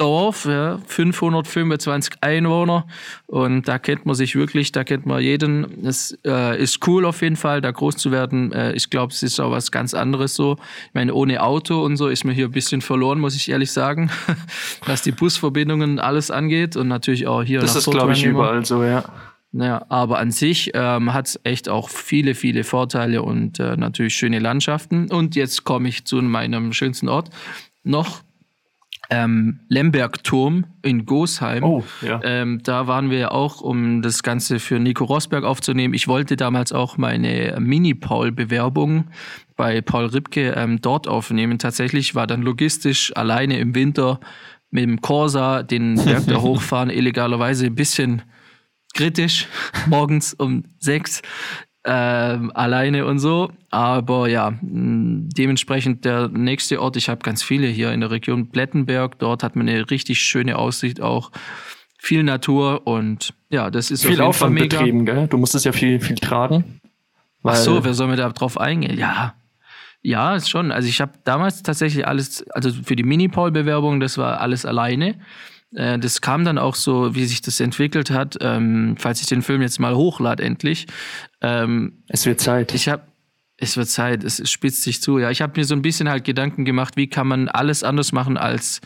Dorf, 0.01 0.47
ja, 0.47 0.79
525 0.87 2.15
Einwohner 2.23 2.87
und 3.27 3.69
da 3.69 3.79
kennt 3.79 4.07
man 4.07 4.15
sich 4.15 4.35
wirklich, 4.35 4.73
da 4.73 4.83
kennt 4.83 5.05
man 5.05 5.21
jeden. 5.21 5.87
Es 5.87 6.19
äh, 6.25 6.59
ist 6.59 6.87
cool 6.89 7.05
auf 7.05 7.21
jeden 7.21 7.37
Fall, 7.37 7.61
da 7.61 7.71
groß 7.71 7.99
zu 7.99 8.11
werden. 8.11 8.51
Äh, 8.53 8.73
ich 8.73 8.89
glaube, 8.89 9.13
es 9.13 9.23
ist 9.23 9.39
auch 9.41 9.51
was 9.51 9.71
ganz 9.71 9.93
anderes 9.93 10.35
so. 10.35 10.57
Ich 10.87 10.95
meine, 10.95 11.13
ohne 11.13 11.43
Auto 11.43 11.85
und 11.85 11.99
so 11.99 12.09
ist 12.09 12.25
mir 12.25 12.33
hier 12.33 12.47
ein 12.47 12.53
bisschen 12.53 12.81
verloren, 12.81 13.21
muss 13.21 13.37
ich 13.37 13.51
ehrlich 13.51 13.73
sagen, 13.73 14.11
was 14.87 15.03
die 15.03 15.13
Busverbindungen 15.13 15.99
alles 15.99 16.31
angeht 16.31 16.77
und 16.77 16.89
natürlich 16.89 17.27
auch 17.27 17.43
hier. 17.43 17.61
Das 17.61 17.77
ist, 17.77 17.91
glaube 17.91 18.15
ich, 18.15 18.25
überall 18.25 18.65
so, 18.65 18.83
ja. 18.83 19.05
Ja, 19.53 19.85
aber 19.91 20.19
an 20.19 20.31
sich 20.31 20.71
ähm, 20.73 21.13
hat 21.13 21.27
es 21.27 21.41
echt 21.45 21.69
auch 21.69 21.91
viele, 21.91 22.35
viele 22.35 22.65
Vorteile 22.65 23.23
und 23.23 23.61
äh, 23.61 23.77
natürlich 23.77 24.15
schöne 24.15 24.39
Landschaften. 24.39 25.11
Und 25.11 25.37
jetzt 25.37 25.65
komme 25.65 25.91
ich 25.91 26.07
zu 26.07 26.23
meinem 26.23 26.73
schönsten 26.73 27.11
Ort 27.11 27.29
noch 27.83 28.23
ähm, 29.11 29.61
Lembergturm 29.69 30.67
in 30.83 31.05
Gosheim. 31.05 31.65
Oh, 31.65 31.85
ja. 32.01 32.21
Ähm, 32.23 32.63
da 32.63 32.87
waren 32.87 33.11
wir 33.11 33.33
auch, 33.33 33.61
um 33.61 34.03
das 34.03 34.23
Ganze 34.23 34.61
für 34.61 34.79
Nico 34.79 35.05
Rosberg 35.05 35.45
aufzunehmen. 35.45 35.95
Ich 35.95 36.09
wollte 36.09 36.37
damals 36.37 36.73
auch 36.73 36.97
meine 36.97 37.57
Mini-Paul-Bewerbung 37.61 39.09
bei 39.57 39.81
Paul 39.81 40.07
Ripke 40.07 40.55
ähm, 40.57 40.81
dort 40.81 41.09
aufnehmen. 41.09 41.59
Tatsächlich 41.59 42.15
war 42.15 42.27
dann 42.27 42.43
logistisch 42.43 43.15
alleine 43.17 43.59
im 43.59 43.75
Winter 43.75 44.21
mit 44.71 44.85
dem 44.85 45.01
Corsa 45.01 45.65
den 45.65 45.97
Berg 45.97 46.27
da 46.27 46.37
hochfahren, 46.41 46.91
illegalerweise 46.91 47.67
ein 47.67 47.75
bisschen 47.75 48.23
kritisch, 48.95 49.49
morgens 49.87 50.35
um 50.35 50.65
sechs 50.79 51.23
ähm, 51.85 52.51
alleine 52.55 53.07
und 53.07 53.19
so. 53.19 53.51
Aber 53.71 54.29
ja, 54.29 54.59
dementsprechend 54.63 56.05
der 56.05 56.29
nächste 56.29 56.81
Ort, 56.81 56.97
ich 56.97 57.09
habe 57.09 57.23
ganz 57.23 57.43
viele 57.43 57.67
hier 57.67 57.93
in 57.93 58.01
der 58.01 58.11
Region 58.11 58.51
Plettenberg, 58.51 59.19
dort 59.19 59.43
hat 59.43 59.57
man 59.57 59.69
eine 59.69 59.91
richtig 59.91 60.21
schöne 60.21 60.59
Aussicht 60.59 61.01
auch. 61.01 61.31
Viel 61.99 62.23
Natur 62.23 62.87
und 62.87 63.35
ja, 63.51 63.71
das 63.71 63.91
ist 63.91 64.07
viel 64.07 64.21
Aufwand 64.23 64.55
mega. 64.55 64.79
betrieben, 64.79 65.05
gell? 65.05 65.27
Du 65.29 65.37
musstest 65.37 65.67
ja 65.67 65.73
viel, 65.73 66.01
viel 66.01 66.17
tragen. 66.17 66.81
Ach 67.43 67.55
so, 67.55 67.85
wer 67.85 67.95
soll 67.95 68.09
mir 68.09 68.17
da 68.17 68.29
drauf 68.31 68.59
eingehen? 68.59 68.99
Ja, 68.99 69.35
ja, 70.03 70.35
ist 70.35 70.49
schon. 70.49 70.73
Also 70.73 70.89
ich 70.89 71.01
habe 71.01 71.13
damals 71.25 71.63
tatsächlich 71.63 72.07
alles, 72.07 72.49
also 72.51 72.71
für 72.71 72.97
die 72.97 73.03
Mini-Paul-Bewerbung, 73.03 74.01
das 74.01 74.17
war 74.17 74.41
alles 74.41 74.65
alleine. 74.65 75.17
Äh, 75.75 75.99
das 75.99 76.21
kam 76.21 76.45
dann 76.45 76.59
auch 76.59 76.75
so, 76.75 77.15
wie 77.15 77.25
sich 77.25 77.43
das 77.43 77.61
entwickelt 77.61 78.11
hat, 78.11 78.37
ähm, 78.41 78.97
falls 78.99 79.21
ich 79.21 79.27
den 79.27 79.43
Film 79.43 79.63
jetzt 79.63 79.81
mal 79.81 79.95
hochlade 79.95 80.43
endlich. 80.43 80.87
Ähm, 81.41 82.03
es 82.09 82.27
wird 82.27 82.41
Zeit. 82.41 82.75
Ich 82.75 82.89
habe 82.89 83.03
es 83.63 83.77
wird 83.77 83.89
Zeit, 83.89 84.25
es 84.25 84.51
spitzt 84.51 84.83
sich 84.83 85.03
zu. 85.03 85.19
Ja, 85.19 85.31
ich 85.31 85.43
habe 85.43 85.59
mir 85.61 85.65
so 85.65 85.75
ein 85.75 85.83
bisschen 85.83 86.09
halt 86.09 86.25
Gedanken 86.25 86.65
gemacht, 86.65 86.97
wie 86.97 87.09
kann 87.09 87.27
man 87.27 87.49
alles 87.49 87.85
anders 87.85 88.11
machen 88.11 88.39
als 88.39 88.81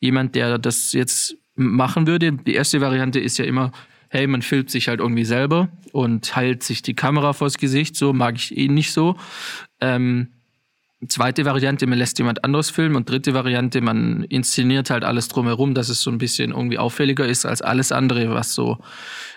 jemand, 0.00 0.34
der 0.34 0.58
das 0.58 0.92
jetzt 0.92 1.36
machen 1.54 2.06
würde. 2.06 2.32
Die 2.32 2.54
erste 2.54 2.82
Variante 2.82 3.20
ist 3.20 3.38
ja 3.38 3.46
immer, 3.46 3.72
hey, 4.10 4.26
man 4.26 4.42
filmt 4.42 4.70
sich 4.70 4.88
halt 4.88 5.00
irgendwie 5.00 5.24
selber 5.24 5.70
und 5.92 6.36
heilt 6.36 6.62
sich 6.62 6.82
die 6.82 6.94
Kamera 6.94 7.32
vors 7.32 7.56
Gesicht. 7.56 7.96
So 7.96 8.12
mag 8.12 8.36
ich 8.36 8.56
ihn 8.56 8.74
nicht 8.74 8.92
so. 8.92 9.16
Ähm, 9.80 10.28
Zweite 11.06 11.44
Variante, 11.44 11.86
man 11.86 11.98
lässt 11.98 12.18
jemand 12.18 12.42
anderes 12.42 12.70
filmen 12.70 12.96
und 12.96 13.08
dritte 13.08 13.32
Variante, 13.32 13.80
man 13.80 14.24
inszeniert 14.24 14.90
halt 14.90 15.04
alles 15.04 15.28
drumherum, 15.28 15.74
dass 15.74 15.90
es 15.90 16.02
so 16.02 16.10
ein 16.10 16.18
bisschen 16.18 16.50
irgendwie 16.50 16.78
auffälliger 16.78 17.24
ist 17.24 17.46
als 17.46 17.62
alles 17.62 17.92
andere, 17.92 18.30
was 18.30 18.52
so, 18.52 18.78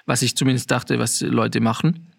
was 0.08 0.24
ich 0.24 0.36
zumindest 0.36 0.72
dachte, 0.72 0.98
was 0.98 1.22
Leute 1.22 1.62
machen. 1.62 2.12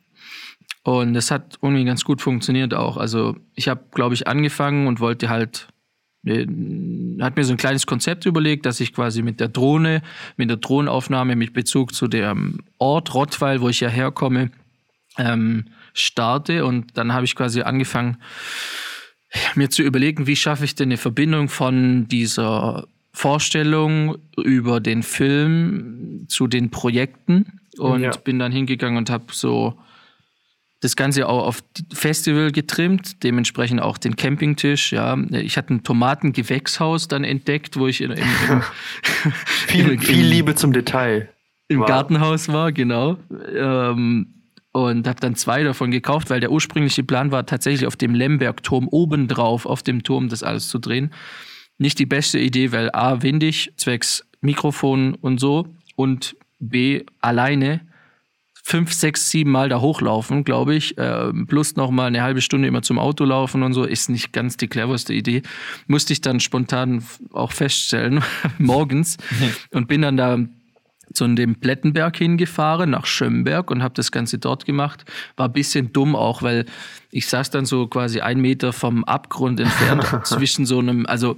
Und 0.84 1.14
das 1.14 1.32
hat 1.32 1.58
irgendwie 1.60 1.84
ganz 1.84 2.04
gut 2.04 2.20
funktioniert 2.20 2.72
auch. 2.72 2.96
Also 2.96 3.36
ich 3.54 3.68
habe, 3.68 3.84
glaube 3.92 4.14
ich, 4.14 4.28
angefangen 4.28 4.86
und 4.86 5.00
wollte 5.00 5.28
halt, 5.28 5.68
äh, 6.24 6.46
hat 7.20 7.36
mir 7.36 7.44
so 7.44 7.52
ein 7.52 7.58
kleines 7.58 7.86
Konzept 7.86 8.26
überlegt, 8.26 8.64
dass 8.64 8.78
ich 8.78 8.92
quasi 8.92 9.22
mit 9.22 9.40
der 9.40 9.48
Drohne, 9.48 10.02
mit 10.36 10.50
der 10.50 10.56
Drohnenaufnahme 10.56 11.34
mit 11.34 11.52
Bezug 11.52 11.94
zu 11.94 12.06
dem 12.06 12.60
Ort 12.78 13.14
Rottweil, 13.14 13.60
wo 13.60 13.68
ich 13.68 13.80
ja 13.80 13.88
herkomme, 13.88 14.50
ähm, 15.18 15.66
starte. 15.94 16.64
Und 16.64 16.96
dann 16.96 17.12
habe 17.12 17.24
ich 17.24 17.36
quasi 17.36 17.62
angefangen, 17.62 18.18
mir 19.54 19.70
zu 19.70 19.82
überlegen, 19.82 20.26
wie 20.26 20.36
schaffe 20.36 20.64
ich 20.64 20.74
denn 20.74 20.88
eine 20.88 20.96
Verbindung 20.96 21.48
von 21.48 22.08
dieser 22.08 22.86
Vorstellung 23.12 24.16
über 24.36 24.80
den 24.80 25.02
Film 25.02 26.24
zu 26.28 26.46
den 26.46 26.70
Projekten 26.70 27.60
und 27.78 28.02
ja. 28.02 28.10
bin 28.10 28.38
dann 28.38 28.52
hingegangen 28.52 28.96
und 28.96 29.10
habe 29.10 29.26
so 29.32 29.78
das 30.80 30.96
Ganze 30.96 31.28
auch 31.28 31.46
auf 31.46 31.62
Festival 31.92 32.50
getrimmt, 32.50 33.22
dementsprechend 33.22 33.80
auch 33.80 33.98
den 33.98 34.16
Campingtisch. 34.16 34.92
Ja, 34.92 35.16
ich 35.30 35.56
hatte 35.56 35.74
ein 35.74 35.84
Tomatengewächshaus 35.84 37.06
dann 37.06 37.22
entdeckt, 37.22 37.76
wo 37.76 37.86
ich 37.86 38.00
in, 38.00 38.10
in, 38.10 38.18
in 38.18 38.62
viel, 39.44 39.98
viel 40.00 40.26
Liebe 40.26 40.56
zum 40.56 40.72
Detail 40.72 41.28
im 41.68 41.80
wow. 41.80 41.86
Gartenhaus 41.86 42.48
war, 42.48 42.72
genau. 42.72 43.16
Ähm, 43.54 44.41
und 44.72 45.06
habe 45.06 45.20
dann 45.20 45.34
zwei 45.36 45.62
davon 45.62 45.90
gekauft, 45.90 46.30
weil 46.30 46.40
der 46.40 46.50
ursprüngliche 46.50 47.04
Plan 47.04 47.30
war 47.30 47.46
tatsächlich 47.46 47.86
auf 47.86 47.96
dem 47.96 48.14
Lemberg-Turm 48.14 48.88
obendrauf 48.88 49.66
auf 49.66 49.82
dem 49.82 50.02
Turm 50.02 50.28
das 50.28 50.42
alles 50.42 50.68
zu 50.68 50.78
drehen. 50.78 51.12
Nicht 51.78 51.98
die 51.98 52.06
beste 52.06 52.38
Idee, 52.38 52.72
weil 52.72 52.90
A, 52.92 53.22
windig, 53.22 53.72
zwecks 53.76 54.24
Mikrofon 54.40 55.14
und 55.14 55.38
so 55.38 55.68
und 55.96 56.36
B, 56.58 57.04
alleine 57.20 57.80
fünf, 58.62 58.92
sechs, 58.92 59.30
sieben 59.30 59.50
Mal 59.50 59.68
da 59.68 59.80
hochlaufen, 59.80 60.44
glaube 60.44 60.74
ich. 60.74 60.96
Äh, 60.96 61.32
plus 61.46 61.76
noch 61.76 61.90
mal 61.90 62.06
eine 62.06 62.22
halbe 62.22 62.40
Stunde 62.40 62.68
immer 62.68 62.82
zum 62.82 62.98
Auto 62.98 63.24
laufen 63.24 63.62
und 63.62 63.72
so. 63.72 63.84
Ist 63.84 64.08
nicht 64.08 64.32
ganz 64.32 64.56
die 64.56 64.68
cleverste 64.68 65.12
Idee. 65.12 65.42
Musste 65.88 66.12
ich 66.12 66.20
dann 66.20 66.40
spontan 66.40 67.04
auch 67.32 67.52
feststellen, 67.52 68.22
morgens. 68.58 69.16
und 69.72 69.88
bin 69.88 70.02
dann 70.02 70.16
da 70.16 70.38
zu 71.12 71.26
dem 71.28 71.56
Plettenberg 71.56 72.16
hingefahren, 72.16 72.90
nach 72.90 73.06
Schömberg 73.06 73.70
und 73.70 73.82
habe 73.82 73.94
das 73.94 74.12
Ganze 74.12 74.38
dort 74.38 74.64
gemacht. 74.64 75.04
War 75.36 75.48
ein 75.48 75.52
bisschen 75.52 75.92
dumm 75.92 76.16
auch, 76.16 76.42
weil 76.42 76.66
ich 77.10 77.28
saß 77.28 77.50
dann 77.50 77.64
so 77.64 77.86
quasi 77.86 78.20
ein 78.20 78.40
Meter 78.40 78.72
vom 78.72 79.04
Abgrund 79.04 79.60
entfernt 79.60 80.06
zwischen 80.26 80.66
so 80.66 80.78
einem, 80.78 81.06
also 81.06 81.36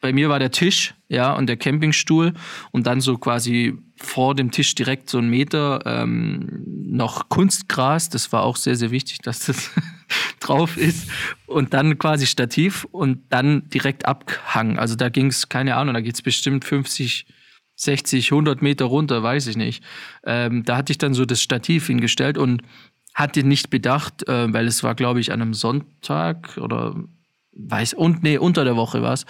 bei 0.00 0.12
mir 0.12 0.28
war 0.28 0.38
der 0.38 0.52
Tisch, 0.52 0.94
ja, 1.08 1.32
und 1.32 1.48
der 1.48 1.56
Campingstuhl 1.56 2.34
und 2.70 2.86
dann 2.86 3.00
so 3.00 3.18
quasi 3.18 3.76
vor 3.96 4.34
dem 4.34 4.50
Tisch 4.50 4.74
direkt 4.74 5.10
so 5.10 5.18
ein 5.18 5.28
Meter 5.28 5.82
ähm, 5.86 6.62
noch 6.64 7.28
Kunstgras. 7.28 8.08
Das 8.08 8.32
war 8.32 8.42
auch 8.42 8.56
sehr, 8.56 8.76
sehr 8.76 8.92
wichtig, 8.92 9.18
dass 9.22 9.46
das 9.46 9.70
drauf 10.40 10.76
ist. 10.76 11.10
Und 11.46 11.74
dann 11.74 11.98
quasi 11.98 12.26
Stativ 12.26 12.86
und 12.92 13.22
dann 13.30 13.68
direkt 13.70 14.06
Abhang. 14.06 14.78
Also 14.78 14.94
da 14.94 15.08
ging 15.08 15.26
es, 15.26 15.48
keine 15.48 15.74
Ahnung, 15.76 15.94
da 15.94 16.00
geht's 16.00 16.22
bestimmt 16.22 16.64
50, 16.64 17.26
60, 17.78 18.32
100 18.32 18.60
Meter 18.60 18.84
runter, 18.84 19.22
weiß 19.22 19.46
ich 19.46 19.56
nicht. 19.56 19.82
Ähm, 20.24 20.64
da 20.64 20.76
hatte 20.76 20.92
ich 20.92 20.98
dann 20.98 21.14
so 21.14 21.24
das 21.24 21.40
Stativ 21.40 21.86
hingestellt 21.86 22.36
und 22.36 22.62
hatte 23.14 23.44
nicht 23.44 23.70
bedacht, 23.70 24.28
äh, 24.28 24.52
weil 24.52 24.66
es 24.66 24.82
war, 24.82 24.94
glaube 24.94 25.20
ich, 25.20 25.32
an 25.32 25.40
einem 25.40 25.54
Sonntag 25.54 26.58
oder 26.58 26.94
weiß 27.52 27.94
und 27.94 28.22
nee 28.22 28.38
unter 28.38 28.64
der 28.64 28.76
Woche 28.76 29.02
war 29.02 29.14
es 29.14 29.26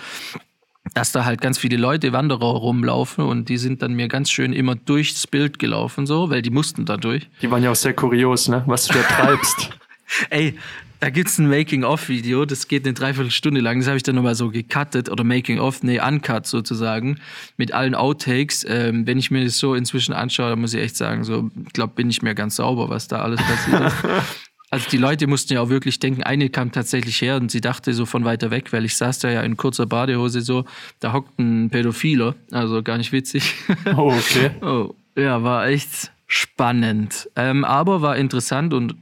dass 0.94 1.12
da 1.12 1.24
halt 1.24 1.40
ganz 1.40 1.58
viele 1.58 1.76
Leute, 1.76 2.12
Wanderer 2.12 2.46
rumlaufen 2.46 3.24
und 3.24 3.48
die 3.48 3.58
sind 3.58 3.82
dann 3.82 3.94
mir 3.94 4.08
ganz 4.08 4.30
schön 4.30 4.52
immer 4.52 4.74
durchs 4.74 5.26
Bild 5.26 5.58
gelaufen, 5.58 6.06
so, 6.06 6.30
weil 6.30 6.42
die 6.42 6.50
mussten 6.50 6.84
da 6.84 6.96
durch. 6.96 7.28
Die 7.42 7.50
waren 7.50 7.62
ja 7.62 7.70
auch 7.70 7.76
sehr 7.76 7.94
kurios, 7.94 8.48
ne? 8.48 8.62
Was 8.66 8.86
du 8.86 8.94
da 8.94 9.02
treibst. 9.02 9.70
Ey, 10.30 10.58
da 11.00 11.10
gibt's 11.10 11.38
ein 11.38 11.48
Making-of-Video, 11.48 12.44
das 12.44 12.68
geht 12.68 12.84
eine 12.84 12.94
Dreiviertelstunde 12.94 13.60
lang, 13.60 13.78
das 13.78 13.86
habe 13.86 13.96
ich 13.96 14.02
dann 14.02 14.16
nochmal 14.16 14.34
so 14.34 14.50
gecuttet 14.50 15.08
oder 15.08 15.24
Making-of, 15.24 15.82
nee, 15.82 16.00
uncut 16.00 16.46
sozusagen, 16.46 17.18
mit 17.56 17.72
allen 17.72 17.94
Outtakes. 17.94 18.64
Ähm, 18.68 19.06
wenn 19.06 19.18
ich 19.18 19.30
mir 19.30 19.44
das 19.44 19.58
so 19.58 19.74
inzwischen 19.74 20.12
anschaue, 20.12 20.50
dann 20.50 20.60
muss 20.60 20.74
ich 20.74 20.80
echt 20.80 20.96
sagen, 20.96 21.24
so, 21.24 21.50
ich 21.66 21.72
glaube, 21.72 21.94
bin 21.94 22.10
ich 22.10 22.22
mir 22.22 22.34
ganz 22.34 22.56
sauber, 22.56 22.88
was 22.88 23.08
da 23.08 23.22
alles 23.22 23.40
passiert 23.42 23.86
ist. 23.86 23.94
Also 24.70 24.90
die 24.90 24.98
Leute 24.98 25.26
mussten 25.26 25.54
ja 25.54 25.62
auch 25.62 25.70
wirklich 25.70 25.98
denken, 25.98 26.22
eine 26.22 26.50
kam 26.50 26.72
tatsächlich 26.72 27.22
her 27.22 27.36
und 27.36 27.50
sie 27.50 27.62
dachte 27.62 27.94
so 27.94 28.04
von 28.04 28.26
weiter 28.26 28.50
weg, 28.50 28.70
weil 28.72 28.84
ich 28.84 28.96
saß 28.96 29.18
da 29.20 29.30
ja 29.30 29.40
in 29.40 29.56
kurzer 29.56 29.86
Badehose 29.86 30.42
so, 30.42 30.66
da 31.00 31.14
hockt 31.14 31.38
ein 31.38 31.70
Pädophiler, 31.70 32.34
also 32.50 32.82
gar 32.82 32.98
nicht 32.98 33.12
witzig. 33.12 33.54
Oh, 33.96 34.12
okay. 34.12 34.50
oh, 34.60 34.94
ja, 35.16 35.42
war 35.42 35.68
echt 35.68 36.10
spannend. 36.26 37.30
Ähm, 37.34 37.64
aber 37.64 38.02
war 38.02 38.18
interessant 38.18 38.74
und 38.74 38.94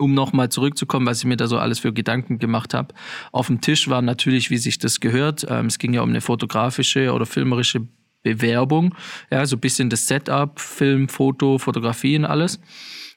um 0.00 0.14
nochmal 0.14 0.48
zurückzukommen, 0.48 1.06
was 1.06 1.18
ich 1.18 1.24
mir 1.26 1.36
da 1.36 1.46
so 1.46 1.58
alles 1.58 1.78
für 1.78 1.92
Gedanken 1.92 2.38
gemacht 2.38 2.74
habe. 2.74 2.94
Auf 3.32 3.48
dem 3.48 3.60
Tisch 3.60 3.88
war 3.88 4.02
natürlich, 4.02 4.50
wie 4.50 4.58
sich 4.58 4.78
das 4.78 5.00
gehört. 5.00 5.46
Ähm, 5.48 5.66
es 5.66 5.78
ging 5.78 5.92
ja 5.92 6.02
um 6.02 6.10
eine 6.10 6.20
fotografische 6.20 7.12
oder 7.12 7.26
filmerische 7.26 7.86
Bewerbung. 8.22 8.94
Ja, 9.30 9.46
so 9.46 9.56
ein 9.56 9.60
bisschen 9.60 9.90
das 9.90 10.06
Setup, 10.06 10.58
Film, 10.58 11.08
Foto, 11.08 11.58
Fotografie 11.58 12.16
und 12.16 12.24
alles 12.24 12.60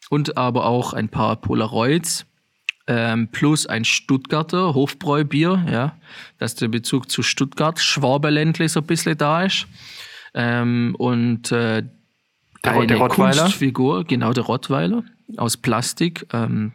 und 0.10 0.38
aber 0.38 0.66
auch 0.66 0.94
ein 0.94 1.10
paar 1.10 1.38
Polaroids 1.38 2.26
ähm, 2.88 3.30
plus 3.32 3.66
ein 3.66 3.86
Stuttgarter 3.86 4.74
Hofbräubier, 4.74 5.66
ja, 5.72 5.98
dass 6.38 6.56
der 6.56 6.68
Bezug 6.68 7.10
zu 7.10 7.24
Stuttgart, 7.24 7.80
Schwaberländle 7.80 8.68
so 8.68 8.82
ein 8.82 8.86
bisschen 8.86 9.18
da 9.18 9.44
ist. 9.44 9.68
Ähm, 10.34 10.96
und 10.98 11.52
äh, 11.52 11.84
der, 12.64 12.74
eine 12.74 12.88
der 12.88 12.98
Rottweiler? 12.98 13.44
Kunstfigur, 13.44 14.04
genau 14.06 14.34
der 14.34 14.44
Rottweiler 14.44 15.04
aus 15.38 15.58
Plastik 15.58 16.26
ähm, 16.34 16.74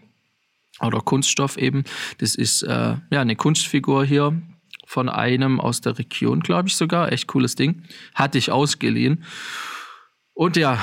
oder 0.80 1.00
Kunststoff 1.00 1.56
eben. 1.56 1.84
Das 2.18 2.34
ist 2.34 2.62
äh, 2.62 2.96
ja 3.10 3.20
eine 3.20 3.36
Kunstfigur 3.36 4.04
hier 4.04 4.40
von 4.86 5.08
einem 5.08 5.60
aus 5.60 5.80
der 5.80 5.98
Region, 5.98 6.40
glaube 6.40 6.68
ich 6.68 6.76
sogar. 6.76 7.12
Echt 7.12 7.26
cooles 7.26 7.54
Ding. 7.54 7.82
Hatte 8.14 8.38
ich 8.38 8.50
ausgeliehen. 8.50 9.24
Und 10.34 10.56
ja, 10.56 10.78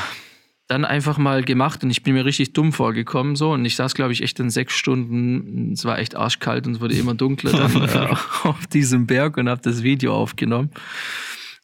dann 0.68 0.84
einfach 0.84 1.18
mal 1.18 1.44
gemacht 1.44 1.84
und 1.84 1.92
ich 1.92 2.04
bin 2.04 2.14
mir 2.14 2.26
richtig 2.26 2.54
dumm 2.54 2.74
vorgekommen 2.74 3.36
so 3.36 3.52
und 3.52 3.64
ich 3.66 3.76
saß 3.76 3.94
glaube 3.94 4.14
ich 4.14 4.24
echt 4.24 4.40
in 4.40 4.50
sechs 4.50 4.74
Stunden, 4.74 5.74
es 5.74 5.86
war 5.86 6.00
echt 6.00 6.16
arschkalt 6.16 6.66
und 6.66 6.74
es 6.74 6.82
wurde 6.82 6.96
immer 6.96 7.14
dunkler 7.14 7.52
dann 7.52 7.84
äh, 7.88 8.16
auf 8.44 8.66
diesem 8.74 9.06
Berg 9.06 9.38
und 9.38 9.48
habe 9.48 9.62
das 9.62 9.84
Video 9.84 10.16
aufgenommen 10.16 10.72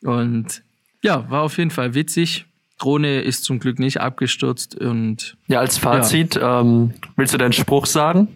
und 0.03 0.61
ja, 1.03 1.27
war 1.31 1.41
auf 1.41 1.57
jeden 1.57 1.71
Fall 1.71 1.95
witzig. 1.95 2.45
Drohne 2.81 3.21
ist 3.21 3.43
zum 3.43 3.59
Glück 3.59 3.79
nicht 3.79 4.01
abgestürzt 4.01 4.75
und 4.75 5.37
ja 5.47 5.59
als 5.59 5.77
Fazit 5.77 6.35
ja. 6.35 6.61
Ähm, 6.61 6.93
willst 7.15 7.33
du 7.33 7.37
deinen 7.37 7.53
Spruch 7.53 7.85
sagen? 7.85 8.27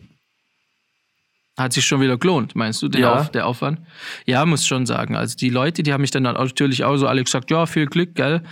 Hat 1.57 1.71
sich 1.71 1.85
schon 1.85 2.01
wieder 2.01 2.17
gelohnt, 2.17 2.53
meinst 2.55 2.81
du, 2.81 2.87
ja. 2.87 3.15
Auf, 3.15 3.31
der 3.31 3.47
Aufwand? 3.47 3.79
Ja, 4.25 4.45
muss 4.45 4.67
schon 4.67 4.85
sagen. 4.85 5.15
Also 5.15 5.37
die 5.37 5.49
Leute, 5.49 5.83
die 5.83 5.93
haben 5.93 6.01
mich 6.01 6.11
dann 6.11 6.23
natürlich 6.23 6.83
auch 6.83 6.97
so 6.97 7.07
alle 7.07 7.23
gesagt, 7.23 7.49
ja, 7.49 7.65
viel 7.65 7.85
Glück, 7.85 8.13
gell? 8.15 8.43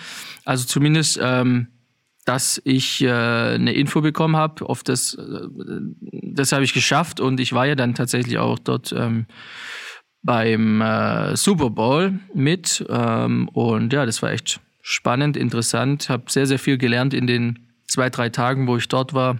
Also 0.45 0.65
zumindest 0.65 1.19
ähm, 1.21 1.67
dass 2.25 2.61
ich 2.63 3.01
äh, 3.01 3.09
eine 3.09 3.73
Info 3.73 4.01
bekommen 4.01 4.37
habe, 4.37 4.67
auf 4.67 4.83
das, 4.83 5.15
äh, 5.15 5.47
das 6.11 6.51
habe 6.51 6.63
ich 6.63 6.73
geschafft 6.73 7.19
und 7.19 7.39
ich 7.39 7.53
war 7.53 7.65
ja 7.65 7.75
dann 7.75 7.95
tatsächlich 7.95 8.37
auch 8.37 8.59
dort 8.59 8.93
ähm, 8.97 9.25
beim 10.21 10.81
äh, 10.81 11.35
Super 11.35 11.69
Bowl 11.69 12.19
mit 12.33 12.85
ähm, 12.89 13.49
und 13.49 13.91
ja, 13.91 14.05
das 14.05 14.21
war 14.21 14.31
echt 14.31 14.61
spannend, 14.83 15.37
interessant, 15.37 16.09
habe 16.09 16.25
sehr, 16.27 16.45
sehr 16.45 16.59
viel 16.59 16.77
gelernt 16.77 17.15
in 17.15 17.25
den 17.25 17.67
zwei, 17.87 18.09
drei 18.11 18.29
Tagen, 18.29 18.67
wo 18.67 18.77
ich 18.77 18.87
dort 18.87 19.13
war. 19.13 19.39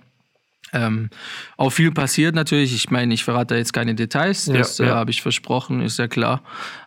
Ähm, 0.72 1.12
auch 1.58 1.70
viel 1.70 1.92
passiert 1.92 2.34
natürlich. 2.34 2.74
Ich 2.74 2.90
meine, 2.90 3.14
ich 3.14 3.24
verrate 3.24 3.56
jetzt 3.56 3.74
keine 3.74 3.94
Details, 3.94 4.46
das 4.46 4.80
ja, 4.80 4.86
ja. 4.86 4.92
Äh, 4.92 4.96
habe 4.96 5.12
ich 5.12 5.22
versprochen, 5.22 5.82
ist 5.82 6.00
ja 6.00 6.08
klar. 6.08 6.42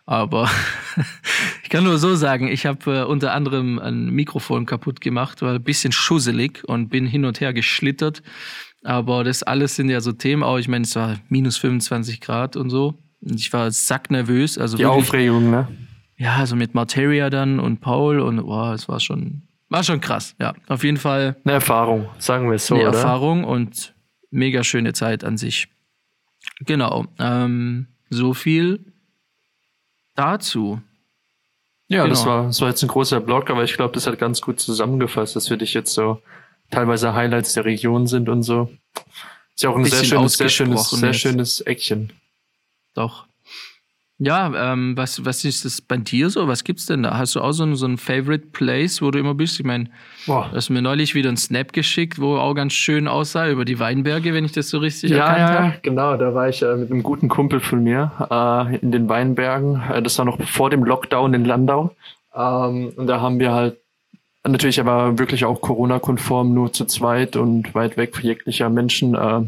Aber 0.05 0.49
ich 1.63 1.69
kann 1.69 1.85
nur 1.85 1.97
so 1.97 2.15
sagen, 2.15 2.49
ich 2.49 2.65
habe 2.65 2.97
äh, 2.97 3.03
unter 3.03 3.31
anderem 3.31 3.79
ein 3.79 4.09
Mikrofon 4.09 4.65
kaputt 4.65 4.99
gemacht, 4.99 5.41
war 5.41 5.53
ein 5.53 5.63
bisschen 5.63 5.93
schusselig 5.93 6.63
und 6.67 6.89
bin 6.89 7.05
hin 7.05 7.23
und 7.23 7.39
her 7.39 7.53
geschlittert. 7.53 8.23
Aber 8.83 9.23
das 9.23 9.43
alles 9.43 9.75
sind 9.75 9.89
ja 9.89 10.01
so 10.01 10.11
Themen 10.11 10.43
auch. 10.43 10.57
Ich 10.57 10.67
meine, 10.67 10.83
es 10.83 10.95
war 10.95 11.17
minus 11.29 11.57
25 11.57 12.19
Grad 12.19 12.55
und 12.57 12.69
so. 12.69 12.95
Und 13.21 13.39
ich 13.39 13.53
war 13.53 13.71
sacknervös. 13.71 14.57
Also 14.57 14.77
Die 14.77 14.83
wirklich, 14.83 15.03
Aufregung, 15.05 15.49
ne? 15.49 15.67
Ja, 16.17 16.35
so 16.35 16.39
also 16.41 16.55
mit 16.55 16.73
Materia 16.73 17.29
dann 17.29 17.59
und 17.59 17.79
Paul 17.79 18.19
und 18.19 18.43
boah, 18.45 18.73
es 18.73 18.87
war 18.89 18.99
schon 18.99 19.43
war 19.69 19.83
schon 19.83 19.99
krass, 19.99 20.35
ja. 20.39 20.53
Auf 20.67 20.83
jeden 20.83 20.97
Fall. 20.97 21.35
Eine 21.43 21.55
Erfahrung, 21.55 22.07
sagen 22.19 22.47
wir 22.47 22.55
es 22.55 22.67
so. 22.67 22.75
Eine 22.75 22.89
oder? 22.89 22.97
Erfahrung 22.97 23.43
und 23.43 23.93
mega 24.31 24.63
schöne 24.63 24.93
Zeit 24.93 25.23
an 25.23 25.37
sich. 25.37 25.67
Genau. 26.61 27.05
Ähm, 27.19 27.87
so 28.09 28.33
viel 28.33 28.79
dazu. 30.15 30.81
Ja, 31.89 32.03
genau. 32.03 32.09
das, 32.09 32.25
war, 32.25 32.45
das 32.45 32.61
war 32.61 32.69
jetzt 32.69 32.81
ein 32.81 32.89
großer 32.89 33.19
Blog, 33.19 33.49
aber 33.49 33.63
ich 33.63 33.73
glaube, 33.73 33.93
das 33.93 34.07
hat 34.07 34.17
ganz 34.19 34.41
gut 34.41 34.59
zusammengefasst, 34.59 35.35
dass 35.35 35.47
für 35.49 35.57
dich 35.57 35.73
jetzt 35.73 35.93
so 35.93 36.21
teilweise 36.71 37.13
Highlights 37.13 37.53
der 37.53 37.65
Region 37.65 38.07
sind 38.07 38.29
und 38.29 38.43
so. 38.43 38.71
Ist 39.55 39.63
ja 39.63 39.69
auch 39.69 39.77
ein 39.77 39.85
sehr 39.85 40.03
schönes, 40.03 40.33
sehr 40.33 40.49
schönes, 40.49 40.89
sehr 40.89 41.13
schönes 41.13 41.61
Eckchen. 41.61 42.13
Doch. 42.93 43.25
Ja, 44.19 44.73
ähm, 44.73 44.97
was, 44.97 45.25
was 45.25 45.45
ist 45.45 45.63
das 45.63 45.79
bei 45.79 45.97
dir 45.97 46.31
so? 46.31 46.47
Was 46.47 46.63
gibt's 46.63 46.87
denn 46.87 47.03
da? 47.03 47.19
Hast 47.19 47.35
du 47.35 47.41
auch 47.41 47.51
so, 47.51 47.63
ein, 47.63 47.75
so 47.75 47.85
ein 47.85 47.99
Favorite 47.99 48.47
Place, 48.47 48.99
wo 49.03 49.11
du 49.11 49.19
immer 49.19 49.35
bist? 49.35 49.59
Ich 49.59 49.65
meine, 49.65 49.91
du 50.25 50.33
hast 50.33 50.71
mir 50.71 50.81
neulich 50.81 51.13
wieder 51.13 51.29
einen 51.29 51.37
Snap 51.37 51.71
geschickt, 51.71 52.19
wo 52.19 52.37
auch 52.37 52.55
ganz 52.55 52.73
schön 52.73 53.07
aussah 53.07 53.47
über 53.47 53.63
die 53.63 53.79
Weinberge, 53.79 54.33
wenn 54.33 54.43
ich 54.43 54.53
das 54.53 54.69
so 54.69 54.79
richtig 54.79 55.11
ja, 55.11 55.17
erkannt 55.17 55.49
habe. 55.49 55.65
Ja, 55.65 55.73
genau. 55.83 56.17
Da 56.17 56.33
war 56.33 56.49
ich 56.49 56.63
äh, 56.63 56.75
mit 56.75 56.89
einem 56.89 57.03
guten 57.03 57.29
Kumpel 57.29 57.59
von 57.59 57.83
mir 57.83 58.11
äh, 58.31 58.77
in 58.77 58.91
den 58.91 59.07
Weinbergen. 59.07 59.83
Äh, 59.93 60.01
das 60.01 60.17
war 60.17 60.25
noch 60.25 60.41
vor 60.41 60.71
dem 60.71 60.83
Lockdown 60.83 61.35
in 61.35 61.45
Landau. 61.45 61.95
Ähm, 62.35 62.93
und 62.95 63.05
da 63.05 63.21
haben 63.21 63.39
wir 63.39 63.51
halt 63.51 63.77
natürlich 64.43 64.79
aber 64.79 65.19
wirklich 65.19 65.45
auch 65.45 65.61
Corona-konform 65.61 66.55
nur 66.55 66.73
zu 66.73 66.85
zweit 66.85 67.35
und 67.35 67.75
weit 67.75 67.97
weg 67.97 68.17
jeglicher 68.23 68.69
Menschen 68.69 69.13
äh, 69.13 69.41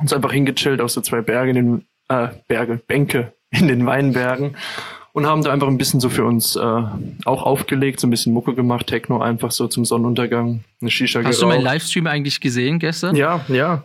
uns 0.00 0.12
einfach 0.14 0.32
hingechillt 0.32 0.80
auf 0.80 0.90
so 0.90 1.02
zwei 1.02 1.20
Berge 1.20 1.50
in 1.50 1.56
den 1.56 1.86
äh, 2.08 2.28
Berge, 2.48 2.80
Bänke 2.86 3.34
in 3.52 3.68
den 3.68 3.86
Weinbergen 3.86 4.56
und 5.12 5.26
haben 5.26 5.42
da 5.42 5.52
einfach 5.52 5.68
ein 5.68 5.78
bisschen 5.78 6.00
so 6.00 6.08
für 6.08 6.24
uns 6.24 6.56
äh, 6.56 6.82
auch 7.24 7.42
aufgelegt, 7.42 8.00
so 8.00 8.06
ein 8.06 8.10
bisschen 8.10 8.32
Mucke 8.32 8.54
gemacht, 8.54 8.86
Techno 8.86 9.20
einfach 9.20 9.50
so 9.50 9.68
zum 9.68 9.84
Sonnenuntergang, 9.84 10.64
eine 10.80 10.90
Shisha 10.90 11.20
Hast 11.20 11.38
geraucht. 11.38 11.42
du 11.42 11.46
meinen 11.46 11.62
Livestream 11.62 12.06
eigentlich 12.06 12.40
gesehen 12.40 12.78
gestern? 12.78 13.14
Ja, 13.14 13.44
ja, 13.48 13.84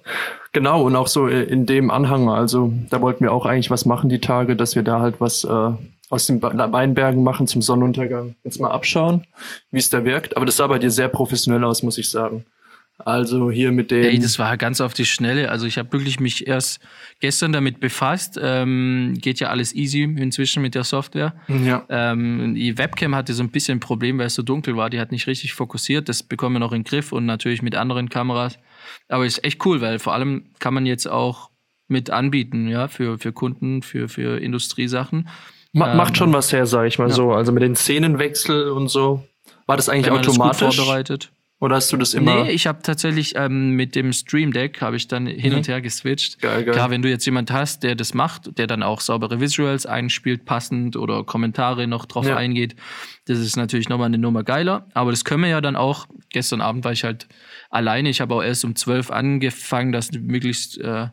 genau 0.54 0.84
und 0.84 0.96
auch 0.96 1.08
so 1.08 1.28
in 1.28 1.66
dem 1.66 1.92
Anhang, 1.92 2.30
also 2.30 2.74
da 2.90 3.02
wollten 3.02 3.24
wir 3.24 3.34
auch 3.34 3.46
eigentlich 3.46 3.70
was 3.70 3.86
machen 3.86 4.10
die 4.10 4.20
Tage, 4.20 4.56
dass 4.56 4.76
wir 4.76 4.84
da 4.84 5.02
halt 5.02 5.20
was 5.20 5.44
äh, 5.44 5.72
aus 6.10 6.26
den 6.26 6.42
Weinbergen 6.42 7.22
machen 7.24 7.48
zum 7.48 7.62
Sonnenuntergang. 7.62 8.36
Jetzt 8.46 8.62
mal 8.62 8.72
abschauen, 8.72 9.26
wie 9.72 9.80
es 9.80 9.90
da 9.90 10.06
wirkt, 10.06 10.38
aber 10.38 10.46
das 10.46 10.56
sah 10.56 10.68
bei 10.68 10.80
dir 10.80 10.92
sehr 10.92 11.10
professionell 11.10 11.66
aus, 11.66 11.84
muss 11.84 11.98
ich 11.98 12.10
sagen. 12.10 12.46
Also 13.00 13.52
hier 13.52 13.72
mit 13.72 13.92
dem. 13.92 14.04
Ey, 14.04 14.20
das 14.20 14.40
war 14.40 14.58
ganz 14.58 14.82
auf 14.82 14.94
die 14.94 15.06
Schnelle. 15.06 15.52
Also 15.52 15.68
ich 15.68 15.78
habe 15.78 15.92
wirklich 15.94 16.20
mich 16.20 16.48
erst 16.48 16.80
gestern 17.20 17.52
damit 17.52 17.80
befasst. 17.80 18.40
Ähm, 18.42 19.14
geht 19.22 19.40
ja 19.40 19.50
alles 19.50 19.76
easy 19.76 20.02
inzwischen 20.02 20.62
mit 20.64 20.74
der 20.74 20.84
Software. 20.84 21.36
Ja. 21.48 21.86
Ähm, 21.90 22.56
die 22.56 22.78
Webcam 22.78 23.16
hatte 23.16 23.34
so 23.34 23.44
ein 23.44 23.50
bisschen 23.50 23.78
ein 23.78 23.80
Problem, 23.80 24.18
weil 24.18 24.28
es 24.28 24.36
so 24.36 24.42
dunkel 24.42 24.76
war. 24.76 24.90
Die 24.90 25.00
hat 25.00 25.12
nicht 25.12 25.28
richtig 25.28 25.54
fokussiert. 25.54 26.10
Das 26.10 26.24
bekommen 26.24 26.56
wir 26.56 26.60
noch 26.60 26.72
in 26.72 26.82
den 26.82 26.90
Griff 26.90 27.12
und 27.12 27.26
natürlich 27.26 27.62
mit 27.62 27.76
anderen 27.76 28.10
Kameras. 28.10 28.58
Aber 29.10 29.26
ist 29.26 29.44
echt 29.44 29.64
cool, 29.66 29.80
weil 29.82 30.00
vor 30.00 30.14
allem 30.14 30.46
kann 30.60 30.74
man 30.74 30.86
jetzt 30.86 31.08
auch 31.08 31.52
mit 31.88 32.10
anbieten, 32.10 32.68
ja, 32.68 32.88
für, 32.88 33.18
für 33.18 33.32
Kunden, 33.32 33.82
für, 33.82 34.10
für 34.10 34.42
Industriesachen. 34.42 35.30
Ma 35.72 35.94
macht 35.94 36.10
ähm, 36.10 36.16
schon 36.16 36.34
was 36.34 36.52
her, 36.52 36.66
sag 36.66 36.88
ich 36.88 36.98
mal 36.98 37.10
ja. 37.10 37.14
so. 37.14 37.32
Also 37.32 37.52
mit 37.52 37.62
den 37.62 37.76
Szenenwechsel 37.76 38.72
und 38.72 38.88
so. 38.90 39.24
War 39.68 39.78
das 39.78 39.88
eigentlich 39.88 40.12
automatisch? 40.12 40.60
Das 40.60 40.76
vorbereitet. 40.76 41.32
Oder 41.60 41.78
hast 41.78 41.92
du 41.92 41.98
das 41.98 42.14
immer? 42.14 42.44
Nee, 42.44 42.52
ich 42.52 42.68
habe 42.68 42.84
tatsächlich 42.84 43.34
ähm, 43.36 43.72
mit 43.72 43.96
dem 43.96 44.14
Stream 44.14 44.54
Deck 44.54 44.80
habe 44.80 44.96
ich 44.96 45.08
dann 45.08 45.26
hin 45.26 45.52
mhm. 45.52 45.58
und 45.58 45.68
her 45.68 45.82
geswitcht. 45.82 46.40
Geil, 46.40 46.64
geil. 46.64 46.74
Klar, 46.74 46.92
wenn 46.92 47.02
du 47.02 47.10
jetzt 47.10 47.26
jemand 47.26 47.50
hast, 47.52 47.82
der 47.82 47.96
das 47.96 48.14
macht, 48.14 48.60
der 48.60 48.68
dann 48.68 48.84
auch 48.84 49.02
saubere 49.02 49.42
Visuals 49.42 49.88
einspielt, 49.88 50.46
passend 50.46 50.96
oder 50.96 51.24
Kommentare 51.24 51.88
noch 51.88 52.06
drauf 52.06 52.28
ja. 52.28 52.38
eingeht, 52.38 52.76
das 53.26 53.40
ist 53.40 53.58
natürlich 53.58 53.90
nochmal 53.90 54.06
eine 54.06 54.20
Nummer 54.20 54.44
geiler. 54.44 54.88
Aber 54.94 55.10
das 55.10 55.26
können 55.26 55.42
wir 55.42 55.50
ja 55.50 55.62
dann 55.62 55.76
auch. 55.76 56.08
Gestern 56.30 56.62
Abend 56.62 56.86
war 56.86 56.92
ich 56.92 57.04
halt 57.04 57.28
alleine. 57.72 58.10
Ich 58.10 58.22
habe 58.22 58.36
auch 58.36 58.44
erst 58.44 58.64
um 58.64 58.76
zwölf 58.76 59.10
angefangen, 59.10 59.92
dass 59.92 60.12
möglichst 60.12 60.78
äh, 60.78 61.08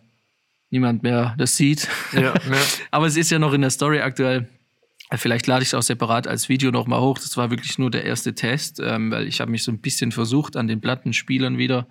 niemand 0.68 1.02
mehr 1.02 1.34
das 1.38 1.56
sieht. 1.56 1.88
Ja, 2.12 2.20
ja. 2.20 2.34
Aber 2.90 3.06
es 3.06 3.16
ist 3.16 3.30
ja 3.30 3.38
noch 3.38 3.54
in 3.54 3.62
der 3.62 3.70
Story 3.70 4.00
aktuell. 4.00 4.48
Vielleicht 5.12 5.46
lade 5.46 5.62
ich 5.62 5.68
es 5.68 5.74
auch 5.74 5.82
separat 5.82 6.26
als 6.26 6.48
Video 6.48 6.70
nochmal 6.70 7.00
hoch. 7.00 7.18
Das 7.18 7.36
war 7.36 7.50
wirklich 7.50 7.78
nur 7.78 7.90
der 7.90 8.04
erste 8.04 8.34
Test, 8.34 8.80
ähm, 8.82 9.10
weil 9.10 9.28
ich 9.28 9.40
habe 9.40 9.50
mich 9.50 9.62
so 9.62 9.70
ein 9.70 9.80
bisschen 9.80 10.12
versucht 10.12 10.56
an 10.56 10.66
den 10.66 10.80
Plattenspielern 10.80 11.58
wieder. 11.58 11.86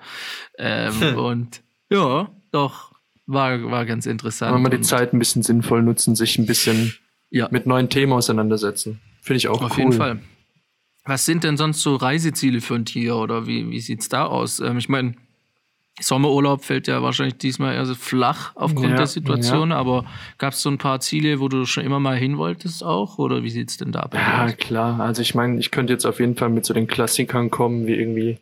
Ähm, 0.58 0.99
hm. 0.99 1.17
Und 1.17 1.63
ja, 1.89 2.32
doch, 2.52 2.91
war, 3.26 3.63
war 3.71 3.86
ganz 3.86 4.06
interessant. 4.06 4.54
Wenn 4.54 4.62
man 4.62 4.71
die 4.71 4.82
Zeit 4.82 5.13
ein 5.13 5.19
bisschen 5.19 5.43
sinnvoll 5.43 5.84
nutzen, 5.84 6.15
sich 6.15 6.38
ein 6.38 6.45
bisschen 6.45 6.93
ja. 7.30 7.47
mit 7.52 7.65
neuen 7.65 7.89
Themen 7.89 8.13
auseinandersetzen. 8.13 8.99
Finde 9.21 9.38
ich 9.38 9.47
auch 9.47 9.62
Auf 9.62 9.71
cool. 9.73 9.80
jeden 9.80 9.93
Fall. 9.93 10.19
Was 11.06 11.26
sind 11.26 11.43
denn 11.43 11.58
sonst 11.58 11.82
so 11.82 11.95
Reiseziele 11.95 12.62
für 12.62 12.76
ein 12.76 12.86
Tier 12.86 13.15
oder 13.15 13.45
wie, 13.45 13.69
wie 13.69 13.80
sieht 13.80 14.02
es 14.02 14.10
da 14.10 14.26
aus? 14.26 14.60
Ähm, 14.60 14.78
ich 14.78 14.89
meine, 14.89 15.15
Sommerurlaub 16.01 16.63
fällt 16.63 16.88
ja 16.88 17.03
wahrscheinlich 17.03 17.38
diesmal 17.38 17.75
eher 17.75 17.86
so 17.86 17.93
flach 17.93 18.51
aufgrund 18.56 18.89
ja, 18.89 18.95
der 18.95 19.08
Situation, 19.08 19.69
ja. 19.69 19.77
aber 19.77 20.06
gab 20.39 20.53
es 20.53 20.62
so 20.62 20.69
ein 20.69 20.79
paar 20.79 20.99
Ziele, 20.99 21.39
wo 21.39 21.49
du 21.49 21.65
schon 21.65 21.84
immer 21.84 21.99
mal 21.99 22.17
hin 22.17 22.38
wolltest 22.38 22.84
auch? 22.84 23.19
Oder 23.19 23.43
wie 23.43 23.51
sieht 23.51 23.69
es 23.69 23.77
denn 23.77 23.91
da 23.91 24.08
bei 24.08 24.17
dir 24.17 24.23
Ja, 24.23 24.45
aus? 24.45 24.58
klar. 24.58 24.99
Also 24.99 25.21
ich 25.21 25.36
meine, 25.36 25.60
ich 25.60 25.69
könnte 25.69 25.93
jetzt 25.93 26.06
auf 26.06 26.19
jeden 26.19 26.36
Fall 26.36 26.49
mit 26.49 26.65
so 26.65 26.73
den 26.73 26.88
Klassikern 26.88 27.51
kommen, 27.51 27.86
wie 27.86 27.93
irgendwie 27.93 28.39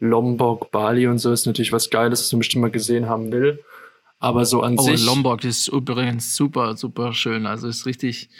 Lombok, 0.00 0.72
Bali 0.72 1.06
und 1.06 1.18
so, 1.18 1.32
ist 1.32 1.46
natürlich 1.46 1.72
was 1.72 1.90
Geiles, 1.90 2.20
was 2.20 2.32
man 2.32 2.40
bestimmt 2.40 2.62
mal 2.62 2.70
gesehen 2.70 3.08
haben 3.08 3.30
will. 3.30 3.62
Aber 4.24 4.46
so 4.46 4.62
an 4.62 4.78
oh, 4.78 4.82
sich. 4.82 5.04
Lombok 5.04 5.44
ist 5.44 5.68
übrigens 5.68 6.34
super, 6.34 6.78
super 6.78 7.12
schön. 7.12 7.44
Also 7.44 7.68
ist 7.68 7.84
richtig. 7.84 8.30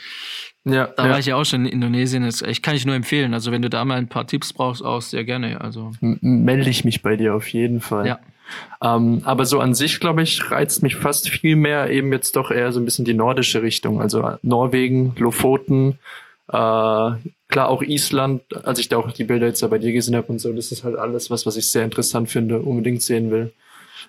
Ja. 0.64 0.86
Da 0.96 1.04
ja. 1.04 1.10
war 1.10 1.18
ich 1.18 1.26
ja 1.26 1.36
auch 1.36 1.44
schon 1.44 1.66
in 1.66 1.72
Indonesien. 1.72 2.22
Das, 2.22 2.40
ich 2.40 2.62
kann 2.62 2.74
ich 2.74 2.86
nur 2.86 2.94
empfehlen. 2.94 3.34
Also 3.34 3.52
wenn 3.52 3.60
du 3.60 3.68
da 3.68 3.84
mal 3.84 3.98
ein 3.98 4.08
paar 4.08 4.26
Tipps 4.26 4.54
brauchst, 4.54 4.82
auch 4.82 5.02
sehr 5.02 5.24
gerne. 5.24 5.60
Also 5.60 5.92
M 6.00 6.18
melde 6.22 6.70
ich 6.70 6.86
mich 6.86 7.02
bei 7.02 7.16
dir 7.16 7.34
auf 7.34 7.48
jeden 7.48 7.82
Fall. 7.82 8.06
Ja. 8.06 8.18
Ähm, 8.82 9.20
aber 9.24 9.44
so 9.44 9.60
an 9.60 9.74
sich, 9.74 10.00
glaube 10.00 10.22
ich, 10.22 10.50
reizt 10.50 10.82
mich 10.82 10.96
fast 10.96 11.28
viel 11.28 11.54
mehr 11.54 11.90
eben 11.90 12.10
jetzt 12.12 12.34
doch 12.34 12.50
eher 12.50 12.72
so 12.72 12.80
ein 12.80 12.86
bisschen 12.86 13.04
die 13.04 13.12
nordische 13.12 13.60
Richtung. 13.60 14.00
Also 14.00 14.38
Norwegen, 14.40 15.14
Lofoten, 15.18 15.98
äh, 16.48 16.52
klar 16.52 17.68
auch 17.68 17.82
Island, 17.82 18.40
als 18.64 18.78
ich 18.78 18.88
da 18.88 18.96
auch 18.96 19.12
die 19.12 19.24
Bilder 19.24 19.48
jetzt 19.48 19.62
da 19.62 19.66
bei 19.66 19.78
dir 19.78 19.92
gesehen 19.92 20.16
habe 20.16 20.28
und 20.28 20.38
so, 20.38 20.50
das 20.54 20.72
ist 20.72 20.82
halt 20.82 20.96
alles 20.96 21.30
was, 21.30 21.44
was 21.44 21.58
ich 21.58 21.68
sehr 21.68 21.84
interessant 21.84 22.30
finde, 22.30 22.60
unbedingt 22.60 23.02
sehen 23.02 23.30
will. 23.30 23.52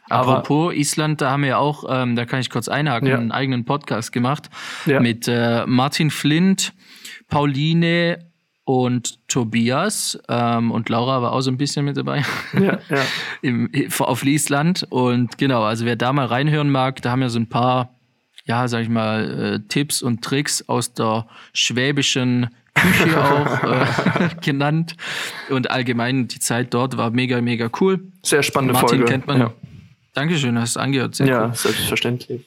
Apropos 0.10 0.74
Island, 0.74 1.22
da 1.22 1.32
haben 1.32 1.44
wir 1.44 1.58
auch, 1.58 1.84
ähm, 1.90 2.16
da 2.16 2.26
kann 2.26 2.40
ich 2.40 2.50
kurz 2.50 2.68
einhaken, 2.68 3.08
ja. 3.08 3.18
einen 3.18 3.32
eigenen 3.32 3.66
Podcast 3.66 4.12
gemacht 4.12 4.50
ja. 4.86 5.00
mit 5.00 5.28
äh, 5.28 5.66
Martin 5.66 6.12
Flint, 6.12 6.74
Pauline 7.28 8.20
und 8.66 9.28
Tobias 9.28 10.20
ähm, 10.28 10.72
und 10.72 10.90
Laura 10.90 11.22
war 11.22 11.34
auch 11.34 11.42
so 11.42 11.52
ein 11.52 11.58
bisschen 11.58 11.86
mit 11.86 11.98
dabei 11.98 12.24
ja, 12.54 12.80
ja. 12.90 13.04
Im, 13.42 13.70
auf 14.00 14.26
Island 14.26 14.86
und 14.90 15.38
genau, 15.38 15.64
also 15.64 15.86
wer 15.86 15.96
da 15.96 16.12
mal 16.14 16.26
reinhören 16.26 16.72
mag, 16.72 17.02
da 17.02 17.12
haben 17.12 17.22
wir 17.22 17.30
so 17.30 17.40
ein 17.40 17.48
paar, 17.48 17.96
ja, 18.46 18.68
sag 18.68 18.82
ich 18.82 18.90
mal, 18.90 19.56
äh, 19.56 19.68
Tipps 19.68 20.02
und 20.02 20.24
Tricks 20.24 20.68
aus 20.68 20.94
der 20.94 21.28
schwäbischen 21.54 22.50
Küche 22.74 23.24
auch 23.24 23.64
äh, 23.64 24.30
genannt 24.42 24.96
und 25.50 25.70
allgemein 25.70 26.28
die 26.28 26.40
Zeit 26.40 26.74
dort 26.74 26.98
war 26.98 27.12
mega, 27.12 27.42
mega 27.42 27.70
cool. 27.80 28.12
Sehr 28.24 28.42
spannende 28.42 28.74
Martin 28.74 28.98
Folge. 28.98 29.06
kennt 29.06 29.28
man, 29.28 29.40
ja. 29.40 29.54
Dankeschön, 30.16 30.58
hast 30.60 30.76
du 30.76 30.80
angehört. 30.80 31.16
Sehr 31.16 31.28
ja, 31.28 31.46
cool. 31.46 31.54
selbstverständlich. 31.54 32.46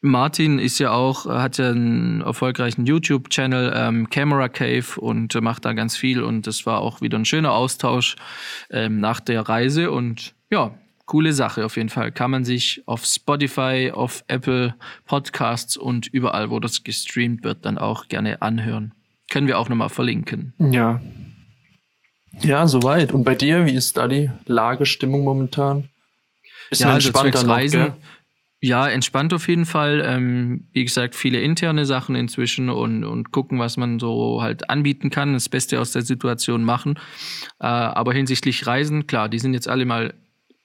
Martin 0.00 0.60
ist 0.60 0.78
ja 0.78 0.92
auch, 0.92 1.26
hat 1.26 1.58
ja 1.58 1.70
einen 1.70 2.20
erfolgreichen 2.20 2.86
YouTube-Channel, 2.86 3.72
ähm, 3.74 4.10
Camera 4.10 4.48
Cave, 4.48 5.00
und 5.00 5.34
macht 5.40 5.64
da 5.64 5.72
ganz 5.72 5.96
viel. 5.96 6.22
Und 6.22 6.46
das 6.46 6.66
war 6.66 6.80
auch 6.80 7.00
wieder 7.00 7.18
ein 7.18 7.24
schöner 7.24 7.52
Austausch 7.52 8.14
ähm, 8.70 9.00
nach 9.00 9.18
der 9.18 9.42
Reise. 9.42 9.90
Und 9.90 10.34
ja, 10.50 10.78
coole 11.06 11.32
Sache 11.32 11.64
auf 11.64 11.76
jeden 11.76 11.88
Fall. 11.88 12.12
Kann 12.12 12.30
man 12.30 12.44
sich 12.44 12.82
auf 12.86 13.04
Spotify, 13.04 13.90
auf 13.92 14.22
Apple 14.28 14.76
Podcasts 15.04 15.76
und 15.76 16.06
überall, 16.06 16.50
wo 16.50 16.60
das 16.60 16.84
gestreamt 16.84 17.42
wird, 17.42 17.64
dann 17.64 17.76
auch 17.76 18.06
gerne 18.06 18.40
anhören. 18.40 18.94
Können 19.30 19.48
wir 19.48 19.58
auch 19.58 19.68
nochmal 19.68 19.88
verlinken. 19.88 20.54
Ja. 20.58 21.00
Ja, 22.40 22.68
soweit. 22.68 23.12
Und 23.12 23.24
bei 23.24 23.34
dir, 23.34 23.66
wie 23.66 23.74
ist 23.74 23.96
da 23.96 24.06
die 24.06 24.30
Lagestimmung 24.46 25.24
momentan? 25.24 25.88
Ist 26.70 26.80
ja, 26.80 26.92
also 26.92 27.08
entspannter 27.08 27.42
noch, 27.44 27.54
Reisen, 27.54 27.80
gell? 27.80 27.94
Ja, 28.60 28.88
entspannt 28.88 29.32
auf 29.32 29.46
jeden 29.46 29.66
Fall. 29.66 30.02
Ähm, 30.04 30.68
wie 30.72 30.84
gesagt, 30.84 31.14
viele 31.14 31.40
interne 31.40 31.86
Sachen 31.86 32.16
inzwischen 32.16 32.70
und, 32.70 33.04
und 33.04 33.30
gucken, 33.30 33.60
was 33.60 33.76
man 33.76 34.00
so 34.00 34.42
halt 34.42 34.68
anbieten 34.68 35.10
kann, 35.10 35.34
das 35.34 35.48
Beste 35.48 35.80
aus 35.80 35.92
der 35.92 36.02
Situation 36.02 36.64
machen. 36.64 36.98
Äh, 37.60 37.66
aber 37.66 38.12
hinsichtlich 38.12 38.66
Reisen, 38.66 39.06
klar, 39.06 39.28
die 39.28 39.38
sind 39.38 39.54
jetzt 39.54 39.68
alle 39.68 39.84
mal 39.84 40.14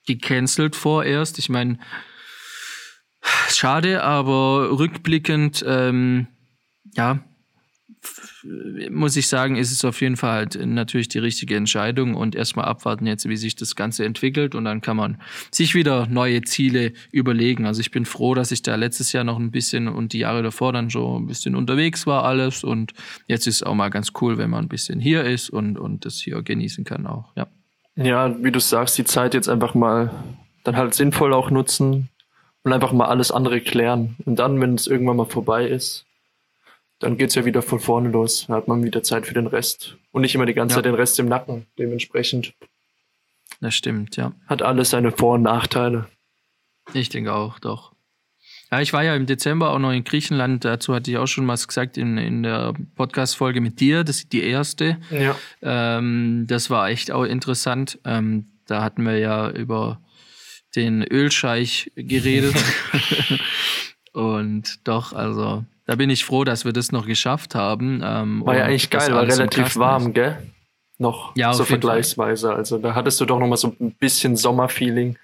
gecancelt 0.06 0.74
vorerst. 0.74 1.38
Ich 1.38 1.48
meine, 1.48 1.78
schade, 3.48 4.02
aber 4.02 4.76
rückblickend, 4.76 5.64
ähm, 5.66 6.26
ja, 6.96 7.20
muss 8.90 9.16
ich 9.16 9.28
sagen, 9.28 9.56
ist 9.56 9.72
es 9.72 9.84
auf 9.84 10.00
jeden 10.00 10.16
Fall 10.16 10.32
halt 10.32 10.66
natürlich 10.66 11.08
die 11.08 11.18
richtige 11.18 11.56
Entscheidung 11.56 12.14
und 12.14 12.34
erstmal 12.34 12.66
abwarten 12.66 13.06
jetzt, 13.06 13.28
wie 13.28 13.36
sich 13.36 13.56
das 13.56 13.76
Ganze 13.76 14.04
entwickelt 14.04 14.54
und 14.54 14.64
dann 14.64 14.80
kann 14.80 14.96
man 14.96 15.20
sich 15.50 15.74
wieder 15.74 16.06
neue 16.06 16.42
Ziele 16.42 16.92
überlegen. 17.12 17.66
Also 17.66 17.80
ich 17.80 17.90
bin 17.90 18.04
froh, 18.04 18.34
dass 18.34 18.52
ich 18.52 18.62
da 18.62 18.74
letztes 18.74 19.12
Jahr 19.12 19.24
noch 19.24 19.38
ein 19.38 19.50
bisschen 19.50 19.88
und 19.88 20.12
die 20.12 20.18
Jahre 20.18 20.42
davor 20.42 20.72
dann 20.72 20.90
schon 20.90 21.24
ein 21.24 21.26
bisschen 21.26 21.56
unterwegs 21.56 22.06
war 22.06 22.24
alles 22.24 22.64
und 22.64 22.92
jetzt 23.26 23.46
ist 23.46 23.64
auch 23.64 23.74
mal 23.74 23.90
ganz 23.90 24.12
cool, 24.20 24.38
wenn 24.38 24.50
man 24.50 24.64
ein 24.64 24.68
bisschen 24.68 25.00
hier 25.00 25.24
ist 25.24 25.50
und, 25.50 25.78
und 25.78 26.04
das 26.04 26.16
hier 26.16 26.42
genießen 26.42 26.84
kann 26.84 27.06
auch, 27.06 27.32
ja. 27.36 27.46
Ja, 27.96 28.42
wie 28.42 28.50
du 28.50 28.58
sagst, 28.58 28.98
die 28.98 29.04
Zeit 29.04 29.34
jetzt 29.34 29.48
einfach 29.48 29.74
mal 29.74 30.10
dann 30.64 30.76
halt 30.76 30.94
sinnvoll 30.94 31.32
auch 31.32 31.50
nutzen 31.50 32.08
und 32.64 32.72
einfach 32.72 32.92
mal 32.92 33.06
alles 33.06 33.30
andere 33.30 33.60
klären. 33.60 34.16
Und 34.24 34.38
dann, 34.38 34.60
wenn 34.60 34.74
es 34.74 34.86
irgendwann 34.86 35.16
mal 35.16 35.26
vorbei 35.26 35.66
ist, 35.68 36.06
dann 36.98 37.18
geht's 37.18 37.34
ja 37.34 37.44
wieder 37.44 37.62
von 37.62 37.80
vorne 37.80 38.08
los. 38.10 38.46
Da 38.48 38.54
hat 38.54 38.68
man 38.68 38.82
wieder 38.82 39.02
Zeit 39.02 39.26
für 39.26 39.34
den 39.34 39.46
Rest. 39.46 39.96
Und 40.12 40.22
nicht 40.22 40.34
immer 40.34 40.46
die 40.46 40.54
ganze 40.54 40.74
ja. 40.74 40.76
Zeit 40.76 40.86
den 40.86 40.94
Rest 40.94 41.18
im 41.18 41.26
Nacken. 41.26 41.66
Dementsprechend. 41.78 42.54
Das 43.60 43.74
stimmt, 43.74 44.16
ja. 44.16 44.32
Hat 44.46 44.62
alles 44.62 44.90
seine 44.90 45.12
Vor- 45.12 45.34
und 45.34 45.42
Nachteile. 45.42 46.08
Ich 46.92 47.08
denke 47.08 47.32
auch, 47.32 47.58
doch. 47.58 47.92
Ja, 48.70 48.80
ich 48.80 48.92
war 48.92 49.04
ja 49.04 49.14
im 49.14 49.26
Dezember 49.26 49.70
auch 49.70 49.78
noch 49.78 49.92
in 49.92 50.04
Griechenland. 50.04 50.64
Dazu 50.64 50.94
hatte 50.94 51.10
ich 51.10 51.18
auch 51.18 51.26
schon 51.26 51.46
was 51.46 51.68
gesagt 51.68 51.96
in, 51.96 52.18
in 52.18 52.42
der 52.42 52.74
Podcast-Folge 52.96 53.60
mit 53.60 53.80
dir. 53.80 54.04
Das 54.04 54.16
ist 54.16 54.32
die 54.32 54.42
erste. 54.42 54.98
Ja. 55.10 55.36
Ähm, 55.62 56.46
das 56.48 56.70
war 56.70 56.88
echt 56.88 57.10
auch 57.10 57.24
interessant. 57.24 57.98
Ähm, 58.04 58.46
da 58.66 58.82
hatten 58.82 59.04
wir 59.04 59.18
ja 59.18 59.50
über 59.50 60.00
den 60.74 61.02
Ölscheich 61.02 61.92
geredet. 61.94 62.56
und 64.12 64.86
doch, 64.88 65.12
also 65.12 65.64
da 65.86 65.96
bin 65.96 66.10
ich 66.10 66.24
froh, 66.24 66.44
dass 66.44 66.64
wir 66.64 66.72
das 66.72 66.92
noch 66.92 67.06
geschafft 67.06 67.54
haben. 67.54 68.00
Ähm, 68.04 68.44
war 68.44 68.56
ja 68.56 68.64
eigentlich 68.64 68.90
geil, 68.90 69.12
war 69.12 69.22
relativ 69.22 69.76
warm, 69.76 70.08
ist. 70.08 70.14
gell? 70.14 70.38
Noch 70.98 71.34
ja, 71.36 71.52
so 71.52 71.64
vergleichsweise. 71.64 72.48
Fall. 72.48 72.56
Also 72.56 72.78
da 72.78 72.94
hattest 72.94 73.20
du 73.20 73.24
doch 73.24 73.38
noch 73.38 73.48
mal 73.48 73.56
so 73.56 73.74
ein 73.80 73.94
bisschen 73.98 74.36
Sommerfeeling. 74.36 75.18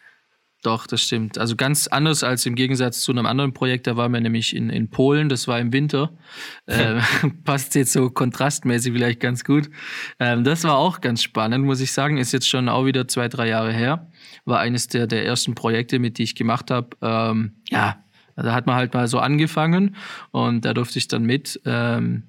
Doch, 0.62 0.86
das 0.86 1.00
stimmt. 1.00 1.38
Also 1.38 1.56
ganz 1.56 1.86
anders 1.86 2.22
als 2.22 2.44
im 2.44 2.54
Gegensatz 2.54 3.00
zu 3.00 3.12
einem 3.12 3.24
anderen 3.24 3.54
Projekt. 3.54 3.86
Da 3.86 3.96
waren 3.96 4.12
wir 4.12 4.20
nämlich 4.20 4.54
in, 4.54 4.68
in 4.68 4.90
Polen, 4.90 5.30
das 5.30 5.48
war 5.48 5.58
im 5.58 5.72
Winter. 5.72 6.12
äh, 6.66 7.00
passt 7.44 7.74
jetzt 7.74 7.92
so 7.92 8.10
kontrastmäßig 8.10 8.92
vielleicht 8.92 9.20
ganz 9.20 9.44
gut. 9.44 9.70
Ähm, 10.18 10.44
das 10.44 10.64
war 10.64 10.76
auch 10.76 11.00
ganz 11.00 11.22
spannend, 11.22 11.64
muss 11.64 11.80
ich 11.80 11.92
sagen. 11.92 12.18
Ist 12.18 12.32
jetzt 12.32 12.48
schon 12.48 12.68
auch 12.68 12.84
wieder 12.84 13.08
zwei, 13.08 13.28
drei 13.28 13.48
Jahre 13.48 13.72
her. 13.72 14.10
War 14.44 14.58
eines 14.58 14.88
der, 14.88 15.06
der 15.06 15.24
ersten 15.24 15.54
Projekte, 15.54 15.98
mit 15.98 16.18
die 16.18 16.24
ich 16.24 16.34
gemacht 16.34 16.70
habe. 16.70 16.90
Ähm, 17.00 17.62
ja, 17.70 18.04
da 18.36 18.52
hat 18.52 18.66
man 18.66 18.76
halt 18.76 18.94
mal 18.94 19.08
so 19.08 19.18
angefangen 19.18 19.96
und 20.30 20.64
da 20.64 20.74
durfte 20.74 20.98
ich 20.98 21.08
dann 21.08 21.24
mit. 21.24 21.60
Ähm, 21.64 22.24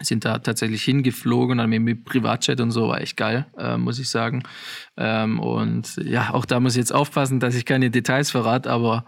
sind 0.00 0.24
da 0.24 0.38
tatsächlich 0.38 0.82
hingeflogen, 0.82 1.58
dann 1.58 1.70
mit 1.70 2.04
Privatjet 2.04 2.60
und 2.60 2.72
so, 2.72 2.88
war 2.88 3.00
echt 3.00 3.16
geil, 3.16 3.46
äh, 3.56 3.76
muss 3.76 3.98
ich 3.98 4.08
sagen. 4.08 4.42
Ähm, 4.96 5.38
und 5.38 5.96
ja, 5.98 6.34
auch 6.34 6.44
da 6.44 6.58
muss 6.58 6.74
ich 6.74 6.80
jetzt 6.80 6.92
aufpassen, 6.92 7.38
dass 7.38 7.54
ich 7.54 7.64
keine 7.64 7.90
Details 7.90 8.30
verrate, 8.30 8.70
aber 8.70 9.04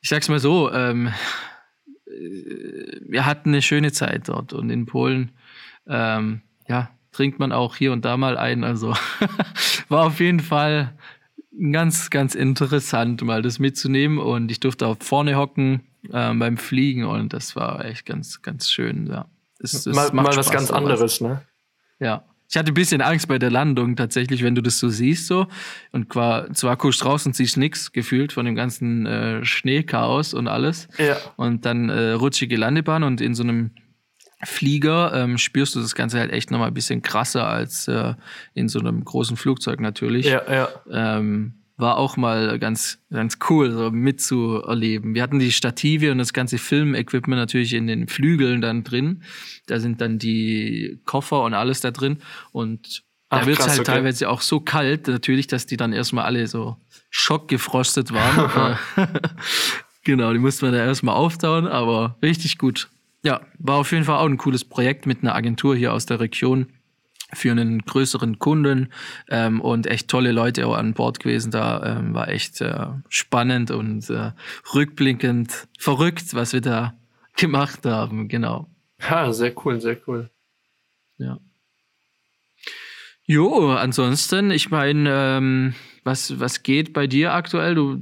ich 0.00 0.08
sag's 0.08 0.28
mal 0.28 0.38
so, 0.38 0.72
ähm, 0.72 1.08
äh, 2.06 3.00
wir 3.08 3.26
hatten 3.26 3.50
eine 3.50 3.62
schöne 3.62 3.90
Zeit 3.90 4.28
dort 4.28 4.52
und 4.52 4.70
in 4.70 4.86
Polen, 4.86 5.32
ähm, 5.88 6.42
ja, 6.68 6.90
trinkt 7.12 7.40
man 7.40 7.52
auch 7.52 7.74
hier 7.74 7.92
und 7.92 8.04
da 8.04 8.16
mal 8.16 8.38
ein. 8.38 8.62
Also 8.62 8.94
war 9.88 10.06
auf 10.06 10.20
jeden 10.20 10.40
Fall 10.40 10.96
ganz, 11.72 12.10
ganz 12.10 12.34
interessant, 12.34 13.22
mal 13.22 13.42
das 13.42 13.58
mitzunehmen. 13.58 14.18
Und 14.18 14.50
ich 14.50 14.60
durfte 14.60 14.86
auch 14.86 14.96
vorne 15.00 15.36
hocken 15.36 15.82
äh, 16.04 16.34
beim 16.34 16.56
Fliegen 16.56 17.04
und 17.04 17.32
das 17.32 17.56
war 17.56 17.84
echt 17.84 18.06
ganz, 18.06 18.42
ganz 18.42 18.70
schön. 18.70 19.06
Ja. 19.06 19.26
Es, 19.58 19.86
es 19.86 19.94
mal, 19.94 20.10
mal 20.12 20.36
was 20.36 20.50
ganz 20.50 20.70
anderes, 20.70 21.20
ne? 21.20 21.42
Ja. 21.98 22.24
Ich 22.48 22.56
hatte 22.56 22.72
ein 22.72 22.74
bisschen 22.74 23.00
Angst 23.00 23.28
bei 23.28 23.38
der 23.38 23.50
Landung 23.50 23.94
tatsächlich, 23.94 24.42
wenn 24.42 24.56
du 24.56 24.60
das 24.60 24.80
so 24.80 24.88
siehst 24.88 25.28
so 25.28 25.46
und 25.92 26.12
zwar 26.12 26.76
guckst 26.76 27.04
raus 27.04 27.24
und 27.24 27.36
siehst 27.36 27.56
nichts 27.56 27.92
gefühlt 27.92 28.32
von 28.32 28.44
dem 28.44 28.56
ganzen 28.56 29.06
äh, 29.06 29.44
Schneechaos 29.44 30.34
und 30.34 30.48
alles. 30.48 30.88
Ja. 30.98 31.16
Und 31.36 31.64
dann 31.64 31.90
äh, 31.90 32.10
rutschige 32.12 32.56
Landebahn 32.56 33.04
und 33.04 33.20
in 33.20 33.36
so 33.36 33.44
einem 33.44 33.70
Flieger 34.42 35.12
ähm, 35.14 35.38
spürst 35.38 35.74
du 35.74 35.80
das 35.80 35.94
Ganze 35.94 36.18
halt 36.18 36.32
echt 36.32 36.50
nochmal 36.50 36.68
ein 36.68 36.74
bisschen 36.74 37.02
krasser 37.02 37.46
als 37.46 37.88
äh, 37.88 38.14
in 38.54 38.68
so 38.68 38.78
einem 38.78 39.04
großen 39.04 39.36
Flugzeug 39.36 39.80
natürlich. 39.80 40.26
Ja, 40.26 40.42
ja. 40.50 40.68
Ähm, 40.90 41.54
war 41.80 41.96
auch 41.96 42.16
mal 42.16 42.58
ganz, 42.58 42.98
ganz 43.10 43.38
cool, 43.48 43.70
so 43.70 43.90
mitzuerleben. 43.90 45.14
Wir 45.14 45.22
hatten 45.22 45.38
die 45.38 45.52
Stative 45.52 46.12
und 46.12 46.18
das 46.18 46.32
ganze 46.32 46.58
Filmequipment 46.58 47.38
natürlich 47.38 47.74
in 47.74 47.86
den 47.86 48.06
Flügeln 48.06 48.60
dann 48.60 48.84
drin. 48.84 49.22
Da 49.66 49.80
sind 49.80 50.00
dann 50.00 50.18
die 50.18 51.00
Koffer 51.06 51.42
und 51.42 51.54
alles 51.54 51.80
da 51.80 51.90
drin. 51.90 52.18
Und 52.52 53.02
da 53.30 53.46
wird 53.46 53.60
es 53.60 53.68
halt 53.68 53.80
okay. 53.80 53.92
teilweise 53.92 54.28
auch 54.28 54.40
so 54.40 54.60
kalt, 54.60 55.06
natürlich, 55.06 55.46
dass 55.46 55.66
die 55.66 55.76
dann 55.76 55.92
erstmal 55.92 56.24
alle 56.24 56.46
so 56.46 56.76
schockgefrostet 57.10 58.12
waren. 58.12 58.78
genau, 60.04 60.32
die 60.32 60.38
mussten 60.38 60.66
wir 60.66 60.72
da 60.72 60.84
erstmal 60.84 61.14
auftauen, 61.14 61.66
aber 61.66 62.18
richtig 62.22 62.58
gut. 62.58 62.88
Ja, 63.22 63.40
war 63.58 63.76
auf 63.76 63.92
jeden 63.92 64.04
Fall 64.04 64.18
auch 64.18 64.26
ein 64.26 64.38
cooles 64.38 64.64
Projekt 64.64 65.06
mit 65.06 65.22
einer 65.22 65.34
Agentur 65.34 65.76
hier 65.76 65.92
aus 65.92 66.06
der 66.06 66.20
Region 66.20 66.72
für 67.32 67.50
einen 67.50 67.80
größeren 67.82 68.38
Kunden 68.38 68.88
ähm, 69.28 69.60
und 69.60 69.86
echt 69.86 70.08
tolle 70.08 70.32
Leute 70.32 70.66
auch 70.66 70.74
an 70.74 70.94
Bord 70.94 71.20
gewesen. 71.20 71.50
Da 71.50 71.98
ähm, 71.98 72.14
war 72.14 72.28
echt 72.28 72.60
äh, 72.60 72.86
spannend 73.08 73.70
und 73.70 74.08
äh, 74.10 74.32
rückblickend 74.74 75.68
verrückt, 75.78 76.34
was 76.34 76.52
wir 76.52 76.60
da 76.60 76.94
gemacht 77.36 77.84
haben. 77.84 78.28
Genau. 78.28 78.68
Ja, 79.00 79.32
sehr 79.32 79.54
cool, 79.64 79.80
sehr 79.80 79.96
cool. 80.06 80.30
Ja. 81.18 81.38
Jo, 83.24 83.70
ansonsten, 83.70 84.50
ich 84.50 84.70
meine, 84.70 85.08
ähm, 85.08 85.74
was, 86.02 86.40
was 86.40 86.62
geht 86.62 86.92
bei 86.92 87.06
dir 87.06 87.32
aktuell? 87.32 87.74
Du 87.74 88.00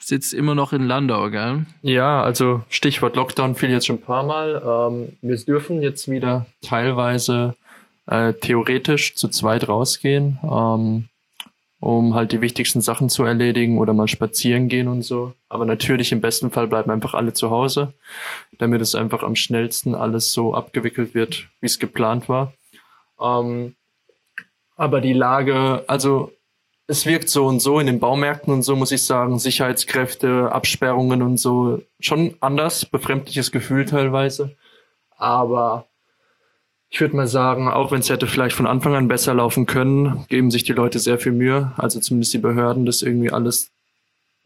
sitzt 0.00 0.34
immer 0.34 0.54
noch 0.54 0.72
in 0.72 0.86
Landau, 0.86 1.30
gell? 1.30 1.66
Ja, 1.82 2.22
also 2.22 2.62
Stichwort 2.68 3.16
Lockdown 3.16 3.54
fiel 3.54 3.70
jetzt 3.70 3.86
schon 3.86 3.96
ein 3.96 4.02
paar 4.02 4.24
Mal. 4.24 4.62
Ähm, 4.64 5.16
wir 5.20 5.36
dürfen 5.36 5.82
jetzt 5.82 6.10
wieder 6.10 6.46
teilweise 6.62 7.54
äh, 8.06 8.32
theoretisch 8.34 9.14
zu 9.14 9.28
zweit 9.28 9.68
rausgehen, 9.68 10.38
ähm, 10.42 11.08
um 11.80 12.14
halt 12.14 12.32
die 12.32 12.40
wichtigsten 12.40 12.80
Sachen 12.80 13.08
zu 13.08 13.24
erledigen 13.24 13.78
oder 13.78 13.92
mal 13.92 14.08
spazieren 14.08 14.68
gehen 14.68 14.88
und 14.88 15.02
so. 15.02 15.34
Aber 15.48 15.64
natürlich 15.64 16.12
im 16.12 16.20
besten 16.20 16.50
Fall 16.50 16.66
bleiben 16.66 16.90
einfach 16.90 17.14
alle 17.14 17.32
zu 17.32 17.50
Hause, 17.50 17.92
damit 18.58 18.80
es 18.80 18.94
einfach 18.94 19.22
am 19.22 19.36
schnellsten 19.36 19.94
alles 19.94 20.32
so 20.32 20.54
abgewickelt 20.54 21.14
wird, 21.14 21.48
wie 21.60 21.66
es 21.66 21.78
geplant 21.78 22.28
war. 22.28 22.52
Ähm, 23.20 23.74
aber 24.76 25.00
die 25.00 25.12
Lage, 25.12 25.84
also 25.86 26.32
es 26.92 27.06
wirkt 27.06 27.28
so 27.28 27.46
und 27.46 27.60
so 27.60 27.80
in 27.80 27.86
den 27.86 28.00
Baumärkten 28.00 28.52
und 28.52 28.62
so, 28.62 28.76
muss 28.76 28.92
ich 28.92 29.02
sagen, 29.02 29.38
Sicherheitskräfte, 29.38 30.52
Absperrungen 30.52 31.22
und 31.22 31.38
so, 31.38 31.82
schon 32.00 32.36
anders, 32.40 32.84
befremdliches 32.84 33.50
Gefühl 33.50 33.86
teilweise. 33.86 34.56
Aber 35.16 35.86
ich 36.90 37.00
würde 37.00 37.16
mal 37.16 37.26
sagen, 37.26 37.68
auch 37.68 37.90
wenn 37.90 38.00
es 38.00 38.10
hätte 38.10 38.26
vielleicht 38.26 38.54
von 38.54 38.66
Anfang 38.66 38.94
an 38.94 39.08
besser 39.08 39.32
laufen 39.32 39.64
können, 39.64 40.26
geben 40.28 40.50
sich 40.50 40.64
die 40.64 40.74
Leute 40.74 40.98
sehr 40.98 41.18
viel 41.18 41.32
Mühe, 41.32 41.72
also 41.78 41.98
zumindest 41.98 42.34
die 42.34 42.38
Behörden, 42.38 42.84
das 42.84 43.00
irgendwie 43.00 43.30
alles 43.30 43.72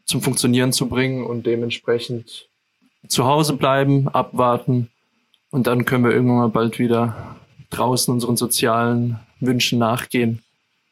zum 0.05 0.21
Funktionieren 0.21 0.71
zu 0.71 0.87
bringen 0.87 1.25
und 1.25 1.45
dementsprechend 1.45 2.47
zu 3.09 3.25
Hause 3.25 3.57
bleiben, 3.57 4.07
abwarten 4.07 4.89
und 5.51 5.67
dann 5.67 5.83
können 5.83 6.05
wir 6.05 6.11
irgendwann 6.11 6.37
mal 6.37 6.49
bald 6.49 6.79
wieder 6.79 7.35
draußen 7.71 8.13
unseren 8.13 8.37
sozialen 8.37 9.19
Wünschen 9.41 9.79
nachgehen. 9.79 10.41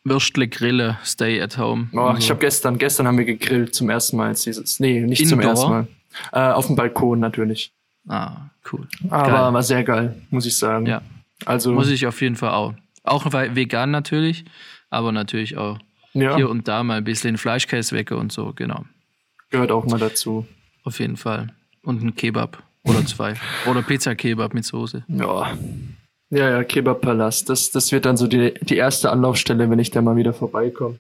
Würstle 0.06 0.48
Grille, 0.48 0.98
stay 1.04 1.42
at 1.42 1.58
home. 1.58 1.90
Oh, 1.92 2.00
also. 2.00 2.20
Ich 2.20 2.30
habe 2.30 2.40
gestern, 2.40 2.78
gestern 2.78 3.08
haben 3.08 3.18
wir 3.18 3.26
gegrillt 3.26 3.74
zum 3.76 3.90
ersten 3.90 4.18
Mal 4.18 4.34
dieses. 4.34 4.80
Nee, 4.80 5.02
nicht 5.02 5.22
Indoor? 5.22 5.40
zum 5.40 5.50
ersten 5.50 5.70
Mal. 5.70 5.88
Äh, 6.32 6.54
auf 6.54 6.68
dem 6.68 6.76
Balkon 6.76 7.20
natürlich. 7.20 7.74
Ah, 8.08 8.50
cool. 8.72 8.88
Aber 9.10 9.32
geil. 9.32 9.54
war 9.54 9.64
sehr 9.64 9.84
geil, 9.84 10.16
muss 10.30 10.46
ich 10.46 10.56
sagen. 10.56 10.86
Ja. 10.86 11.02
Also. 11.46 11.74
Muss 11.74 11.90
ich 11.90 12.06
auf 12.06 12.22
jeden 12.22 12.36
Fall 12.36 12.52
auch. 12.52 12.74
Auch 13.04 13.26
vegan 13.32 13.92
natürlich, 13.92 14.46
aber 14.90 15.12
natürlich 15.12 15.58
auch 15.58 15.80
ja. 16.14 16.36
hier 16.36 16.50
und 16.50 16.68
da 16.68 16.84
mal 16.84 16.98
ein 16.98 17.04
bisschen 17.04 17.38
Fleischkäse 17.38 17.96
wecke 17.96 18.16
und 18.16 18.32
so, 18.32 18.54
genau. 18.56 18.86
Gehört 19.50 19.72
auch 19.72 19.86
mal 19.86 20.00
dazu. 20.00 20.48
Auf 20.84 21.00
jeden 21.00 21.18
Fall. 21.18 21.50
Und 21.84 22.04
ein 22.04 22.16
Kebab. 22.16 22.64
Oder 22.84 23.06
zwei. 23.06 23.34
Oder 23.66 23.82
Pizza-Kebab 23.82 24.54
mit 24.54 24.66
Soße. 24.66 25.04
Ja. 25.08 25.58
Ja, 26.36 26.50
ja, 26.50 26.64
Kebabpalast. 26.66 27.50
Das, 27.50 27.72
das 27.72 27.94
wird 27.94 28.06
dann 28.06 28.18
so 28.18 28.28
die, 28.28 28.54
die 28.60 28.76
erste 28.76 29.10
Anlaufstelle, 29.10 29.70
wenn 29.70 29.80
ich 29.80 29.92
da 29.92 30.02
mal 30.02 30.18
wieder 30.18 30.34
vorbeikomme. 30.34 31.00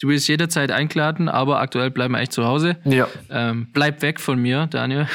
Du 0.00 0.06
bist 0.06 0.28
jederzeit 0.28 0.70
eingeladen, 0.70 1.28
aber 1.28 1.58
aktuell 1.58 1.90
bleiben 1.90 2.14
wir 2.14 2.20
echt 2.20 2.32
zu 2.32 2.44
Hause. 2.44 2.76
Ja. 2.84 3.08
Ähm, 3.30 3.66
bleib 3.72 4.00
weg 4.00 4.20
von 4.20 4.40
mir, 4.40 4.68
Daniel. 4.70 5.08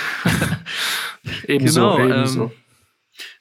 ebenso, 1.48 1.96
genau, 1.96 2.16
ebenso. 2.18 2.44
Ähm, 2.44 2.52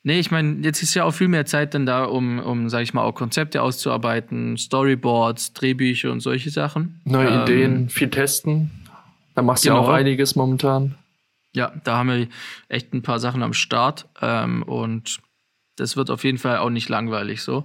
nee, 0.04 0.20
ich 0.20 0.30
meine, 0.30 0.64
jetzt 0.64 0.84
ist 0.84 0.94
ja 0.94 1.02
auch 1.02 1.10
viel 1.10 1.26
mehr 1.26 1.46
Zeit 1.46 1.74
dann 1.74 1.84
da, 1.84 2.04
um, 2.04 2.38
um, 2.38 2.68
sag 2.68 2.82
ich 2.82 2.94
mal, 2.94 3.02
auch 3.02 3.16
Konzepte 3.16 3.60
auszuarbeiten, 3.60 4.56
Storyboards, 4.56 5.52
Drehbücher 5.52 6.12
und 6.12 6.20
solche 6.20 6.50
Sachen. 6.50 7.00
Neue 7.04 7.28
ähm, 7.28 7.42
Ideen, 7.42 7.88
viel 7.88 8.08
testen. 8.08 8.70
Da 9.34 9.42
machst 9.42 9.64
du 9.64 9.70
genau. 9.70 9.82
ja 9.82 9.88
auch 9.88 9.92
einiges 9.92 10.36
momentan. 10.36 10.94
Ja, 11.54 11.72
da 11.82 11.96
haben 11.96 12.08
wir 12.08 12.28
echt 12.68 12.94
ein 12.94 13.02
paar 13.02 13.18
Sachen 13.18 13.42
am 13.42 13.52
Start. 13.52 14.06
Ähm, 14.20 14.62
und 14.62 15.20
das 15.76 15.96
wird 15.96 16.10
auf 16.10 16.24
jeden 16.24 16.38
Fall 16.38 16.58
auch 16.58 16.70
nicht 16.70 16.88
langweilig 16.88 17.42
so. 17.42 17.64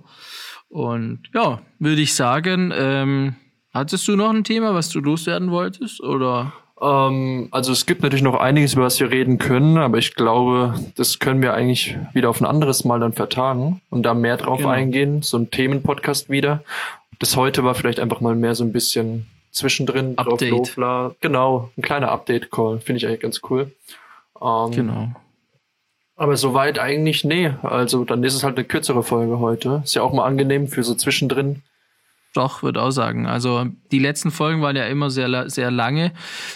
Und 0.69 1.23
ja, 1.33 1.61
würde 1.79 2.01
ich 2.01 2.13
sagen, 2.13 2.73
ähm, 2.75 3.35
hattest 3.73 4.07
du 4.07 4.15
noch 4.15 4.29
ein 4.29 4.43
Thema, 4.43 4.73
was 4.73 4.89
du 4.89 4.99
loswerden 4.99 5.51
wolltest? 5.51 6.01
Oder? 6.01 6.53
Ähm, 6.81 7.47
also 7.51 7.71
es 7.71 7.85
gibt 7.85 8.03
natürlich 8.03 8.23
noch 8.23 8.35
einiges, 8.35 8.73
über 8.73 8.83
was 8.83 8.99
wir 8.99 9.09
reden 9.09 9.37
können, 9.37 9.77
aber 9.77 9.97
ich 9.97 10.15
glaube, 10.15 10.75
das 10.95 11.19
können 11.19 11.41
wir 11.41 11.53
eigentlich 11.53 11.97
wieder 12.13 12.29
auf 12.29 12.41
ein 12.41 12.45
anderes 12.45 12.83
Mal 12.83 12.99
dann 12.99 13.13
vertagen 13.13 13.81
und 13.89 14.03
da 14.03 14.13
mehr 14.13 14.37
drauf 14.37 14.59
genau. 14.59 14.69
eingehen. 14.69 15.21
So 15.21 15.37
ein 15.37 15.49
Themenpodcast 15.49 16.29
wieder. 16.29 16.63
Das 17.19 17.35
heute 17.35 17.63
war 17.63 17.73
vielleicht 17.73 17.99
einfach 17.99 18.21
mal 18.21 18.35
mehr 18.35 18.53
so 18.53 18.63
ein 18.63 18.71
bisschen 18.71 19.27
zwischendrin. 19.51 20.17
Update. 20.17 20.77
Drauf, 20.77 21.15
genau, 21.19 21.71
ein 21.77 21.81
kleiner 21.81 22.11
Update-Call. 22.11 22.79
Finde 22.79 22.97
ich 22.97 23.07
eigentlich 23.07 23.21
ganz 23.21 23.41
cool. 23.49 23.71
Ähm, 24.39 24.71
genau. 24.71 25.11
Aber 26.17 26.35
soweit 26.35 26.79
eigentlich, 26.79 27.23
nee. 27.23 27.51
Also 27.61 28.03
dann 28.03 28.23
ist 28.23 28.33
es 28.33 28.43
halt 28.43 28.57
eine 28.57 28.65
kürzere 28.65 29.03
Folge 29.03 29.37
heute. 29.39 29.81
Ist 29.83 29.93
ja 29.93 30.01
auch 30.01 30.13
mal 30.13 30.25
angenehm 30.25 30.67
für 30.67 30.83
so 30.83 30.95
zwischendrin. 30.95 31.61
Doch, 32.33 32.63
würde 32.63 32.81
auch 32.81 32.91
sagen. 32.91 33.27
Also 33.27 33.65
die 33.91 33.99
letzten 33.99 34.31
Folgen 34.31 34.61
waren 34.61 34.75
ja 34.75 34.85
immer 34.87 35.11
sehr, 35.11 35.49
sehr 35.49 35.69
lange. 35.71 36.11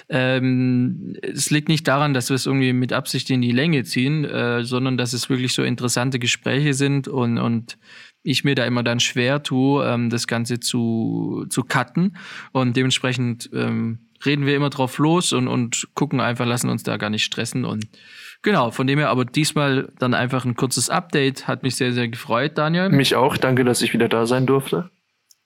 Ähm, 0.10 1.16
es 1.22 1.52
liegt 1.52 1.70
nicht 1.70 1.88
daran, 1.88 2.14
dass 2.14 2.30
wir 2.30 2.36
es 2.36 2.48
irgendwie 2.48 2.74
mit 2.74 2.92
Absicht 2.92 3.30
in 3.30 3.42
die 3.42 3.52
Länge 3.52 3.84
ziehen, 3.84 4.26
äh, 4.26 4.64
sondern 4.64 4.98
dass 4.98 5.14
es 5.14 5.30
wirklich 5.30 5.54
so 5.54 5.64
interessante 5.64 6.18
Gespräche 6.18 6.74
sind 6.74 7.08
und, 7.08 7.38
und 7.38 7.78
ich 8.24 8.44
mir 8.44 8.56
da 8.56 8.66
immer 8.66 8.84
dann 8.84 9.00
schwer 9.00 9.44
tue, 9.44 9.86
ähm, 9.86 10.10
das 10.10 10.28
Ganze 10.28 10.60
zu, 10.60 11.46
zu 11.50 11.64
cutten. 11.64 12.18
Und 12.52 12.78
dementsprechend 12.78 13.50
ähm, 13.54 14.00
reden 14.26 14.46
wir 14.46 14.56
immer 14.56 14.70
drauf 14.70 14.98
los 14.98 15.34
und, 15.34 15.48
und 15.48 15.88
gucken 15.94 16.20
einfach, 16.20 16.46
lassen 16.46 16.70
uns 16.70 16.84
da 16.84 16.98
gar 16.98 17.10
nicht 17.10 17.24
stressen 17.24 17.66
und 17.66 17.88
Genau, 18.44 18.72
von 18.72 18.88
dem 18.88 18.98
her 18.98 19.10
aber 19.10 19.26
diesmal 19.26 19.92
dann 20.00 20.14
einfach 20.14 20.46
ein 20.46 20.56
kurzes 20.56 20.90
Update. 20.90 21.48
Hat 21.48 21.64
mich 21.64 21.76
sehr, 21.76 21.94
sehr 21.94 22.08
gefreut, 22.08 22.58
Daniel. 22.58 22.90
Mich 22.90 23.16
auch. 23.16 23.38
Danke, 23.38 23.64
dass 23.64 23.82
ich 23.82 23.94
wieder 23.94 24.10
da 24.10 24.26
sein 24.26 24.46
durfte. 24.46 24.90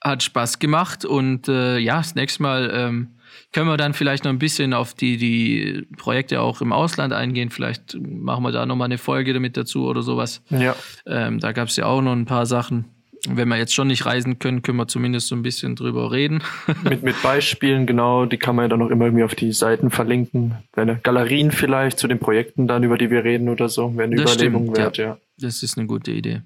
Hat 0.02 0.24
Spaß 0.24 0.60
gemacht 0.60 1.04
und 1.04 1.48
äh, 1.48 1.78
ja, 1.78 1.98
das 1.98 2.16
nächste 2.16 2.44
Mal 2.44 2.72
ähm, 2.74 3.16
können 3.52 3.68
wir 3.68 3.78
dann 3.78 3.94
vielleicht 3.94 4.24
noch 4.24 4.32
ein 4.32 4.40
bisschen 4.40 4.74
auf 4.74 4.94
die, 4.94 5.18
die 5.18 5.88
Projekte 5.98 6.42
auch 6.42 6.62
im 6.62 6.72
Ausland 6.72 7.12
eingehen. 7.12 7.50
Vielleicht 7.50 7.98
machen 8.00 8.44
wir 8.44 8.52
da 8.52 8.66
noch 8.66 8.76
mal 8.76 8.86
eine 8.86 8.98
Folge 8.98 9.34
damit 9.34 9.58
dazu 9.58 9.88
oder 9.88 10.02
sowas. 10.02 10.42
Ja. 10.50 10.76
Ähm, 11.06 11.40
da 11.40 11.52
gab 11.52 11.68
es 11.68 11.76
ja 11.76 11.86
auch 11.86 12.02
noch 12.02 12.14
ein 12.14 12.26
paar 12.26 12.46
Sachen. 12.46 12.95
Wenn 13.30 13.48
wir 13.48 13.58
jetzt 13.58 13.74
schon 13.74 13.88
nicht 13.88 14.06
reisen 14.06 14.40
können, 14.40 14.62
können 14.62 14.78
wir 14.78 14.88
zumindest 14.88 15.28
so 15.28 15.36
ein 15.36 15.42
bisschen 15.42 15.76
drüber 15.76 16.12
reden. 16.12 16.44
mit, 16.84 17.04
mit 17.04 17.22
Beispielen, 17.22 17.86
genau, 17.86 18.26
die 18.26 18.38
kann 18.38 18.56
man 18.56 18.66
ja 18.66 18.70
dann 18.70 18.82
auch 18.82 18.90
immer 18.90 19.06
irgendwie 19.06 19.24
auf 19.24 19.36
die 19.36 19.52
Seiten 19.52 19.92
verlinken. 19.92 20.56
Deine 20.74 20.98
Galerien 20.98 21.52
vielleicht 21.52 22.00
zu 22.00 22.08
den 22.08 22.20
Projekten 22.20 22.68
dann, 22.68 22.84
über 22.84 22.98
die 22.98 23.10
wir 23.10 23.24
reden 23.24 23.50
oder 23.50 23.70
so, 23.70 23.96
wäre 23.96 24.04
eine 24.04 24.16
das 24.16 24.36
Überlegung 24.36 24.64
stimmt, 24.64 24.78
wert, 24.78 24.98
ja. 24.98 25.06
ja. 25.06 25.18
Das 25.38 25.64
ist 25.64 25.78
eine 25.78 25.88
gute 25.88 26.12
Idee. 26.12 26.42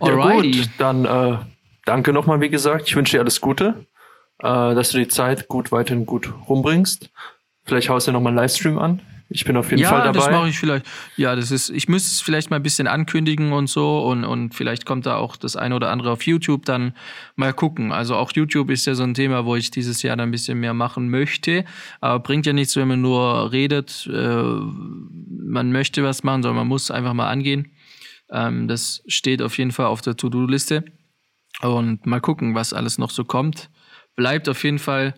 Alrighty. 0.00 0.50
Ja, 0.50 0.62
gut, 0.62 0.70
dann 0.78 1.04
äh, 1.04 1.38
danke 1.84 2.12
nochmal, 2.12 2.40
wie 2.40 2.48
gesagt. 2.48 2.88
Ich 2.88 2.96
wünsche 2.96 3.16
dir 3.16 3.20
alles 3.20 3.40
Gute, 3.40 3.86
äh, 4.38 4.74
dass 4.74 4.90
du 4.90 4.98
die 4.98 5.08
Zeit 5.08 5.48
gut 5.48 5.72
weiterhin 5.72 6.06
gut 6.06 6.32
rumbringst. 6.48 7.10
Vielleicht 7.64 7.88
haust 7.88 8.06
du 8.06 8.10
ja 8.10 8.12
nochmal 8.14 8.30
einen 8.30 8.38
Livestream 8.38 8.78
an. 8.78 9.00
Ich 9.30 9.44
bin 9.44 9.56
auf 9.58 9.70
jeden 9.70 9.82
ja, 9.82 9.90
Fall 9.90 10.04
dabei. 10.04 10.18
Ja, 10.18 10.24
das 10.24 10.30
mache 10.30 10.48
ich 10.48 10.58
vielleicht. 10.58 10.86
Ja, 11.16 11.36
das 11.36 11.50
ist, 11.50 11.68
ich 11.68 11.86
müsste 11.86 12.10
es 12.10 12.22
vielleicht 12.22 12.48
mal 12.48 12.56
ein 12.56 12.62
bisschen 12.62 12.86
ankündigen 12.86 13.52
und 13.52 13.68
so 13.68 14.00
und, 14.06 14.24
und 14.24 14.54
vielleicht 14.54 14.86
kommt 14.86 15.04
da 15.04 15.16
auch 15.16 15.36
das 15.36 15.54
eine 15.54 15.74
oder 15.74 15.90
andere 15.90 16.10
auf 16.12 16.22
YouTube 16.22 16.64
dann 16.64 16.94
mal 17.36 17.52
gucken. 17.52 17.92
Also 17.92 18.16
auch 18.16 18.32
YouTube 18.34 18.70
ist 18.70 18.86
ja 18.86 18.94
so 18.94 19.02
ein 19.02 19.12
Thema, 19.12 19.44
wo 19.44 19.54
ich 19.54 19.70
dieses 19.70 20.02
Jahr 20.02 20.16
dann 20.16 20.28
ein 20.28 20.32
bisschen 20.32 20.58
mehr 20.58 20.72
machen 20.72 21.10
möchte. 21.10 21.66
Aber 22.00 22.20
bringt 22.20 22.46
ja 22.46 22.54
nichts, 22.54 22.74
wenn 22.76 22.88
man 22.88 23.02
nur 23.02 23.52
redet, 23.52 24.08
äh, 24.10 24.42
man 24.42 25.72
möchte 25.72 26.02
was 26.02 26.22
machen, 26.24 26.42
sondern 26.42 26.56
man 26.56 26.68
muss 26.68 26.90
einfach 26.90 27.12
mal 27.12 27.28
angehen. 27.28 27.72
Ähm, 28.30 28.66
das 28.66 29.02
steht 29.08 29.42
auf 29.42 29.58
jeden 29.58 29.72
Fall 29.72 29.86
auf 29.86 30.00
der 30.00 30.16
To-Do-Liste. 30.16 30.84
Und 31.60 32.06
mal 32.06 32.20
gucken, 32.20 32.54
was 32.54 32.72
alles 32.72 32.96
noch 32.96 33.10
so 33.10 33.24
kommt. 33.24 33.68
Bleibt 34.16 34.48
auf 34.48 34.64
jeden 34.64 34.78
Fall 34.78 35.14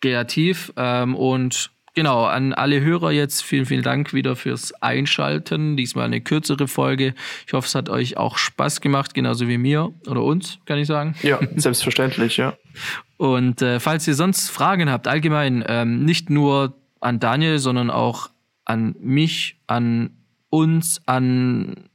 kreativ 0.00 0.72
ähm, 0.76 1.14
und 1.14 1.73
Genau, 1.94 2.24
an 2.24 2.52
alle 2.52 2.80
Hörer 2.80 3.12
jetzt 3.12 3.42
vielen, 3.42 3.66
vielen 3.66 3.84
Dank 3.84 4.12
wieder 4.12 4.34
fürs 4.34 4.72
Einschalten. 4.82 5.76
Diesmal 5.76 6.06
eine 6.06 6.20
kürzere 6.20 6.66
Folge. 6.66 7.14
Ich 7.46 7.52
hoffe, 7.52 7.68
es 7.68 7.74
hat 7.76 7.88
euch 7.88 8.16
auch 8.16 8.36
Spaß 8.36 8.80
gemacht, 8.80 9.14
genauso 9.14 9.46
wie 9.46 9.58
mir 9.58 9.92
oder 10.08 10.24
uns, 10.24 10.58
kann 10.66 10.78
ich 10.78 10.88
sagen. 10.88 11.14
Ja, 11.22 11.38
selbstverständlich, 11.54 12.36
ja. 12.36 12.54
Und 13.16 13.62
äh, 13.62 13.78
falls 13.78 14.08
ihr 14.08 14.14
sonst 14.14 14.50
Fragen 14.50 14.90
habt, 14.90 15.06
allgemein, 15.06 15.64
ähm, 15.68 16.04
nicht 16.04 16.30
nur 16.30 16.74
an 17.00 17.20
Daniel, 17.20 17.60
sondern 17.60 17.90
auch 17.90 18.30
an 18.64 18.96
mich, 18.98 19.60
an 19.68 20.10
uns, 20.50 21.00
an 21.06 21.88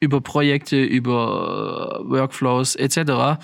über 0.00 0.20
Projekte, 0.20 0.82
über 0.82 2.02
Workflows 2.04 2.76
etc 2.76 3.38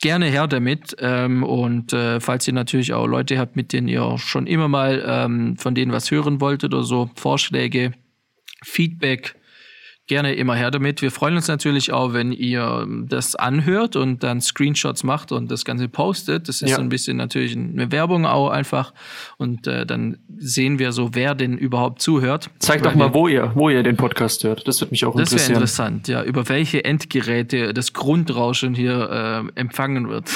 gerne 0.00 0.26
her 0.26 0.46
damit. 0.46 0.96
Ähm, 1.00 1.42
und 1.42 1.92
äh, 1.92 2.20
falls 2.20 2.46
ihr 2.46 2.54
natürlich 2.54 2.92
auch 2.92 3.06
Leute 3.06 3.38
habt, 3.38 3.56
mit 3.56 3.72
denen 3.72 3.88
ihr 3.88 4.16
schon 4.18 4.46
immer 4.46 4.68
mal 4.68 5.02
ähm, 5.06 5.56
von 5.56 5.74
denen 5.74 5.92
was 5.92 6.10
hören 6.10 6.40
wolltet 6.40 6.74
oder 6.74 6.84
so, 6.84 7.10
Vorschläge, 7.16 7.92
Feedback, 8.64 9.34
gerne 10.08 10.34
immer 10.34 10.56
her 10.56 10.70
damit. 10.70 11.02
Wir 11.02 11.10
freuen 11.10 11.36
uns 11.36 11.46
natürlich 11.48 11.92
auch, 11.92 12.14
wenn 12.14 12.32
ihr 12.32 12.88
das 13.06 13.36
anhört 13.36 13.94
und 13.94 14.22
dann 14.22 14.40
Screenshots 14.40 15.04
macht 15.04 15.30
und 15.32 15.50
das 15.50 15.64
Ganze 15.64 15.88
postet. 15.88 16.48
Das 16.48 16.62
ist 16.62 16.70
ja. 16.70 16.76
so 16.76 16.82
ein 16.82 16.88
bisschen 16.88 17.18
natürlich 17.18 17.54
eine 17.54 17.92
Werbung 17.92 18.26
auch 18.26 18.48
einfach. 18.48 18.94
Und 19.36 19.66
äh, 19.66 19.86
dann 19.86 20.18
sehen 20.36 20.78
wir 20.78 20.92
so, 20.92 21.10
wer 21.14 21.34
denn 21.34 21.58
überhaupt 21.58 22.00
zuhört. 22.00 22.50
Zeigt 22.58 22.86
doch 22.86 22.94
mal, 22.94 23.12
wo 23.12 23.28
ihr, 23.28 23.52
wo 23.54 23.68
ihr 23.68 23.82
den 23.82 23.96
Podcast 23.96 24.42
hört. 24.44 24.66
Das 24.66 24.80
würde 24.80 24.92
mich 24.92 25.04
auch 25.04 25.14
das 25.14 25.30
interessieren. 25.30 25.60
Das 25.60 25.78
wäre 25.78 25.88
interessant, 25.88 26.08
ja. 26.08 26.24
Über 26.24 26.48
welche 26.48 26.84
Endgeräte 26.84 27.74
das 27.74 27.92
Grundrauschen 27.92 28.74
hier 28.74 29.44
äh, 29.54 29.60
empfangen 29.60 30.08
wird. 30.08 30.30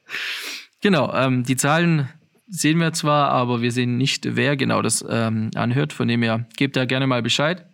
genau, 0.80 1.12
ähm, 1.14 1.44
die 1.44 1.56
Zahlen 1.56 2.08
sehen 2.48 2.78
wir 2.78 2.94
zwar, 2.94 3.28
aber 3.28 3.60
wir 3.60 3.72
sehen 3.72 3.98
nicht, 3.98 4.36
wer 4.36 4.56
genau 4.56 4.80
das 4.80 5.04
ähm, 5.06 5.50
anhört. 5.54 5.92
Von 5.92 6.08
dem 6.08 6.22
her, 6.22 6.46
gebt 6.56 6.76
da 6.76 6.86
gerne 6.86 7.06
mal 7.06 7.22
Bescheid 7.22 7.66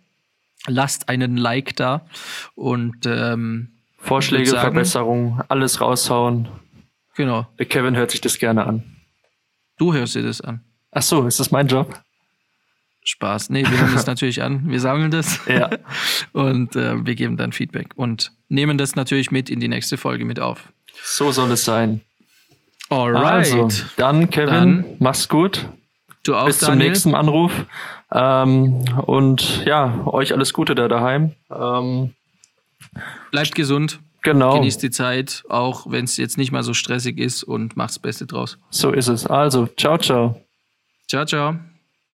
lasst 0.67 1.09
einen 1.09 1.37
Like 1.37 1.75
da 1.75 2.05
und 2.55 3.05
ähm, 3.05 3.69
Vorschläge, 3.97 4.49
sagen, 4.49 4.61
Verbesserungen, 4.61 5.41
alles 5.47 5.81
raushauen. 5.81 6.47
Genau. 7.15 7.47
Der 7.59 7.65
Kevin 7.65 7.95
hört 7.95 8.11
sich 8.11 8.21
das 8.21 8.37
gerne 8.37 8.65
an. 8.65 8.83
Du 9.77 9.93
hörst 9.93 10.15
dir 10.15 10.23
das 10.23 10.41
an. 10.41 10.63
Ach 10.91 11.01
so, 11.01 11.25
ist 11.25 11.39
das 11.39 11.51
mein 11.51 11.67
Job? 11.67 11.99
Spaß. 13.05 13.49
Nee, 13.49 13.63
wir 13.63 13.79
hören 13.79 13.93
das 13.93 14.05
natürlich 14.07 14.41
an. 14.41 14.69
Wir 14.69 14.79
sammeln 14.79 15.11
das. 15.11 15.39
Ja. 15.47 15.69
Und 16.33 16.75
äh, 16.75 17.05
wir 17.05 17.15
geben 17.15 17.37
dann 17.37 17.51
Feedback 17.51 17.89
und 17.95 18.31
nehmen 18.47 18.77
das 18.77 18.95
natürlich 18.95 19.29
mit 19.31 19.49
in 19.49 19.59
die 19.59 19.67
nächste 19.67 19.97
Folge 19.97 20.25
mit 20.25 20.39
auf. 20.39 20.71
So 21.03 21.31
soll 21.31 21.51
es 21.51 21.65
sein. 21.65 22.01
Alright. 22.89 23.23
Also, 23.23 23.67
dann, 23.97 24.29
Kevin, 24.29 24.53
dann, 24.53 24.85
mach's 24.99 25.27
gut. 25.27 25.67
Du 26.23 26.35
auch, 26.35 26.45
Bis 26.45 26.59
Daniel. 26.59 26.77
zum 26.77 26.87
nächsten 26.87 27.15
Anruf. 27.15 27.51
Ähm, 28.13 28.85
und 29.05 29.65
ja, 29.65 30.05
euch 30.05 30.33
alles 30.33 30.53
Gute 30.53 30.75
da 30.75 30.87
daheim. 30.87 31.33
Ähm, 31.51 32.13
Bleibt 33.31 33.55
gesund. 33.55 33.99
Genau. 34.21 34.53
Genießt 34.53 34.81
die 34.81 34.91
Zeit, 34.91 35.43
auch 35.49 35.89
wenn 35.89 36.05
es 36.05 36.15
jetzt 36.15 36.37
nicht 36.37 36.51
mal 36.51 36.63
so 36.63 36.73
stressig 36.73 37.19
ist 37.19 37.43
und 37.43 37.75
macht's 37.75 37.99
Beste 37.99 38.25
draus. 38.25 38.57
So 38.69 38.91
ist 38.91 39.09
es. 39.09 39.27
Also, 39.27 39.67
ciao, 39.77 39.97
ciao. 39.97 40.39
Ciao, 41.09 41.25
ciao. 41.25 41.55